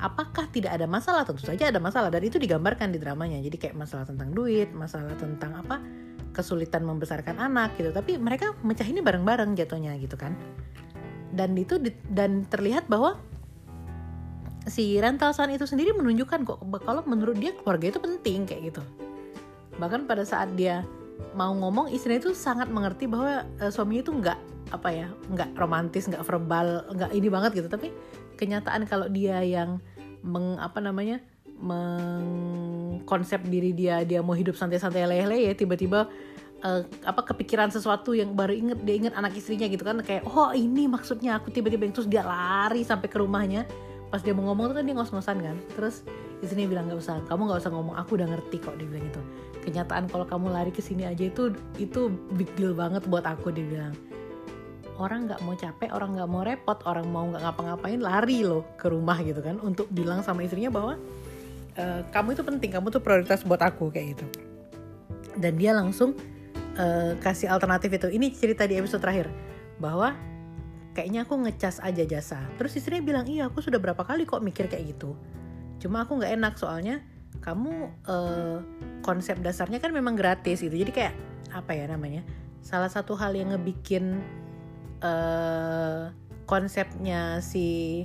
apakah 0.00 0.48
tidak 0.52 0.76
ada 0.76 0.85
masalah? 0.88 1.24
Tentu 1.24 1.44
saja 1.44 1.68
ada 1.68 1.80
masalah 1.80 2.09
dan 2.12 2.22
itu 2.24 2.37
digambarkan 2.37 2.92
di 2.92 2.98
dramanya. 3.00 3.40
Jadi 3.40 3.56
kayak 3.56 3.76
masalah 3.76 4.04
tentang 4.04 4.32
duit 4.32 4.70
masalah 4.72 5.12
tentang 5.16 5.56
apa 5.56 5.80
kesulitan 6.37 6.85
membesarkan 6.85 7.40
anak 7.40 7.76
gitu. 7.80 7.92
Tapi 7.92 8.20
mereka 8.20 8.52
mecah 8.61 8.85
ini 8.85 9.00
bareng-bareng 9.00 9.56
jatuhnya 9.56 9.96
gitu 9.96 10.16
kan. 10.20 10.37
Dan 11.32 11.56
itu 11.56 11.80
dan 12.12 12.44
terlihat 12.48 12.88
bahwa 12.88 13.20
si 14.66 14.98
rental 14.98 15.30
san 15.30 15.48
itu 15.54 15.62
sendiri 15.62 15.94
menunjukkan 15.94 16.42
kok 16.42 16.59
kalau 16.82 17.02
menurut 17.06 17.38
dia 17.38 17.54
keluarga 17.54 17.94
itu 17.94 18.00
penting 18.02 18.44
kayak 18.44 18.74
gitu. 18.74 18.82
Bahkan 19.78 20.11
pada 20.11 20.26
saat 20.26 20.52
dia 20.59 20.82
mau 21.32 21.54
ngomong 21.54 21.88
istrinya 21.88 22.28
itu 22.28 22.32
sangat 22.37 22.68
mengerti 22.68 23.09
bahwa 23.09 23.46
uh, 23.62 23.70
suaminya 23.72 24.02
itu 24.04 24.12
nggak 24.12 24.38
apa 24.74 24.88
ya 24.90 25.09
nggak 25.30 25.54
romantis 25.54 26.11
nggak 26.11 26.26
verbal 26.26 26.85
nggak 26.92 27.11
ini 27.14 27.28
banget 27.30 27.62
gitu. 27.62 27.68
Tapi 27.70 27.88
kenyataan 28.37 28.85
kalau 28.87 29.09
dia 29.09 29.40
yang 29.42 29.81
meng 30.20 30.61
apa 30.61 30.79
namanya 30.81 31.21
mengkonsep 31.56 33.40
diri 33.48 33.73
dia 33.73 34.04
dia 34.04 34.21
mau 34.21 34.37
hidup 34.37 34.54
santai-santai 34.60 35.08
lele 35.08 35.48
ya 35.48 35.52
tiba-tiba 35.56 36.04
uh, 36.60 36.83
apa 37.04 37.21
kepikiran 37.33 37.73
sesuatu 37.73 38.13
yang 38.13 38.37
baru 38.37 38.52
inget 38.52 38.79
dia 38.85 38.94
inget 38.96 39.15
anak 39.17 39.33
istrinya 39.37 39.65
gitu 39.69 39.85
kan 39.85 40.00
kayak 40.04 40.29
oh 40.29 40.52
ini 40.52 40.85
maksudnya 40.85 41.40
aku 41.40 41.48
tiba-tiba 41.48 41.88
terus 41.88 42.08
dia 42.08 42.25
lari 42.25 42.85
sampai 42.85 43.08
ke 43.08 43.17
rumahnya. 43.17 43.65
Pas 44.06 44.23
dia 44.23 44.31
mau 44.31 44.46
ngomong 44.46 44.71
tuh 44.71 44.77
kan 44.79 44.85
dia 44.87 44.94
ngos-ngosan 44.94 45.38
kan. 45.42 45.56
Terus 45.75 46.06
istrinya 46.44 46.69
bilang 46.69 46.85
nggak 46.88 47.00
usah 47.00 47.17
kamu 47.29 47.42
nggak 47.48 47.60
usah 47.65 47.73
ngomong 47.73 47.94
aku 47.96 48.10
udah 48.21 48.29
ngerti 48.29 48.56
kok 48.60 48.77
dia 48.77 48.87
bilang 48.88 49.08
itu 49.08 49.23
kenyataan 49.65 50.04
kalau 50.13 50.29
kamu 50.29 50.52
lari 50.52 50.73
ke 50.73 50.85
sini 50.85 51.08
aja 51.08 51.25
itu 51.25 51.52
itu 51.81 52.13
big 52.37 52.48
deal 52.60 52.77
banget 52.77 53.00
buat 53.08 53.25
aku 53.25 53.48
dia 53.56 53.65
bilang 53.65 53.94
orang 54.99 55.31
nggak 55.31 55.40
mau 55.44 55.55
capek 55.55 55.90
orang 55.92 56.17
nggak 56.17 56.31
mau 56.31 56.42
repot 56.42 56.79
orang 56.88 57.07
mau 57.09 57.25
nggak 57.29 57.42
ngapa-ngapain 57.42 58.01
lari 58.01 58.44
loh 58.44 58.65
ke 58.77 58.88
rumah 58.88 59.21
gitu 59.21 59.40
kan 59.40 59.61
untuk 59.61 59.88
bilang 59.92 60.21
sama 60.21 60.42
istrinya 60.44 60.73
bahwa 60.73 60.97
e, 61.77 61.85
kamu 62.11 62.37
itu 62.37 62.42
penting 62.42 62.71
kamu 62.73 62.87
tuh 62.88 63.03
prioritas 63.05 63.44
buat 63.44 63.61
aku 63.61 63.92
kayak 63.92 64.17
gitu. 64.17 64.27
Dan 65.37 65.61
dia 65.61 65.77
langsung 65.77 66.17
uh, 66.81 67.13
kasih 67.21 67.53
alternatif 67.53 67.92
itu. 67.92 68.09
Ini 68.09 68.33
cerita 68.33 68.65
di 68.65 68.81
episode 68.81 69.05
terakhir 69.05 69.29
bahwa 69.77 70.17
kayaknya 70.97 71.29
aku 71.29 71.37
ngecas 71.44 71.85
aja 71.85 72.05
jasa. 72.09 72.40
Terus 72.57 72.77
istrinya 72.77 73.05
bilang 73.05 73.27
iya 73.29 73.49
aku 73.49 73.61
sudah 73.61 73.81
berapa 73.81 74.01
kali 74.01 74.25
kok 74.25 74.40
mikir 74.40 74.69
kayak 74.69 74.97
gitu. 74.97 75.17
Cuma 75.81 76.05
aku 76.05 76.17
nggak 76.21 76.33
enak 76.40 76.55
soalnya 76.57 77.05
kamu 77.44 77.92
uh, 78.09 78.59
konsep 79.05 79.37
dasarnya 79.44 79.77
kan 79.77 79.92
memang 79.92 80.17
gratis 80.17 80.65
gitu. 80.65 80.73
Jadi 80.73 80.92
kayak 80.92 81.15
apa 81.53 81.77
ya 81.77 81.85
namanya 81.88 82.25
salah 82.65 82.90
satu 82.90 83.15
hal 83.15 83.37
yang 83.37 83.55
ngebikin 83.55 84.25
uh, 85.03 86.13
konsepnya 86.47 87.42
si 87.42 88.03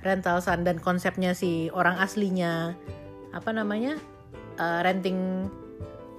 rental 0.00 0.40
sun 0.40 0.64
dan 0.64 0.80
konsepnya 0.80 1.36
si 1.36 1.68
orang 1.76 2.00
aslinya 2.00 2.72
apa 3.36 3.50
namanya 3.52 4.00
uh, 4.56 4.80
renting 4.80 5.50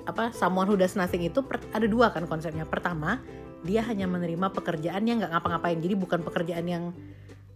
apa 0.05 0.33
someone 0.33 0.65
who 0.65 0.77
does 0.77 0.97
nothing 0.97 1.25
itu 1.25 1.41
per, 1.45 1.61
ada 1.73 1.85
dua 1.85 2.13
kan 2.13 2.25
konsepnya. 2.25 2.65
Pertama 2.65 3.21
dia 3.61 3.85
hanya 3.85 4.09
menerima 4.09 4.49
pekerjaan 4.53 5.05
yang 5.05 5.21
nggak 5.21 5.31
ngapa-ngapain. 5.37 5.77
Jadi 5.77 5.95
bukan 5.97 6.19
pekerjaan 6.25 6.65
yang 6.65 6.83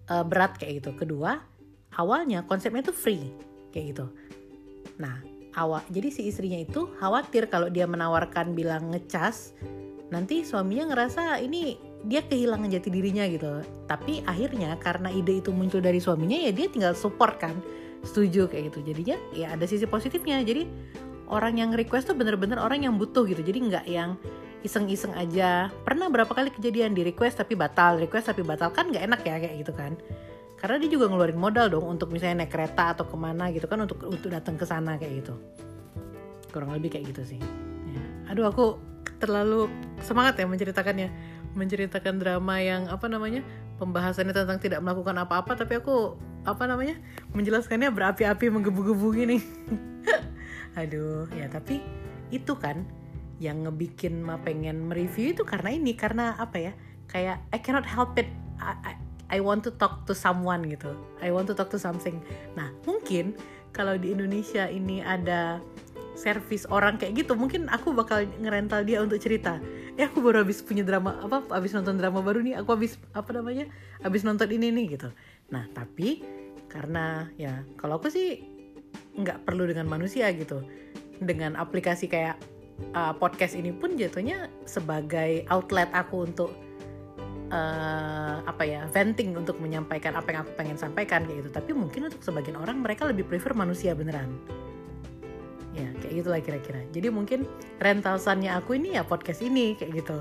uh, 0.09 0.23
berat 0.25 0.57
kayak 0.57 0.81
gitu. 0.81 0.93
Kedua 0.95 1.41
awalnya 1.97 2.45
konsepnya 2.45 2.85
itu 2.85 2.93
free 2.93 3.33
kayak 3.73 3.85
gitu. 3.95 4.05
Nah 5.01 5.19
awal 5.55 5.81
jadi 5.89 6.11
si 6.11 6.27
istrinya 6.27 6.59
itu 6.59 6.91
khawatir 6.99 7.47
kalau 7.47 7.71
dia 7.71 7.87
menawarkan 7.87 8.53
bilang 8.53 8.91
ngecas 8.91 9.55
nanti 10.13 10.45
suaminya 10.45 10.93
ngerasa 10.93 11.41
ini 11.41 11.94
dia 12.05 12.21
kehilangan 12.21 12.69
jati 12.69 12.89
dirinya 12.93 13.25
gitu. 13.25 13.65
Tapi 13.89 14.21
akhirnya 14.29 14.77
karena 14.77 15.09
ide 15.09 15.41
itu 15.41 15.49
muncul 15.49 15.81
dari 15.81 15.97
suaminya 15.97 16.37
ya 16.37 16.53
dia 16.53 16.69
tinggal 16.69 16.93
support 16.93 17.41
kan. 17.41 17.57
Setuju 18.05 18.45
kayak 18.45 18.71
gitu. 18.71 18.93
Jadinya 18.93 19.17
ya 19.33 19.57
ada 19.57 19.65
sisi 19.65 19.89
positifnya. 19.89 20.37
Jadi 20.45 20.69
orang 21.25 21.57
yang 21.57 21.73
request 21.73 22.13
tuh 22.13 22.15
bener-bener 22.17 22.61
orang 22.61 22.85
yang 22.85 22.95
butuh 23.01 23.25
gitu. 23.25 23.41
Jadi 23.41 23.59
nggak 23.73 23.85
yang 23.89 24.13
iseng-iseng 24.61 25.17
aja. 25.17 25.73
Pernah 25.81 26.13
berapa 26.13 26.29
kali 26.29 26.53
kejadian 26.53 26.93
di 26.93 27.01
request 27.01 27.41
tapi 27.41 27.57
batal 27.57 27.97
request 27.97 28.29
tapi 28.29 28.45
batal. 28.45 28.69
Kan 28.69 28.93
nggak 28.93 29.03
enak 29.09 29.21
ya 29.25 29.35
kayak 29.41 29.55
gitu 29.65 29.73
kan. 29.73 29.97
Karena 30.61 30.77
dia 30.77 30.89
juga 30.93 31.09
ngeluarin 31.09 31.41
modal 31.41 31.73
dong 31.73 31.89
untuk 31.89 32.13
misalnya 32.13 32.45
naik 32.45 32.53
kereta 32.53 32.93
atau 32.93 33.05
ke 33.09 33.17
mana 33.17 33.49
gitu 33.49 33.65
kan 33.65 33.81
untuk 33.81 34.05
untuk 34.05 34.29
datang 34.29 34.55
ke 34.61 34.65
sana 34.65 35.01
kayak 35.01 35.25
gitu. 35.25 35.33
Kurang 36.53 36.69
lebih 36.69 36.93
kayak 36.93 37.09
gitu 37.09 37.35
sih. 37.35 37.41
Ya. 37.85 38.03
aduh 38.33 38.49
aku 38.49 38.75
terlalu 39.21 39.71
semangat 40.03 40.35
ya 40.35 40.45
menceritakannya 40.49 41.07
menceritakan 41.55 42.19
drama 42.19 42.59
yang 42.59 42.91
apa 42.91 43.07
namanya 43.07 43.41
pembahasannya 43.79 44.35
tentang 44.35 44.59
tidak 44.59 44.83
melakukan 44.83 45.15
apa-apa 45.19 45.55
tapi 45.55 45.79
aku 45.79 46.19
apa 46.45 46.69
namanya 46.69 46.99
menjelaskannya 47.33 47.89
berapi-api 47.89 48.51
menggebu-gebu 48.51 49.07
gini. 49.15 49.37
Aduh 50.79 51.25
ya 51.33 51.47
tapi 51.49 51.81
itu 52.29 52.53
kan 52.59 52.83
yang 53.39 53.67
ngebikin 53.67 54.23
ma 54.23 54.39
pengen 54.39 54.87
mereview 54.87 55.35
itu 55.35 55.43
karena 55.43 55.75
ini 55.75 55.91
karena 55.95 56.35
apa 56.39 56.71
ya 56.71 56.73
kayak 57.09 57.41
I 57.51 57.59
cannot 57.59 57.87
help 57.87 58.15
it. 58.19 58.29
I, 58.59 58.75
I, 58.83 58.93
I 59.27 59.37
want 59.43 59.67
to 59.67 59.71
talk 59.75 60.07
to 60.07 60.13
someone 60.15 60.67
gitu. 60.67 60.95
I 61.19 61.31
want 61.31 61.49
to 61.51 61.55
talk 61.57 61.71
to 61.73 61.79
something. 61.79 62.23
Nah 62.55 62.71
mungkin 62.87 63.35
kalau 63.75 63.99
di 63.99 64.15
Indonesia 64.15 64.71
ini 64.71 65.03
ada 65.03 65.59
servis 66.15 66.63
orang 66.71 66.95
kayak 66.95 67.27
gitu 67.27 67.35
mungkin 67.35 67.67
aku 67.67 67.91
bakal 67.91 68.23
ngerental 68.39 68.87
dia 68.87 69.03
untuk 69.03 69.19
cerita 69.19 69.59
ya 69.95 70.11
aku 70.11 70.19
baru 70.19 70.43
habis 70.43 70.59
punya 70.59 70.83
drama 70.83 71.23
apa 71.23 71.47
habis 71.51 71.71
nonton 71.71 71.95
drama 71.99 72.19
baru 72.19 72.43
nih. 72.43 72.59
Aku 72.61 72.75
habis 72.75 72.99
apa 73.15 73.31
namanya 73.35 73.67
habis 74.03 74.27
nonton 74.27 74.47
ini 74.51 74.71
nih 74.71 74.99
gitu. 74.99 75.09
Nah 75.51 75.67
tapi 75.71 76.23
karena 76.67 77.31
ya 77.39 77.63
kalau 77.79 77.99
aku 77.99 78.11
sih 78.11 78.43
nggak 79.15 79.47
perlu 79.47 79.67
dengan 79.67 79.87
manusia 79.87 80.31
gitu. 80.35 80.63
Dengan 81.15 81.55
aplikasi 81.55 82.11
kayak 82.11 82.35
uh, 82.91 83.15
podcast 83.15 83.55
ini 83.55 83.71
pun 83.71 83.95
jatuhnya 83.95 84.51
sebagai 84.67 85.47
outlet 85.47 85.87
aku 85.95 86.27
untuk 86.27 86.51
uh, 87.55 88.43
apa 88.43 88.63
ya 88.67 88.83
venting 88.91 89.31
untuk 89.39 89.55
menyampaikan 89.63 90.19
apa 90.19 90.27
yang 90.35 90.41
aku 90.43 90.53
pengen 90.59 90.75
sampaikan 90.75 91.23
kayak 91.23 91.47
gitu. 91.47 91.51
Tapi 91.55 91.71
mungkin 91.71 92.11
untuk 92.11 92.19
sebagian 92.19 92.59
orang 92.59 92.83
mereka 92.83 93.07
lebih 93.07 93.23
prefer 93.23 93.55
manusia 93.55 93.95
beneran 93.95 94.35
ya 95.75 95.87
kayak 95.99 96.13
gitulah 96.23 96.39
kira-kira. 96.41 96.81
Jadi 96.95 97.07
mungkin 97.11 97.43
rental 97.83 98.15
sunnya 98.15 98.57
aku 98.57 98.79
ini 98.79 98.95
ya 98.95 99.03
podcast 99.03 99.43
ini 99.43 99.75
kayak 99.75 100.03
gitu. 100.03 100.17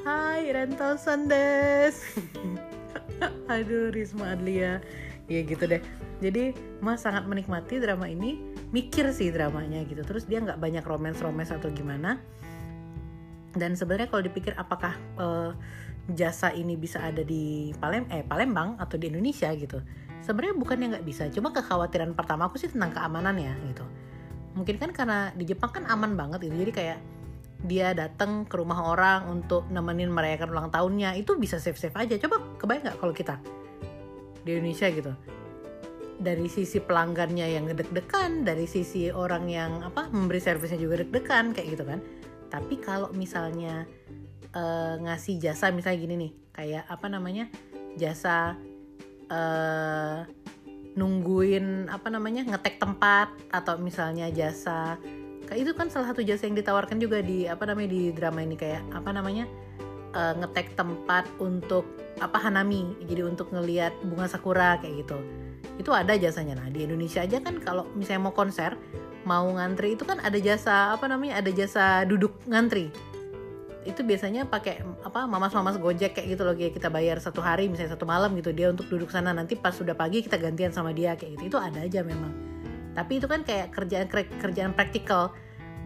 Hai 0.00 0.48
rental 0.48 0.96
Sundes. 0.96 2.00
Aduh 3.52 3.92
Risma 3.92 4.32
Adlia. 4.32 4.80
Ya 5.30 5.44
gitu 5.44 5.68
deh. 5.68 5.84
Jadi 6.24 6.56
Mas 6.80 7.04
sangat 7.04 7.28
menikmati 7.28 7.78
drama 7.78 8.08
ini. 8.08 8.40
Mikir 8.72 9.12
sih 9.12 9.28
dramanya 9.28 9.84
gitu. 9.84 10.00
Terus 10.00 10.24
dia 10.24 10.40
nggak 10.40 10.56
banyak 10.56 10.80
romance-romance 10.88 11.52
atau 11.52 11.68
gimana. 11.68 12.16
Dan 13.52 13.76
sebenarnya 13.76 14.08
kalau 14.08 14.24
dipikir 14.24 14.56
apakah 14.56 14.96
uh, 15.20 15.52
jasa 16.16 16.48
ini 16.56 16.80
bisa 16.80 17.04
ada 17.04 17.20
di 17.20 17.76
Palem 17.76 18.08
eh 18.08 18.24
Palembang 18.24 18.80
atau 18.80 18.96
di 18.96 19.12
Indonesia 19.12 19.52
gitu. 19.52 19.84
Sebenarnya 20.24 20.56
bukannya 20.56 20.86
nggak 20.96 21.06
bisa. 21.06 21.28
Cuma 21.28 21.52
kekhawatiran 21.52 22.16
pertama 22.16 22.48
aku 22.48 22.56
sih 22.56 22.72
tentang 22.72 22.96
keamanan 22.96 23.36
ya 23.36 23.52
gitu 23.68 23.84
mungkin 24.60 24.76
kan 24.76 24.92
karena 24.92 25.32
di 25.32 25.48
Jepang 25.48 25.72
kan 25.72 25.88
aman 25.88 26.12
banget 26.12 26.44
gitu. 26.44 26.52
Jadi 26.60 26.72
kayak 26.76 26.98
dia 27.64 27.96
datang 27.96 28.44
ke 28.44 28.60
rumah 28.60 28.92
orang 28.92 29.32
untuk 29.32 29.64
nemenin 29.72 30.12
merayakan 30.12 30.52
ulang 30.52 30.68
tahunnya. 30.68 31.16
Itu 31.16 31.40
bisa 31.40 31.56
safe 31.56 31.80
safe 31.80 31.96
aja. 31.96 32.20
Coba 32.20 32.44
kebayang 32.60 32.92
nggak 32.92 32.98
kalau 33.00 33.16
kita 33.16 33.40
di 34.44 34.60
Indonesia 34.60 34.92
gitu? 34.92 35.12
Dari 36.20 36.44
sisi 36.52 36.84
pelanggannya 36.84 37.48
yang 37.56 37.64
deg-degan 37.72 38.44
dari 38.44 38.68
sisi 38.68 39.08
orang 39.08 39.48
yang 39.48 39.80
apa 39.80 40.12
memberi 40.12 40.36
servisnya 40.36 40.76
juga 40.76 41.00
deg-degan 41.00 41.56
kayak 41.56 41.68
gitu 41.80 41.84
kan. 41.88 42.04
Tapi 42.52 42.76
kalau 42.84 43.08
misalnya 43.16 43.88
uh, 44.52 45.00
ngasih 45.00 45.40
jasa 45.40 45.72
misalnya 45.72 45.98
gini 46.04 46.14
nih 46.28 46.32
kayak 46.52 46.84
apa 46.92 47.06
namanya 47.08 47.48
jasa 47.96 48.58
uh, 49.32 50.28
nungguin 50.98 51.86
apa 51.90 52.10
namanya 52.10 52.46
ngetek 52.46 52.82
tempat 52.82 53.30
atau 53.50 53.78
misalnya 53.78 54.30
jasa. 54.30 54.98
Kayak 55.46 55.60
itu 55.66 55.72
kan 55.74 55.86
salah 55.90 56.14
satu 56.14 56.22
jasa 56.22 56.46
yang 56.46 56.58
ditawarkan 56.58 57.02
juga 57.02 57.22
di 57.22 57.46
apa 57.46 57.66
namanya 57.66 57.90
di 57.90 58.02
drama 58.14 58.40
ini. 58.42 58.54
Kayak 58.58 58.86
apa 58.94 59.10
namanya 59.10 59.44
uh, 60.14 60.34
ngetek 60.38 60.74
tempat 60.74 61.26
untuk 61.38 61.86
apa 62.22 62.38
hanami. 62.38 62.94
Jadi 63.06 63.22
untuk 63.26 63.50
ngelihat 63.50 63.94
bunga 64.06 64.26
sakura 64.30 64.78
kayak 64.78 65.06
gitu. 65.06 65.18
Itu 65.78 65.90
ada 65.94 66.14
jasanya. 66.18 66.58
Nah 66.58 66.68
di 66.70 66.86
Indonesia 66.86 67.22
aja 67.22 67.38
kan 67.42 67.58
kalau 67.62 67.86
misalnya 67.94 68.30
mau 68.30 68.34
konser 68.34 68.74
mau 69.24 69.44
ngantri 69.52 70.00
itu 70.00 70.04
kan 70.08 70.16
ada 70.24 70.40
jasa 70.40 70.96
apa 70.96 71.04
namanya 71.04 71.44
ada 71.44 71.52
jasa 71.52 72.08
duduk 72.08 72.32
ngantri 72.48 72.88
itu 73.80 74.04
biasanya 74.04 74.44
pakai 74.44 74.84
apa 75.00 75.24
mamas-mamas 75.24 75.80
gojek 75.80 76.12
kayak 76.12 76.36
gitu 76.36 76.42
loh 76.44 76.52
kayak 76.52 76.76
kita 76.76 76.92
bayar 76.92 77.16
satu 77.16 77.40
hari 77.40 77.72
misalnya 77.72 77.96
satu 77.96 78.04
malam 78.04 78.36
gitu 78.36 78.52
dia 78.52 78.68
untuk 78.68 78.92
duduk 78.92 79.08
sana. 79.08 79.32
Nanti 79.32 79.56
pas 79.56 79.72
sudah 79.72 79.96
pagi 79.96 80.20
kita 80.20 80.36
gantian 80.36 80.68
sama 80.68 80.92
dia 80.92 81.16
kayak 81.16 81.40
gitu. 81.40 81.56
Itu 81.56 81.58
ada 81.58 81.80
aja 81.80 82.04
memang. 82.04 82.32
Tapi 82.92 83.22
itu 83.22 83.24
kan 83.24 83.40
kayak 83.40 83.72
kerjaan 83.72 84.06
kerjaan 84.12 84.72
praktikal. 84.76 85.32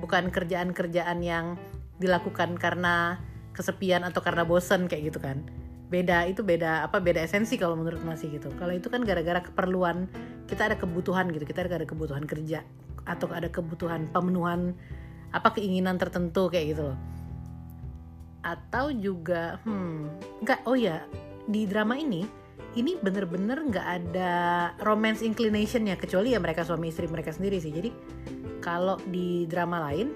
Bukan 0.03 0.34
kerjaan-kerjaan 0.34 1.22
yang 1.22 1.55
dilakukan 2.03 2.59
karena 2.59 3.22
kesepian 3.55 4.03
atau 4.03 4.18
karena 4.18 4.42
bosen 4.42 4.90
kayak 4.90 5.14
gitu 5.14 5.22
kan. 5.22 5.47
Beda 5.86 6.26
itu 6.26 6.42
beda 6.42 6.82
apa 6.82 6.99
beda 6.99 7.22
esensi 7.22 7.55
kalau 7.55 7.78
menurut 7.78 8.03
masih 8.03 8.34
gitu. 8.34 8.51
Kalau 8.59 8.74
itu 8.74 8.90
kan 8.90 9.07
gara-gara 9.07 9.38
keperluan 9.38 10.11
kita 10.51 10.66
ada 10.66 10.76
kebutuhan 10.76 11.30
gitu. 11.30 11.47
Kita 11.47 11.62
ada 11.62 11.86
kebutuhan 11.86 12.26
kerja 12.26 12.66
atau 13.07 13.30
ada 13.30 13.47
kebutuhan 13.47 14.11
pemenuhan 14.11 14.74
apa 15.30 15.55
keinginan 15.55 15.95
tertentu 15.95 16.51
kayak 16.51 16.74
gitu 16.74 16.82
loh 16.90 16.99
atau 18.45 18.92
juga 18.92 19.59
hmm 19.64 20.20
nggak 20.45 20.68
oh 20.68 20.76
ya 20.76 21.01
di 21.49 21.64
drama 21.64 21.97
ini 21.97 22.45
ini 22.74 22.99
bener-bener 22.99 23.62
nggak 23.70 23.88
ada 24.03 24.32
romance 24.82 25.22
inclination 25.22 25.86
ya 25.86 25.95
kecuali 25.95 26.34
ya 26.34 26.42
mereka 26.42 26.66
suami 26.66 26.90
istri 26.90 27.07
mereka 27.07 27.30
sendiri 27.30 27.62
sih. 27.62 27.70
Jadi 27.70 27.90
kalau 28.59 28.99
di 29.07 29.47
drama 29.47 29.90
lain 29.90 30.11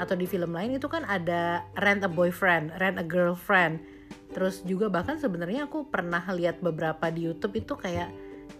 atau 0.00 0.16
di 0.16 0.24
film 0.24 0.56
lain 0.56 0.80
itu 0.80 0.88
kan 0.88 1.04
ada 1.04 1.60
rent 1.76 2.00
a 2.00 2.10
boyfriend 2.10 2.72
rent 2.80 2.96
a 2.96 3.04
girlfriend. 3.04 3.84
Terus 4.32 4.64
juga 4.64 4.88
bahkan 4.88 5.20
sebenarnya 5.20 5.68
aku 5.68 5.92
pernah 5.92 6.24
lihat 6.32 6.64
beberapa 6.64 7.12
di 7.12 7.28
YouTube 7.28 7.60
itu 7.60 7.76
kayak 7.76 8.08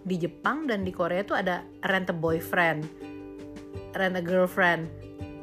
di 0.04 0.20
Jepang 0.20 0.68
dan 0.68 0.84
di 0.84 0.92
Korea 0.92 1.24
itu 1.24 1.32
ada 1.32 1.64
rent 1.88 2.12
a 2.12 2.16
boyfriend 2.16 2.84
rent 3.96 4.14
a 4.14 4.22
girlfriend 4.22 4.86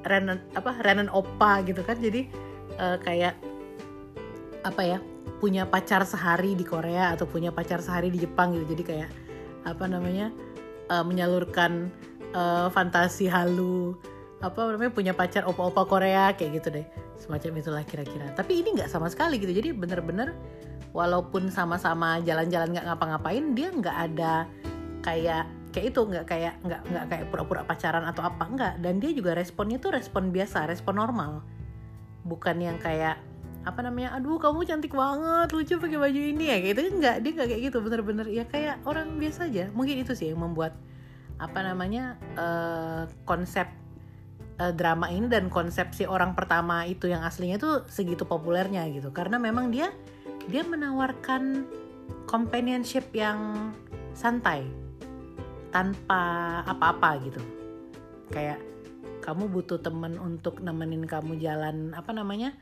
rent 0.06 0.28
a, 0.32 0.36
apa 0.54 0.72
rent 0.86 1.02
an 1.02 1.10
opa 1.10 1.66
gitu 1.66 1.82
kan. 1.82 1.98
Jadi 1.98 2.30
uh, 2.78 3.02
kayak 3.02 3.34
apa 4.66 4.82
ya 4.82 5.00
punya 5.38 5.70
pacar 5.70 6.02
sehari 6.08 6.58
di 6.58 6.66
Korea 6.66 7.14
atau 7.14 7.30
punya 7.30 7.54
pacar 7.54 7.84
sehari 7.84 8.10
di 8.10 8.24
Jepang 8.24 8.58
gitu. 8.58 8.74
Jadi 8.74 8.84
kayak 8.84 9.10
apa 9.68 9.86
namanya 9.86 10.32
uh, 10.90 11.04
menyalurkan 11.04 11.92
uh, 12.34 12.72
fantasi 12.72 13.28
halu 13.28 13.94
apa 14.38 14.70
namanya 14.70 14.94
punya 14.94 15.14
pacar 15.18 15.50
opa-opa 15.50 15.86
Korea 15.90 16.34
kayak 16.34 16.62
gitu 16.62 16.70
deh. 16.74 16.86
Semacam 17.18 17.58
itulah 17.58 17.84
kira-kira. 17.86 18.30
Tapi 18.38 18.62
ini 18.62 18.78
nggak 18.78 18.90
sama 18.90 19.10
sekali 19.10 19.42
gitu. 19.42 19.50
Jadi 19.50 19.74
bener-bener 19.74 20.38
walaupun 20.94 21.50
sama-sama 21.50 22.22
jalan-jalan 22.22 22.74
nggak 22.74 22.86
ngapa-ngapain 22.86 23.54
dia 23.54 23.70
nggak 23.74 23.98
ada 23.98 24.46
kayak 25.02 25.46
kayak 25.74 25.94
itu 25.94 26.00
nggak 26.06 26.26
kayak 26.26 26.54
nggak 26.66 26.82
nggak 26.90 27.06
kayak 27.10 27.26
pura-pura 27.34 27.62
pacaran 27.66 28.06
atau 28.06 28.26
apa 28.26 28.46
nggak. 28.46 28.74
Dan 28.82 29.02
dia 29.02 29.12
juga 29.14 29.34
responnya 29.34 29.82
tuh 29.82 29.98
respon 29.98 30.30
biasa 30.30 30.70
respon 30.70 31.02
normal. 31.02 31.42
Bukan 32.22 32.62
yang 32.62 32.78
kayak 32.78 33.18
apa 33.68 33.84
namanya 33.84 34.16
aduh 34.16 34.40
kamu 34.40 34.64
cantik 34.64 34.96
banget 34.96 35.52
lucu 35.52 35.76
pakai 35.76 36.00
baju 36.00 36.22
ini 36.24 36.48
ya 36.48 36.58
kayak 36.64 36.74
gitu 36.80 36.82
enggak 36.96 37.16
dia 37.20 37.32
enggak 37.36 37.48
kayak 37.52 37.62
gitu 37.68 37.78
bener-bener. 37.84 38.26
Ya 38.32 38.44
kayak 38.48 38.80
orang 38.88 39.20
biasa 39.20 39.52
aja. 39.52 39.68
Mungkin 39.76 40.08
itu 40.08 40.16
sih 40.16 40.32
yang 40.32 40.40
membuat 40.40 40.80
apa 41.38 41.60
namanya 41.62 42.16
uh, 42.40 43.06
konsep 43.28 43.68
uh, 44.64 44.72
drama 44.72 45.12
ini 45.12 45.28
dan 45.28 45.52
konsep 45.52 45.92
si 45.92 46.08
orang 46.08 46.34
pertama 46.34 46.88
itu 46.88 47.12
yang 47.12 47.22
aslinya 47.28 47.60
tuh 47.60 47.84
segitu 47.92 48.24
populernya 48.24 48.88
gitu. 48.90 49.12
Karena 49.12 49.36
memang 49.36 49.70
dia 49.70 49.92
dia 50.48 50.64
menawarkan 50.64 51.68
companionship 52.24 53.12
yang 53.12 53.72
santai 54.16 54.64
tanpa 55.76 56.64
apa-apa 56.64 57.10
gitu. 57.28 57.42
Kayak 58.32 58.64
kamu 59.28 59.52
butuh 59.52 59.84
temen 59.84 60.16
untuk 60.16 60.64
nemenin 60.64 61.04
kamu 61.04 61.36
jalan 61.44 61.92
apa 61.92 62.16
namanya 62.16 62.56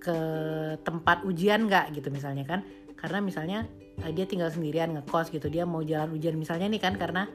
ke 0.00 0.18
tempat 0.82 1.26
ujian 1.26 1.66
nggak 1.66 1.96
gitu 1.96 2.08
misalnya 2.12 2.44
kan? 2.46 2.60
Karena 2.96 3.18
misalnya 3.20 3.58
uh, 4.02 4.12
dia 4.12 4.24
tinggal 4.24 4.48
sendirian 4.48 4.92
ngekos 4.96 5.30
gitu 5.32 5.46
dia 5.50 5.64
mau 5.68 5.84
jalan 5.84 6.12
ujian. 6.16 6.34
Misalnya 6.36 6.70
nih 6.70 6.80
kan 6.80 6.94
karena 6.96 7.28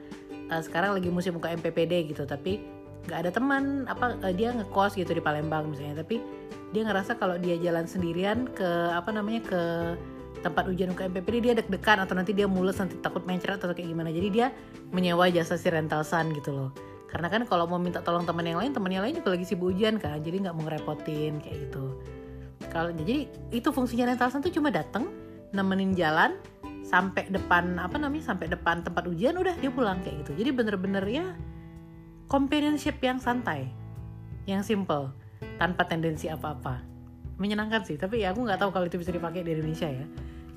uh, 0.50 0.62
sekarang 0.62 0.96
lagi 0.96 1.08
musim 1.08 1.36
buka 1.36 1.52
MPPD 1.52 2.12
gitu 2.12 2.26
tapi 2.26 2.62
nggak 3.10 3.18
ada 3.26 3.30
teman 3.34 3.86
apa 3.90 4.14
uh, 4.22 4.34
dia 4.34 4.54
ngekos 4.54 4.98
gitu 4.98 5.12
di 5.14 5.22
Palembang 5.22 5.70
misalnya. 5.70 6.02
Tapi 6.02 6.18
dia 6.72 6.82
ngerasa 6.88 7.20
kalau 7.20 7.36
dia 7.36 7.60
jalan 7.60 7.84
sendirian 7.84 8.48
ke 8.50 8.68
apa 8.92 9.12
namanya 9.12 9.44
ke 9.44 9.62
tempat 10.42 10.66
ujian 10.66 10.90
UKMPPD 10.90 11.36
dia 11.38 11.54
deg-degan 11.54 12.02
atau 12.02 12.18
nanti 12.18 12.34
dia 12.34 12.50
mules 12.50 12.74
nanti 12.74 12.98
takut 12.98 13.22
mencret 13.22 13.62
atau 13.62 13.70
kayak 13.70 13.86
gimana. 13.86 14.10
Jadi 14.10 14.28
dia 14.32 14.50
menyewa 14.90 15.30
jasa 15.30 15.54
si 15.54 15.70
rental 15.70 16.02
sun 16.02 16.34
gitu 16.34 16.50
loh. 16.50 16.70
Karena 17.12 17.28
kan 17.28 17.44
kalau 17.44 17.68
mau 17.68 17.76
minta 17.76 18.00
tolong 18.00 18.24
teman 18.24 18.48
yang 18.48 18.56
lain 18.56 18.72
teman 18.72 18.88
yang 18.88 19.04
lain 19.04 19.12
juga 19.20 19.36
lagi 19.36 19.44
sibuk 19.44 19.76
ujian 19.76 20.00
kan 20.00 20.24
jadi 20.24 20.48
nggak 20.48 20.54
mau 20.56 20.64
ngerepotin 20.64 21.44
kayak 21.44 21.68
gitu 21.68 21.92
kalau 22.70 22.94
jadi 22.94 23.26
itu 23.50 23.68
fungsinya 23.72 24.12
rental 24.12 24.30
tuh 24.42 24.52
cuma 24.52 24.68
datang 24.70 25.08
nemenin 25.52 25.96
jalan 25.96 26.36
sampai 26.82 27.30
depan 27.30 27.78
apa 27.78 27.96
namanya 27.96 28.34
sampai 28.34 28.50
depan 28.50 28.82
tempat 28.82 29.06
ujian 29.08 29.38
udah 29.38 29.54
dia 29.58 29.70
pulang 29.72 30.02
kayak 30.02 30.26
gitu. 30.26 30.44
Jadi 30.44 30.50
bener-bener 30.52 31.04
ya 31.08 31.26
companionship 32.28 32.98
yang 33.00 33.22
santai 33.22 33.70
yang 34.44 34.60
simple 34.66 35.14
tanpa 35.56 35.86
tendensi 35.86 36.26
apa-apa. 36.28 36.82
Menyenangkan 37.38 37.86
sih 37.86 37.96
tapi 37.96 38.22
ya 38.22 38.34
aku 38.34 38.44
nggak 38.44 38.60
tahu 38.60 38.70
kalau 38.74 38.86
itu 38.86 38.98
bisa 38.98 39.14
dipakai 39.14 39.46
di 39.46 39.56
Indonesia 39.56 39.88
ya 39.88 40.06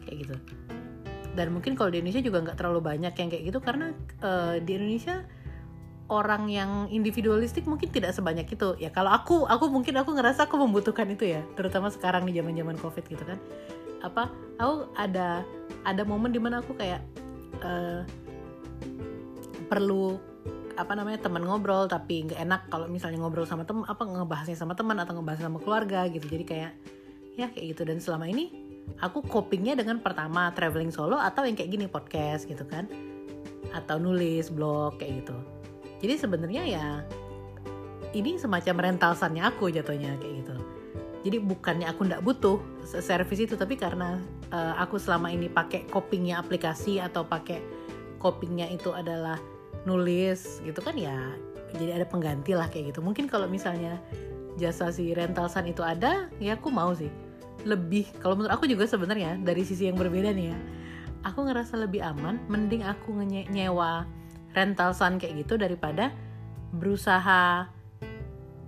kayak 0.06 0.18
gitu. 0.28 0.36
Dan 1.36 1.52
mungkin 1.52 1.76
kalau 1.76 1.92
di 1.92 2.00
Indonesia 2.00 2.24
juga 2.24 2.40
nggak 2.42 2.58
terlalu 2.58 2.82
banyak 2.82 3.14
yang 3.14 3.30
kayak 3.30 3.44
gitu 3.52 3.60
karena 3.60 3.92
uh, 4.24 4.56
di 4.60 4.72
Indonesia 4.80 5.28
orang 6.06 6.46
yang 6.54 6.86
individualistik 6.94 7.66
mungkin 7.66 7.90
tidak 7.90 8.14
sebanyak 8.14 8.46
itu. 8.46 8.78
Ya 8.78 8.94
kalau 8.94 9.10
aku 9.10 9.50
aku 9.50 9.70
mungkin 9.74 9.98
aku 9.98 10.14
ngerasa 10.14 10.46
aku 10.46 10.62
membutuhkan 10.62 11.10
itu 11.10 11.26
ya 11.26 11.42
terutama 11.58 11.90
sekarang 11.90 12.30
di 12.30 12.38
zaman 12.38 12.54
zaman 12.54 12.78
covid 12.78 13.06
gitu 13.10 13.24
kan. 13.26 13.42
Apa 14.06 14.30
aku 14.62 14.86
ada 14.94 15.42
ada 15.82 16.04
momen 16.06 16.30
di 16.30 16.38
mana 16.38 16.62
aku 16.62 16.78
kayak 16.78 17.02
uh, 17.66 18.06
perlu 19.66 20.22
apa 20.76 20.92
namanya 20.94 21.24
teman 21.26 21.42
ngobrol 21.48 21.88
tapi 21.88 22.28
nggak 22.28 22.40
enak 22.44 22.62
kalau 22.68 22.86
misalnya 22.92 23.24
ngobrol 23.24 23.48
sama 23.48 23.64
teman 23.64 23.88
apa 23.88 24.04
ngebahasnya 24.04 24.60
sama 24.60 24.76
teman 24.76 25.00
atau 25.02 25.18
ngebahas 25.18 25.42
sama 25.42 25.58
keluarga 25.58 26.06
gitu. 26.14 26.30
Jadi 26.30 26.46
kayak 26.46 26.72
ya 27.34 27.50
kayak 27.50 27.66
gitu. 27.74 27.82
Dan 27.82 27.98
selama 27.98 28.30
ini 28.30 28.54
aku 29.02 29.26
copingnya 29.26 29.74
dengan 29.74 29.98
pertama 30.06 30.54
traveling 30.54 30.94
solo 30.94 31.18
atau 31.18 31.50
yang 31.50 31.58
kayak 31.58 31.74
gini 31.74 31.90
podcast 31.90 32.46
gitu 32.46 32.62
kan. 32.70 32.86
Atau 33.74 33.98
nulis 33.98 34.54
blog 34.54 35.02
kayak 35.02 35.26
gitu 35.26 35.55
jadi 36.00 36.20
sebenarnya 36.20 36.64
ya 36.66 36.86
ini 38.16 38.40
semacam 38.40 38.92
rental 38.92 39.12
sannya 39.16 39.44
aku 39.48 39.68
jatuhnya 39.68 40.16
kayak 40.20 40.34
gitu. 40.44 40.56
Jadi 41.26 41.38
bukannya 41.42 41.90
aku 41.90 42.06
nggak 42.06 42.22
butuh 42.22 42.62
servis 42.86 43.42
itu 43.42 43.58
tapi 43.58 43.76
karena 43.76 44.22
uh, 44.54 44.78
aku 44.78 45.02
selama 45.02 45.34
ini 45.34 45.50
pakai 45.50 45.90
copingnya 45.90 46.40
aplikasi 46.40 47.02
atau 47.02 47.26
pakai 47.26 47.60
copingnya 48.22 48.70
itu 48.70 48.94
adalah 48.94 49.42
nulis 49.90 50.62
gitu 50.64 50.80
kan 50.82 50.96
ya 50.98 51.18
jadi 51.76 52.00
ada 52.02 52.06
pengganti 52.08 52.54
lah 52.54 52.70
kayak 52.70 52.94
gitu. 52.94 53.02
Mungkin 53.02 53.26
kalau 53.26 53.50
misalnya 53.50 54.00
jasa 54.56 54.94
si 54.94 55.12
rental 55.12 55.50
sun 55.50 55.68
itu 55.68 55.82
ada 55.82 56.30
ya 56.38 56.56
aku 56.56 56.70
mau 56.70 56.94
sih. 56.94 57.10
Lebih 57.66 58.22
kalau 58.22 58.38
menurut 58.38 58.54
aku 58.54 58.70
juga 58.70 58.86
sebenarnya 58.86 59.42
dari 59.42 59.66
sisi 59.66 59.90
yang 59.90 59.98
berbeda 59.98 60.30
nih 60.30 60.54
ya 60.54 60.60
aku 61.26 61.50
ngerasa 61.50 61.82
lebih 61.82 62.06
aman 62.06 62.38
mending 62.48 62.86
aku 62.86 63.18
nyewa 63.26 64.06
rental 64.56 64.96
sun 64.96 65.20
kayak 65.20 65.46
gitu 65.46 65.60
daripada 65.60 66.16
berusaha 66.72 67.68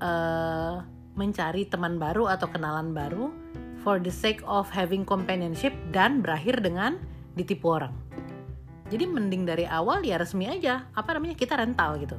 uh, 0.03 0.75
mencari 1.17 1.65
teman 1.65 1.97
baru 1.97 2.29
atau 2.29 2.45
kenalan 2.51 2.93
baru 2.93 3.33
for 3.81 3.97
the 3.97 4.11
sake 4.11 4.43
of 4.45 4.69
having 4.69 5.07
companionship 5.07 5.73
dan 5.89 6.21
berakhir 6.21 6.61
dengan 6.61 7.01
ditipu 7.33 7.79
orang. 7.79 7.93
Jadi 8.88 9.03
mending 9.03 9.43
dari 9.43 9.65
awal 9.67 10.03
ya 10.03 10.15
resmi 10.15 10.47
aja. 10.47 10.88
Apa 10.95 11.17
namanya? 11.17 11.35
Kita 11.35 11.59
rental 11.59 11.99
gitu. 11.99 12.17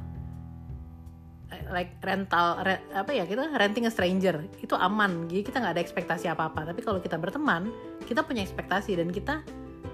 Like 1.69 1.97
rental 2.01 2.61
re, 2.61 2.77
apa 2.93 3.09
ya 3.09 3.25
kita 3.25 3.49
renting 3.57 3.89
a 3.89 3.91
stranger. 3.93 4.45
Itu 4.61 4.77
aman. 4.77 5.25
Jadi 5.25 5.41
kita 5.45 5.61
nggak 5.61 5.73
ada 5.77 5.81
ekspektasi 5.81 6.29
apa 6.29 6.53
apa 6.53 6.69
tapi 6.69 6.85
kalau 6.85 7.01
kita 7.01 7.17
berteman 7.17 7.73
kita 8.05 8.21
punya 8.21 8.45
ekspektasi 8.45 8.97
dan 8.97 9.09
kita 9.09 9.41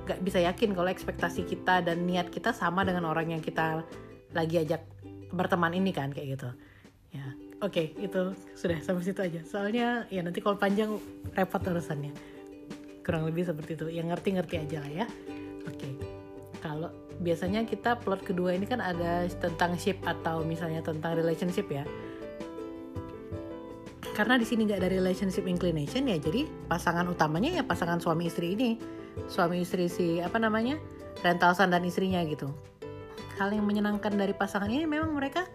nggak 0.05 0.21
bisa 0.21 0.39
yakin 0.45 0.77
kalau 0.77 0.89
ekspektasi 0.89 1.49
kita 1.49 1.81
dan 1.81 2.05
niat 2.05 2.29
kita 2.29 2.53
sama 2.53 2.85
dengan 2.85 3.09
orang 3.09 3.33
yang 3.33 3.41
kita 3.41 3.81
lagi 4.37 4.61
ajak 4.61 4.85
berteman 5.33 5.73
ini 5.73 5.91
kan 5.91 6.13
kayak 6.13 6.37
gitu. 6.37 6.49
Ya 7.11 7.25
oke 7.65 7.73
okay, 7.73 7.85
itu 7.97 8.37
sudah 8.53 8.77
sampai 8.85 9.03
situ 9.03 9.21
aja. 9.21 9.41
Soalnya 9.43 10.05
ya 10.13 10.21
nanti 10.21 10.39
kalau 10.39 10.55
panjang 10.55 11.01
repot 11.33 11.61
urusannya. 11.65 12.13
Kurang 13.01 13.25
lebih 13.25 13.45
seperti 13.45 13.77
itu. 13.77 13.85
Yang 13.89 14.17
ngerti-ngerti 14.17 14.55
aja 14.61 14.77
lah 14.81 14.91
ya. 15.03 15.07
Oke. 15.65 15.77
Okay 15.77 15.93
kalau 16.65 16.89
biasanya 17.21 17.61
kita 17.69 18.01
plot 18.01 18.25
kedua 18.25 18.57
ini 18.57 18.65
kan 18.65 18.81
ada 18.81 19.29
tentang 19.37 19.77
ship 19.77 20.01
atau 20.01 20.41
misalnya 20.41 20.81
tentang 20.81 21.13
relationship 21.13 21.69
ya. 21.69 21.85
Karena 24.17 24.41
di 24.41 24.47
sini 24.49 24.65
nggak 24.65 24.81
ada 24.81 24.89
relationship 24.89 25.45
inclination 25.45 26.09
ya 26.09 26.17
jadi 26.17 26.49
pasangan 26.65 27.05
utamanya 27.05 27.61
ya 27.61 27.63
pasangan 27.67 28.01
suami 28.01 28.31
istri 28.31 28.57
ini 28.57 28.81
suami 29.27 29.63
istri 29.63 29.89
si 29.89 30.19
apa 30.21 30.37
namanya 30.37 30.77
rental 31.23 31.55
san 31.55 31.71
dan 31.71 31.83
istrinya 31.85 32.21
gitu. 32.27 32.51
Hal 33.35 33.51
yang 33.51 33.67
menyenangkan 33.67 34.15
dari 34.15 34.31
pasangan 34.31 34.71
ini 34.71 34.87
memang 34.87 35.11
mereka 35.15 35.47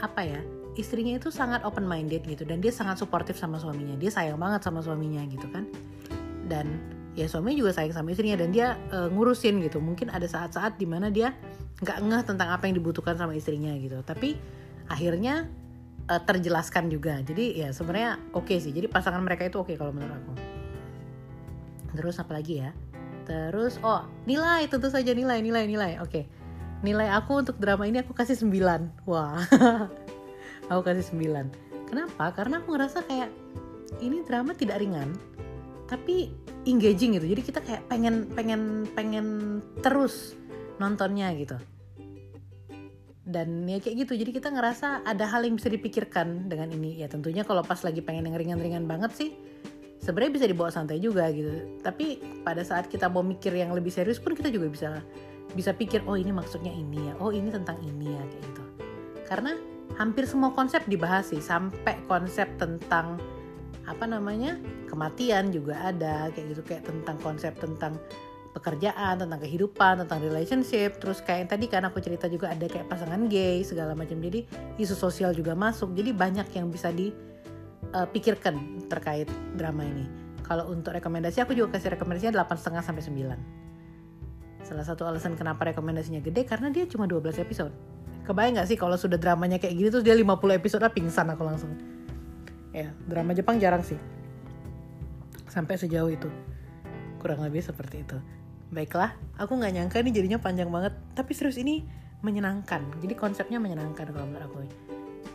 apa 0.00 0.24
ya 0.24 0.40
istrinya 0.74 1.20
itu 1.20 1.28
sangat 1.28 1.62
open 1.68 1.84
minded 1.84 2.24
gitu. 2.24 2.44
Dan 2.48 2.64
dia 2.64 2.72
sangat 2.72 3.00
suportif 3.00 3.36
sama 3.36 3.60
suaminya. 3.60 3.96
Dia 3.96 4.08
sayang 4.08 4.40
banget 4.40 4.64
sama 4.64 4.80
suaminya 4.80 5.20
gitu 5.28 5.44
kan. 5.52 5.68
Dan 6.48 6.80
ya 7.12 7.28
suami 7.28 7.52
juga 7.56 7.76
sayang 7.76 7.92
sama 7.92 8.16
istrinya. 8.16 8.40
Dan 8.40 8.52
dia 8.52 8.80
uh, 8.92 9.08
ngurusin 9.12 9.60
gitu. 9.60 9.78
Mungkin 9.80 10.08
ada 10.08 10.24
saat-saat 10.24 10.80
di 10.80 10.88
mana 10.88 11.12
dia 11.12 11.36
nggak 11.82 11.98
ngeh 11.98 12.22
tentang 12.24 12.48
apa 12.54 12.64
yang 12.70 12.80
dibutuhkan 12.80 13.16
sama 13.20 13.36
istrinya 13.36 13.76
gitu. 13.76 14.00
Tapi 14.00 14.36
akhirnya 14.88 15.48
uh, 16.08 16.22
terjelaskan 16.24 16.88
juga. 16.88 17.20
Jadi 17.20 17.60
ya 17.60 17.68
sebenarnya 17.76 18.16
oke 18.32 18.48
okay 18.48 18.56
sih. 18.56 18.72
Jadi 18.72 18.88
pasangan 18.88 19.20
mereka 19.20 19.44
itu 19.44 19.60
oke 19.60 19.68
okay 19.68 19.76
kalau 19.76 19.92
menurut 19.92 20.16
aku 20.16 20.51
terus 21.94 22.16
apa 22.18 22.36
lagi 22.36 22.64
ya? 22.64 22.70
Terus 23.28 23.78
oh 23.84 24.04
nilai 24.26 24.66
tentu 24.66 24.90
saja 24.90 25.12
nilai 25.14 25.38
nilai 25.40 25.64
nilai. 25.68 25.92
Oke. 26.02 26.10
Okay. 26.10 26.24
nilai 26.82 27.14
aku 27.14 27.46
untuk 27.46 27.62
drama 27.62 27.86
ini 27.86 28.02
aku 28.02 28.10
kasih 28.10 28.34
9 28.34 29.06
wah. 29.06 29.38
Aku 30.70 30.82
kasih 30.82 31.14
9 31.14 31.86
kenapa? 31.86 32.32
Karena 32.32 32.58
aku 32.58 32.72
ngerasa 32.74 33.06
kayak 33.06 33.30
ini 34.00 34.24
drama 34.24 34.56
tidak 34.56 34.80
ringan 34.80 35.12
tapi 35.92 36.32
engaging 36.64 37.20
gitu. 37.20 37.26
Jadi 37.36 37.42
kita 37.44 37.60
kayak 37.60 37.84
pengen 37.92 38.24
pengen 38.32 38.88
pengen 38.96 39.26
terus 39.84 40.32
nontonnya 40.80 41.28
gitu. 41.36 41.60
Dan 43.22 43.68
ya 43.68 43.76
kayak 43.76 44.08
gitu. 44.08 44.16
Jadi 44.16 44.30
kita 44.32 44.48
ngerasa 44.48 45.04
ada 45.04 45.28
hal 45.28 45.44
yang 45.44 45.60
bisa 45.60 45.68
dipikirkan 45.68 46.48
dengan 46.48 46.72
ini. 46.72 46.96
Ya 46.96 47.12
tentunya 47.12 47.44
kalau 47.44 47.60
pas 47.60 47.84
lagi 47.84 48.00
pengen 48.00 48.32
yang 48.32 48.36
ringan-ringan 48.40 48.88
banget 48.88 49.12
sih 49.12 49.30
sebenarnya 50.02 50.32
bisa 50.34 50.46
dibawa 50.50 50.70
santai 50.74 50.98
juga 50.98 51.30
gitu. 51.30 51.78
Tapi 51.80 52.18
pada 52.42 52.66
saat 52.66 52.90
kita 52.90 53.06
mau 53.06 53.22
mikir 53.22 53.54
yang 53.54 53.70
lebih 53.70 53.94
serius 53.94 54.18
pun 54.18 54.34
kita 54.34 54.50
juga 54.50 54.66
bisa 54.68 54.90
bisa 55.54 55.70
pikir 55.70 56.02
oh 56.10 56.18
ini 56.18 56.34
maksudnya 56.34 56.74
ini 56.74 57.08
ya. 57.08 57.14
Oh 57.22 57.30
ini 57.30 57.48
tentang 57.48 57.78
ini 57.86 58.10
ya 58.10 58.22
kayak 58.26 58.44
gitu. 58.50 58.62
Karena 59.30 59.52
hampir 59.96 60.26
semua 60.26 60.50
konsep 60.52 60.82
dibahas 60.90 61.30
sih. 61.30 61.38
Sampai 61.38 62.02
konsep 62.10 62.50
tentang 62.58 63.16
apa 63.86 64.04
namanya 64.06 64.58
kematian 64.90 65.54
juga 65.54 65.78
ada 65.94 66.28
kayak 66.34 66.58
gitu. 66.58 66.62
Kayak 66.66 66.90
tentang 66.90 67.16
konsep 67.22 67.54
tentang 67.62 67.94
pekerjaan 68.52 69.16
tentang 69.16 69.40
kehidupan 69.40 70.02
tentang 70.02 70.18
relationship. 70.18 70.98
Terus 70.98 71.22
kayak 71.22 71.46
yang 71.46 71.50
tadi 71.54 71.66
kan 71.70 71.82
aku 71.86 72.02
cerita 72.02 72.26
juga 72.26 72.50
ada 72.50 72.66
kayak 72.66 72.90
pasangan 72.90 73.30
gay 73.30 73.62
segala 73.62 73.94
macam. 73.94 74.18
Jadi 74.18 74.50
isu 74.82 74.98
sosial 74.98 75.30
juga 75.30 75.54
masuk. 75.54 75.94
Jadi 75.94 76.10
banyak 76.10 76.50
yang 76.58 76.68
bisa 76.74 76.90
dipikirkan 76.90 77.31
uh, 77.92 78.08
terkait 78.88 79.28
drama 79.56 79.84
ini. 79.84 80.04
Kalau 80.42 80.68
untuk 80.68 80.92
rekomendasi 80.92 81.40
aku 81.44 81.54
juga 81.54 81.78
kasih 81.78 81.96
rekomendasinya 81.96 82.42
delapan 82.42 82.56
setengah 82.58 82.82
sampai 82.82 83.04
9 83.04 83.62
salah 84.72 84.86
satu 84.86 85.04
alasan 85.04 85.36
kenapa 85.36 85.68
rekomendasinya 85.68 86.24
gede 86.24 86.48
karena 86.48 86.72
dia 86.72 86.88
cuma 86.88 87.04
12 87.04 87.44
episode. 87.44 87.74
Kebayang 88.22 88.62
gak 88.62 88.68
sih 88.72 88.78
kalau 88.78 88.94
sudah 88.94 89.20
dramanya 89.20 89.58
kayak 89.60 89.74
gini 89.74 89.88
terus 89.92 90.00
dia 90.06 90.16
50 90.16 90.32
episode 90.56 90.80
lah 90.80 90.88
pingsan 90.94 91.28
aku 91.28 91.42
langsung. 91.44 91.76
Ya 92.72 92.94
drama 93.04 93.36
Jepang 93.36 93.60
jarang 93.60 93.84
sih. 93.84 94.00
Sampai 95.50 95.76
sejauh 95.76 96.08
itu. 96.08 96.30
Kurang 97.20 97.44
lebih 97.44 97.60
seperti 97.60 98.06
itu. 98.06 98.16
Baiklah 98.72 99.12
aku 99.36 99.58
nggak 99.60 99.76
nyangka 99.76 100.00
nih 100.00 100.14
jadinya 100.14 100.38
panjang 100.40 100.70
banget. 100.72 100.96
Tapi 101.12 101.30
serius 101.36 101.60
ini 101.60 101.84
menyenangkan. 102.24 103.02
Jadi 103.02 103.12
konsepnya 103.12 103.60
menyenangkan 103.60 104.08
kalau 104.08 104.24
menurut 104.24 104.46
aku 104.48 104.56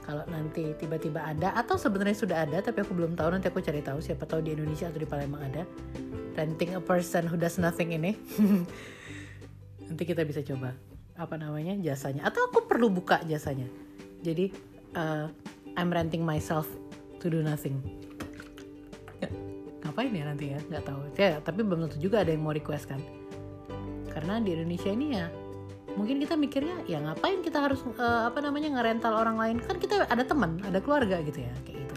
kalau 0.08 0.24
nanti 0.32 0.72
tiba-tiba 0.80 1.20
ada 1.20 1.52
atau 1.52 1.76
sebenarnya 1.76 2.16
sudah 2.16 2.48
ada 2.48 2.64
tapi 2.64 2.80
aku 2.80 2.96
belum 2.96 3.20
tahu 3.20 3.28
nanti 3.28 3.52
aku 3.52 3.60
cari 3.60 3.84
tahu 3.84 4.00
siapa 4.00 4.24
tahu 4.24 4.40
di 4.40 4.56
Indonesia 4.56 4.88
atau 4.88 5.04
di 5.04 5.08
Palembang 5.08 5.44
ada. 5.44 5.68
Renting 6.40 6.80
a 6.80 6.82
person 6.82 7.28
who 7.28 7.36
does 7.36 7.60
nothing 7.60 7.92
ini. 7.92 8.16
Nanti 9.92 10.04
kita 10.08 10.24
bisa 10.24 10.40
coba. 10.48 10.72
Apa 11.20 11.36
namanya? 11.36 11.76
Jasanya. 11.84 12.24
Atau 12.24 12.48
aku 12.48 12.72
perlu 12.72 12.88
buka 12.88 13.20
jasanya. 13.28 13.68
Jadi 14.24 14.54
uh, 14.96 15.28
I'm 15.76 15.92
renting 15.92 16.24
myself 16.24 16.72
to 17.20 17.28
do 17.28 17.44
nothing. 17.44 17.84
Ngapain 19.84 20.14
ya 20.16 20.24
nanti 20.24 20.56
ya? 20.56 20.60
Nggak 20.72 20.84
tahu. 20.88 21.00
Ya 21.20 21.42
tapi 21.44 21.68
belum 21.68 21.90
tentu 21.90 22.00
juga 22.00 22.24
ada 22.24 22.32
yang 22.32 22.48
mau 22.48 22.56
request 22.56 22.88
kan? 22.88 23.04
Karena 24.14 24.40
di 24.40 24.56
Indonesia 24.56 24.88
ini 24.88 25.20
ya 25.20 25.28
mungkin 25.96 26.20
kita 26.20 26.36
mikirnya 26.36 26.84
ya 26.84 27.00
ngapain 27.00 27.40
kita 27.40 27.64
harus 27.64 27.80
uh, 27.96 28.28
apa 28.28 28.44
namanya 28.44 28.76
ngerental 28.76 29.16
orang 29.16 29.40
lain? 29.40 29.58
Kan 29.64 29.80
kita 29.80 30.04
ada 30.10 30.24
teman 30.28 30.60
ada 30.66 30.84
keluarga 30.84 31.22
gitu 31.24 31.40
ya 31.40 31.54
kayak 31.64 31.88
gitu. 31.88 31.96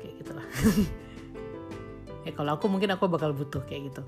Kayak 0.00 0.14
gitulah. 0.22 0.46
Ya 2.26 2.34
kalau 2.34 2.58
aku 2.58 2.66
mungkin 2.66 2.90
aku 2.90 3.06
bakal 3.06 3.30
butuh 3.30 3.62
kayak 3.70 3.94
gitu. 3.94 4.02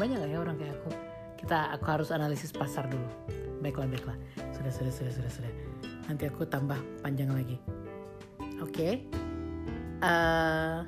Banyak 0.00 0.24
gak 0.24 0.32
ya 0.32 0.40
orang 0.40 0.56
kayak 0.56 0.80
aku? 0.80 0.96
Kita 1.44 1.76
aku 1.76 1.84
harus 1.92 2.08
analisis 2.08 2.56
pasar 2.56 2.88
dulu. 2.88 3.04
Baiklah 3.60 3.84
baiklah. 3.84 4.16
Sudah 4.56 4.72
sudah 4.72 4.88
sudah 4.88 5.12
sudah 5.12 5.28
sudah. 5.28 5.52
Nanti 6.08 6.24
aku 6.24 6.48
tambah 6.48 6.80
panjang 7.04 7.28
lagi. 7.28 7.60
Oke. 8.64 8.72
Okay. 8.72 8.92
uh, 10.00 10.08
eh, 10.08 10.78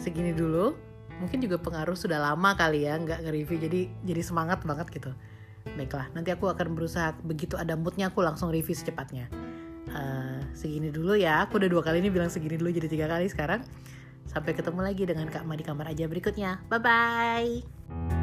segini 0.00 0.32
dulu. 0.32 0.72
Mungkin 1.20 1.44
juga 1.44 1.60
pengaruh 1.60 1.92
sudah 1.92 2.16
lama 2.16 2.56
kali 2.56 2.88
ya 2.88 2.96
nggak 2.96 3.28
nge-review. 3.28 3.58
Jadi 3.68 3.80
jadi 4.08 4.22
semangat 4.24 4.64
banget 4.64 4.88
gitu 4.88 5.12
baiklah 5.76 6.08
nanti 6.14 6.30
aku 6.32 6.48
akan 6.48 6.76
berusaha. 6.76 7.16
Begitu 7.24 7.58
ada 7.58 7.74
moodnya 7.74 8.08
aku 8.08 8.24
langsung 8.24 8.48
review 8.48 8.76
secepatnya. 8.76 9.28
Uh, 9.88 10.40
segini 10.52 10.92
dulu 10.92 11.16
ya. 11.16 11.44
Aku 11.48 11.56
udah 11.56 11.68
dua 11.68 11.82
kali 11.84 12.04
ini 12.04 12.12
bilang 12.12 12.28
segini 12.28 12.60
dulu 12.60 12.72
jadi 12.72 12.88
tiga 12.88 13.06
kali 13.08 13.28
sekarang. 13.28 13.64
Sampai 14.28 14.52
ketemu 14.52 14.84
lagi 14.84 15.08
dengan 15.08 15.26
Kak 15.32 15.48
Ma 15.48 15.56
di 15.56 15.64
kamar 15.64 15.88
aja 15.88 16.04
berikutnya. 16.04 16.60
Bye 16.68 16.80
bye 16.80 18.17